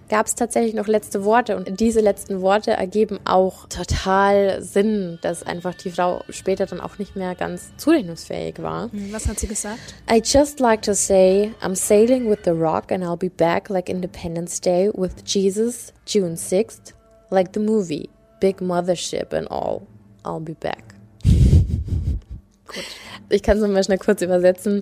[0.10, 5.44] gab es tatsächlich noch letzte Worte und diese letzten Worte ergeben auch total Sinn, dass
[5.44, 8.92] einfach die Frau später dann auch nicht mehr ganz zurechnungsfähig war.
[8.92, 9.80] Hm, was hat sie gesagt?
[10.12, 13.88] I just like to say I'm sailing with the rock and I'll be back like
[13.88, 16.94] Independence Day with Jesus June 6th,
[17.30, 18.10] like the movie,
[18.42, 19.84] big mothership and all.
[20.26, 20.84] I'll be back.
[21.24, 22.84] Gut.
[23.32, 24.82] Ich kann es mal schnell kurz übersetzen.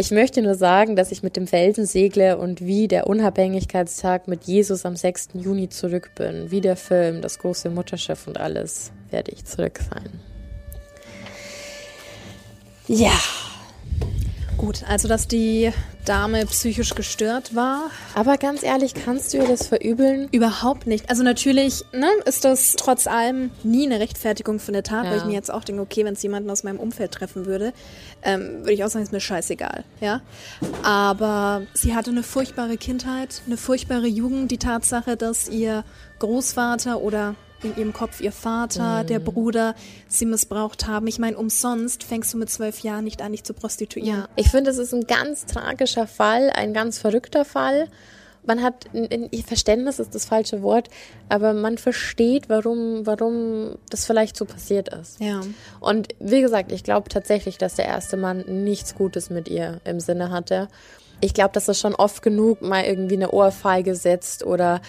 [0.00, 4.44] Ich möchte nur sagen, dass ich mit dem Felsen segle und wie der Unabhängigkeitstag mit
[4.44, 5.30] Jesus am 6.
[5.34, 6.52] Juni zurück bin.
[6.52, 10.08] Wie der Film, das große Mutterschiff und alles, werde ich zurück sein.
[12.86, 13.18] Ja.
[14.58, 15.72] Gut, also dass die
[16.04, 17.92] Dame psychisch gestört war.
[18.16, 20.28] Aber ganz ehrlich, kannst du ihr das verübeln?
[20.32, 21.08] Überhaupt nicht.
[21.08, 25.12] Also natürlich ne, ist das trotz allem nie eine Rechtfertigung für eine Tat, ja.
[25.12, 27.72] weil ich mir jetzt auch denke, okay, wenn es jemanden aus meinem Umfeld treffen würde,
[28.24, 29.84] ähm, würde ich auch sagen, ist mir scheißegal.
[30.00, 30.22] Ja?
[30.82, 34.50] Aber sie hatte eine furchtbare Kindheit, eine furchtbare Jugend.
[34.50, 35.84] Die Tatsache, dass ihr
[36.18, 39.06] Großvater oder in ihrem Kopf ihr Vater, mhm.
[39.06, 39.74] der Bruder
[40.06, 41.06] sie missbraucht haben.
[41.06, 44.20] Ich meine, umsonst fängst du mit zwölf Jahren nicht an, dich zu prostituieren.
[44.20, 44.28] Ja.
[44.36, 47.88] Ich finde, es ist ein ganz tragischer Fall, ein ganz verrückter Fall.
[48.46, 50.88] Man hat, in, Verständnis ist das falsche Wort,
[51.28, 55.20] aber man versteht, warum, warum das vielleicht so passiert ist.
[55.20, 55.40] Ja.
[55.80, 60.00] Und wie gesagt, ich glaube tatsächlich, dass der erste Mann nichts Gutes mit ihr im
[60.00, 60.68] Sinne hatte.
[61.20, 64.80] Ich glaube, dass er schon oft genug mal irgendwie eine Ohrfeige setzt oder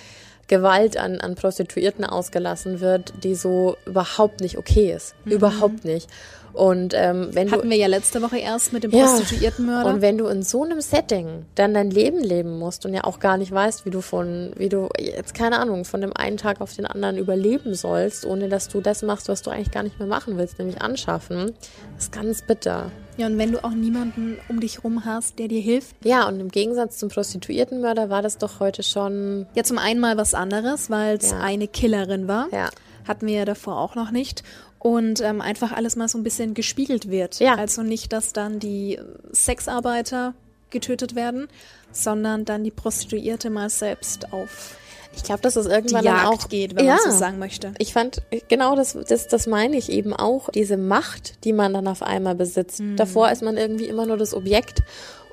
[0.50, 5.16] Gewalt an, an Prostituierten ausgelassen wird, die so überhaupt nicht okay ist.
[5.24, 5.32] Mhm.
[5.32, 6.10] Überhaupt nicht.
[6.52, 9.88] Und ähm, wenn hatten du, wir ja letzte Woche erst mit dem Prostituiertenmörder.
[9.88, 13.04] Ja, und wenn du in so einem Setting dann dein Leben leben musst und ja
[13.04, 16.38] auch gar nicht weißt, wie du von, wie du jetzt keine Ahnung von dem einen
[16.38, 19.84] Tag auf den anderen überleben sollst, ohne dass du das machst, was du eigentlich gar
[19.84, 21.52] nicht mehr machen willst, nämlich anschaffen,
[21.98, 22.92] ist ganz bitter.
[23.20, 25.94] Ja, und wenn du auch niemanden um dich rum hast, der dir hilft.
[26.06, 29.46] Ja, und im Gegensatz zum Prostituiertenmörder war das doch heute schon.
[29.56, 31.42] Ja, zum einen mal was anderes, weil es ja.
[31.42, 32.48] eine Killerin war.
[32.54, 32.70] Ja.
[33.06, 34.44] Hatten wir ja davor auch noch nicht
[34.80, 37.42] und ähm, einfach alles mal so ein bisschen gespiegelt wird.
[37.42, 37.56] Ja.
[37.56, 38.98] Also nicht, dass dann die
[39.34, 40.34] Sexarbeiter
[40.70, 41.50] getötet werden,
[41.92, 44.78] sondern dann die Prostituierte mal selbst auf
[45.16, 47.40] ich glaube, dass es irgendwann die Jagd dann auch geht, wenn ja, man so sagen
[47.40, 47.74] möchte.
[47.78, 51.88] Ich fand genau das, das, das meine ich eben auch, diese Macht, die man dann
[51.88, 52.80] auf einmal besitzt.
[52.80, 52.96] Mhm.
[52.96, 54.84] Davor ist man irgendwie immer nur das Objekt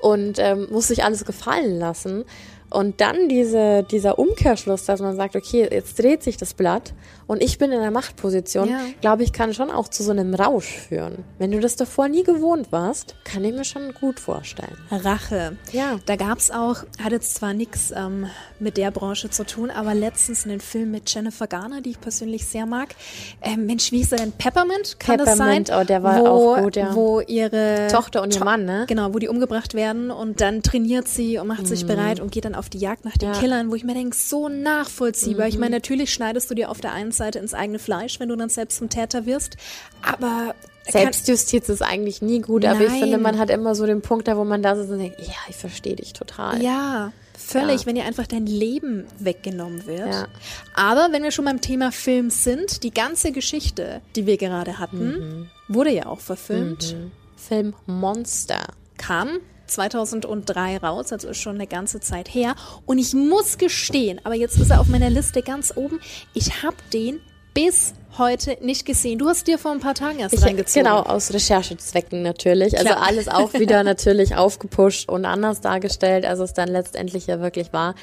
[0.01, 2.25] und ähm, muss sich alles gefallen lassen.
[2.69, 6.93] Und dann diese, dieser Umkehrschluss, dass man sagt, okay, jetzt dreht sich das Blatt
[7.27, 8.79] und ich bin in der Machtposition, ja.
[9.01, 11.25] glaube ich, kann schon auch zu so einem Rausch führen.
[11.37, 14.77] Wenn du das davor nie gewohnt warst, kann ich mir schon gut vorstellen.
[14.89, 15.57] Rache.
[15.73, 15.99] Ja.
[16.05, 18.27] Da gab es auch, hat jetzt zwar nichts ähm,
[18.59, 22.45] mit der Branche zu tun, aber letztens einen Film mit Jennifer Garner, die ich persönlich
[22.45, 22.95] sehr mag.
[23.41, 24.31] Ähm, Mensch, wie ist er denn?
[24.31, 24.97] Peppermint?
[24.99, 25.81] Kann Peppermint, das sein?
[25.81, 26.95] oh, der war wo, auch gut, ja.
[26.95, 28.85] Wo ihre Tochter und ihr Mann, ne?
[28.87, 31.65] Genau, wo die umgebracht werden und dann trainiert sie und macht mhm.
[31.65, 33.39] sich bereit und geht dann auf die Jagd nach den ja.
[33.39, 35.45] Killern, wo ich mir denke, so nachvollziehbar.
[35.45, 35.49] Mhm.
[35.51, 38.35] Ich meine, natürlich schneidest du dir auf der einen Seite ins eigene Fleisch, wenn du
[38.35, 39.57] dann selbst zum Täter wirst,
[40.01, 40.53] aber
[40.89, 42.93] Selbstjustiz ist eigentlich nie gut, aber Nein.
[42.93, 45.19] ich finde, man hat immer so den Punkt da, wo man da sitzt und denkt,
[45.19, 46.61] ja, ich verstehe dich total.
[46.61, 47.87] Ja, völlig, ja.
[47.87, 50.07] wenn dir einfach dein Leben weggenommen wird.
[50.07, 50.27] Ja.
[50.75, 55.09] Aber wenn wir schon beim Thema Film sind, die ganze Geschichte, die wir gerade hatten,
[55.09, 55.49] mhm.
[55.67, 56.95] wurde ja auch verfilmt.
[56.95, 57.11] Mhm.
[57.35, 58.61] Film Monster
[58.97, 62.55] kam 2003 raus, also ist schon eine ganze Zeit her.
[62.85, 65.99] Und ich muss gestehen, aber jetzt ist er auf meiner Liste ganz oben,
[66.33, 67.19] ich habe den
[67.53, 69.17] bis heute nicht gesehen.
[69.17, 70.83] Du hast dir vor ein paar Tagen erst ich, reingezogen.
[70.83, 72.77] Genau, aus Recherchezwecken natürlich.
[72.77, 72.97] Also Klar.
[72.97, 77.73] Also alles auch wieder natürlich aufgepusht und anders dargestellt, als es dann letztendlich ja wirklich
[77.73, 77.95] war.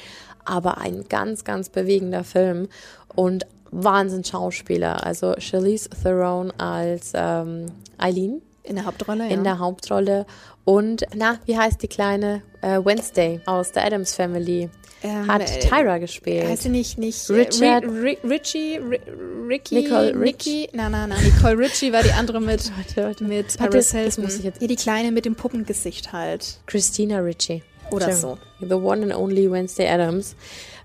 [0.43, 2.67] Aber ein ganz, ganz bewegender Film
[3.15, 5.05] und Wahnsinn Schauspieler.
[5.05, 7.67] Also Charlize Theron als ähm,
[7.97, 8.41] Eileen.
[8.65, 9.43] In der Hauptrolle, In ja.
[9.43, 10.25] der Hauptrolle.
[10.63, 14.69] Und, na, wie heißt die kleine äh, Wednesday aus der Adams Family?
[15.03, 16.47] Ähm, hat äh, Tyra gespielt.
[16.47, 18.99] Heißt sie nicht, nicht äh, Richard, Ri Richie, Ri
[19.47, 20.67] Ricky, Nicole Ricky?
[20.73, 23.23] Nein, nein, nein, Nicole Richie war die andere mit, warte, warte.
[23.23, 24.23] mit Paris Hilton.
[24.23, 26.59] Muss ich jetzt ja, die Kleine mit dem Puppengesicht halt.
[26.65, 27.61] Christina Ritchie.
[27.91, 28.39] Oder so.
[28.59, 30.35] The one and only Wednesday Adams.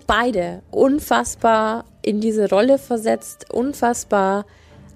[0.06, 4.44] Beide unfassbar in diese Rolle versetzt, unfassbar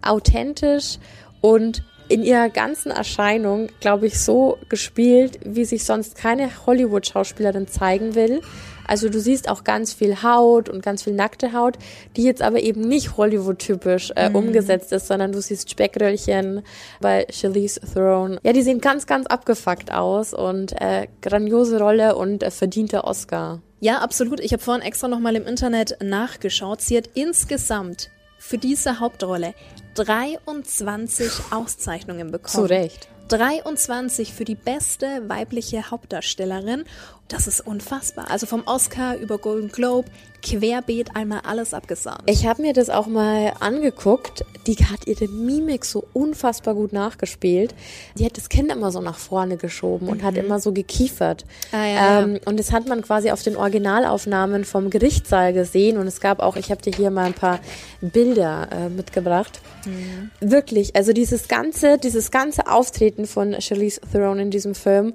[0.03, 0.99] authentisch
[1.41, 8.15] und in ihrer ganzen Erscheinung, glaube ich, so gespielt, wie sich sonst keine Hollywood-Schauspielerin zeigen
[8.15, 8.41] will.
[8.87, 11.79] Also du siehst auch ganz viel Haut und ganz viel nackte Haut,
[12.17, 14.37] die jetzt aber eben nicht Hollywood-typisch äh, mhm.
[14.37, 16.63] umgesetzt ist, sondern du siehst Speckröllchen
[17.01, 18.39] bei Charlize Theron.
[18.43, 23.63] Ja, die sehen ganz, ganz abgefuckt aus und äh, grandiose Rolle und äh, verdienter Oscar.
[23.81, 24.41] Ja, absolut.
[24.41, 26.81] Ich habe vorhin extra nochmal im Internet nachgeschaut.
[26.81, 29.55] Sie hat insgesamt für diese Hauptrolle
[29.95, 32.67] 23 Auszeichnungen bekommen.
[32.67, 33.09] Zu Recht.
[33.29, 36.85] 23 für die beste weibliche Hauptdarstellerin.
[37.29, 38.31] Das ist unfassbar.
[38.31, 40.09] Also vom Oscar über Golden Globe,
[40.43, 42.23] querbeet einmal alles abgesagt.
[42.27, 44.45] Ich habe mir das auch mal angeguckt.
[44.67, 47.75] Die hat ihre Mimik so unfassbar gut nachgespielt.
[48.19, 50.27] Die hat das Kind immer so nach vorne geschoben und mhm.
[50.27, 51.47] hat immer so gekiefert.
[51.73, 55.97] Ah, ja, ähm, und das hat man quasi auf den Originalaufnahmen vom Gerichtssaal gesehen.
[55.97, 57.61] Und es gab auch, ich habe dir hier mal ein paar
[58.03, 59.63] Bilder äh, mitgebracht.
[59.87, 60.31] Mhm.
[60.41, 65.15] Wirklich, also dieses ganze, dieses ganze Auftreten von Charlize Theron in diesem Film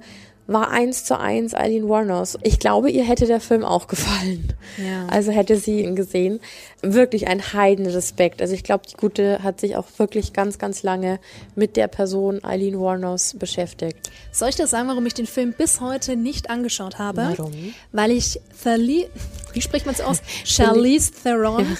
[0.52, 2.38] war eins zu eins Eileen Warnos.
[2.42, 4.54] Ich glaube, ihr hätte der Film auch gefallen.
[4.78, 5.06] Ja.
[5.08, 6.40] Also hätte sie ihn gesehen.
[6.82, 8.42] Wirklich ein Heidenrespekt.
[8.42, 11.20] Also ich glaube, die Gute hat sich auch wirklich ganz, ganz lange
[11.56, 14.10] mit der Person Eileen Warnos beschäftigt.
[14.32, 17.36] Soll ich dir sagen, warum ich den Film bis heute nicht angeschaut habe?
[17.38, 17.54] Warum?
[17.92, 19.08] Weil ich Thali
[19.54, 20.22] wie spricht man es aus?
[20.46, 21.78] Charlize Theron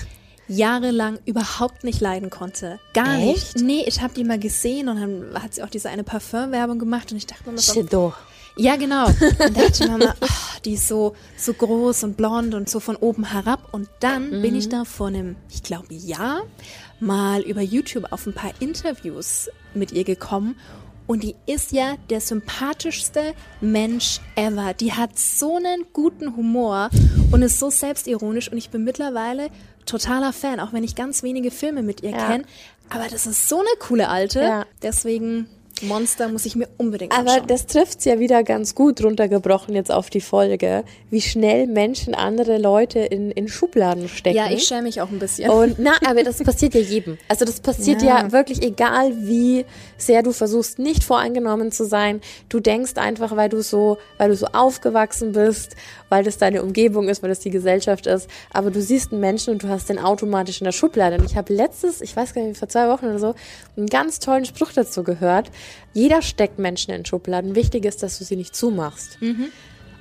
[0.48, 2.80] jahrelang überhaupt nicht leiden konnte.
[2.94, 3.56] Gar Echt?
[3.56, 3.58] nicht.
[3.58, 7.12] Nee, ich habe die mal gesehen und dann hat sie auch diese eine Parfümwerbung gemacht
[7.12, 8.18] und ich dachte mir so, doch.
[8.60, 9.08] Ja, genau.
[9.08, 12.98] Und da dachte mal, ach, die ist so, so groß und blond und so von
[12.98, 13.70] oben herab.
[13.72, 14.42] Und dann mhm.
[14.42, 16.42] bin ich da vor einem, ich glaube, Jahr
[17.00, 20.56] mal über YouTube auf ein paar Interviews mit ihr gekommen.
[21.08, 24.74] Und die ist ja der sympathischste Mensch ever.
[24.74, 26.90] Die hat so einen guten Humor
[27.32, 28.52] und ist so selbstironisch.
[28.52, 29.50] Und ich bin mittlerweile
[29.86, 32.28] totaler Fan, auch wenn ich ganz wenige Filme mit ihr ja.
[32.28, 32.44] kenne.
[32.90, 34.42] Aber das ist so eine coole Alte.
[34.42, 34.66] Ja.
[34.82, 35.48] Deswegen
[35.84, 37.48] Monster muss ich mir unbedingt Aber anschauen.
[37.48, 42.58] das trifft's ja wieder ganz gut runtergebrochen jetzt auf die Folge, wie schnell Menschen andere
[42.58, 44.36] Leute in, in Schubladen stecken.
[44.38, 45.50] ja, ich schäme mich auch ein bisschen.
[45.50, 47.18] Und na, aber das passiert ja jedem.
[47.28, 48.24] Also das passiert ja.
[48.24, 48.32] Ja.
[48.32, 49.66] wirklich egal, wie
[49.98, 52.22] sehr du versuchst, nicht voreingenommen zu sein.
[52.50, 55.76] Du denkst einfach, weil du so, weil du so aufgewachsen bist,
[56.10, 58.28] weil das deine Umgebung ist, weil das die Gesellschaft ist.
[58.52, 61.18] Aber du siehst einen Menschen und du hast den automatisch in der Schublade.
[61.18, 63.36] Und ich habe letztes, ich weiß gar nicht, vor zwei Wochen oder so,
[63.78, 65.52] einen ganz tollen Spruch dazu gehört.
[65.94, 67.56] Jeder steckt Menschen in Schubladen.
[67.56, 69.18] Wichtig ist, dass du sie nicht zumachst.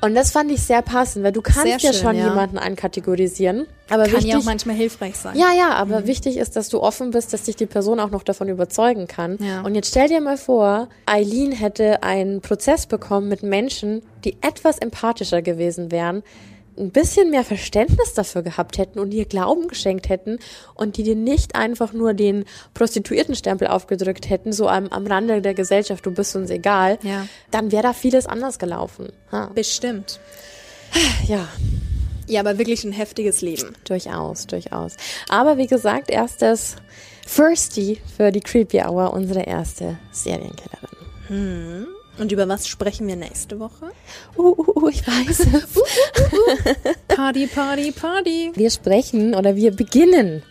[0.01, 2.29] Und das fand ich sehr passend, weil du kannst Sehr ja schön, schon ja.
[2.29, 3.67] jemanden einkategorisieren.
[3.91, 5.37] Aber Kann wichtig, ja auch manchmal hilfreich sein.
[5.37, 8.23] ja, ja, aber wichtig ist, dass du offen bist, dass dich die Person auch noch
[8.23, 9.39] davon überzeugen kann.
[9.41, 9.63] Ja.
[9.63, 14.79] Und jetzt stell dir mal vor, Eileen hätte einen Prozess bekommen mit Menschen, die etwas
[14.79, 16.23] empathischer gewesen wären,
[16.79, 20.39] ein bisschen mehr Verständnis dafür gehabt hätten und ihr Glauben geschenkt hätten
[20.75, 22.45] und die dir nicht einfach nur den
[22.75, 27.27] Prostituiertenstempel aufgedrückt hätten, so am, am Rande der Gesellschaft, du bist uns egal, Ja.
[27.51, 29.09] dann wäre da vieles anders gelaufen.
[29.33, 29.51] Ha.
[29.55, 30.21] Bestimmt.
[31.27, 31.49] Ja,
[32.27, 33.75] Ja, aber wirklich ein heftiges Leben.
[33.85, 34.97] Durchaus, durchaus.
[35.31, 36.77] Aber wie gesagt, erstes
[37.27, 41.87] Firsty für die Creepy Hour, unsere erste Serienkillerin.
[42.19, 43.91] Und über was sprechen wir nächste Woche?
[44.37, 45.83] Uh, uh, uh, ich weiß es.
[47.09, 48.53] Party, Party, Party.
[48.55, 50.43] Wir sprechen oder wir beginnen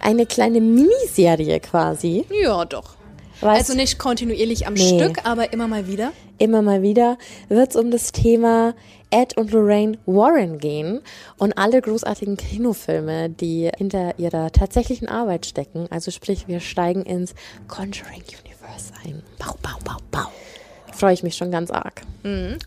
[0.00, 2.24] eine kleine Miniserie quasi.
[2.30, 2.94] Ja, doch.
[3.40, 4.98] Was Also nicht kontinuierlich am Nee.
[5.00, 6.12] Stück, aber immer mal wieder.
[6.38, 7.18] immer mal wieder
[7.48, 8.74] wird es um das Thema
[9.10, 11.00] Ed und Lorraine Warren gehen
[11.38, 15.86] und alle großartigen Kinofilme, die hinter ihrer tatsächlichen Arbeit stecken.
[15.90, 17.34] Also sprich, wir steigen ins
[17.66, 19.22] Conjuring Universe ein.
[19.38, 20.30] Bau, bau, bau, bau.
[21.02, 22.02] Freue ich mich schon ganz arg.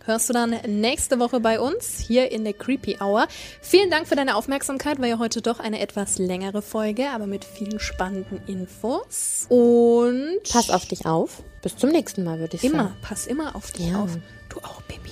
[0.03, 3.27] Hörst du dann nächste Woche bei uns hier in der Creepy Hour.
[3.61, 4.99] Vielen Dank für deine Aufmerksamkeit.
[4.99, 9.45] War ja heute doch eine etwas längere Folge, aber mit vielen spannenden Infos.
[9.47, 11.43] Und Pass auf dich auf.
[11.61, 12.97] Bis zum nächsten Mal, würde ich immer, sagen.
[13.01, 14.03] pass immer auf dich Ja.
[14.03, 14.09] auf.
[14.49, 15.11] Du auch, Baby.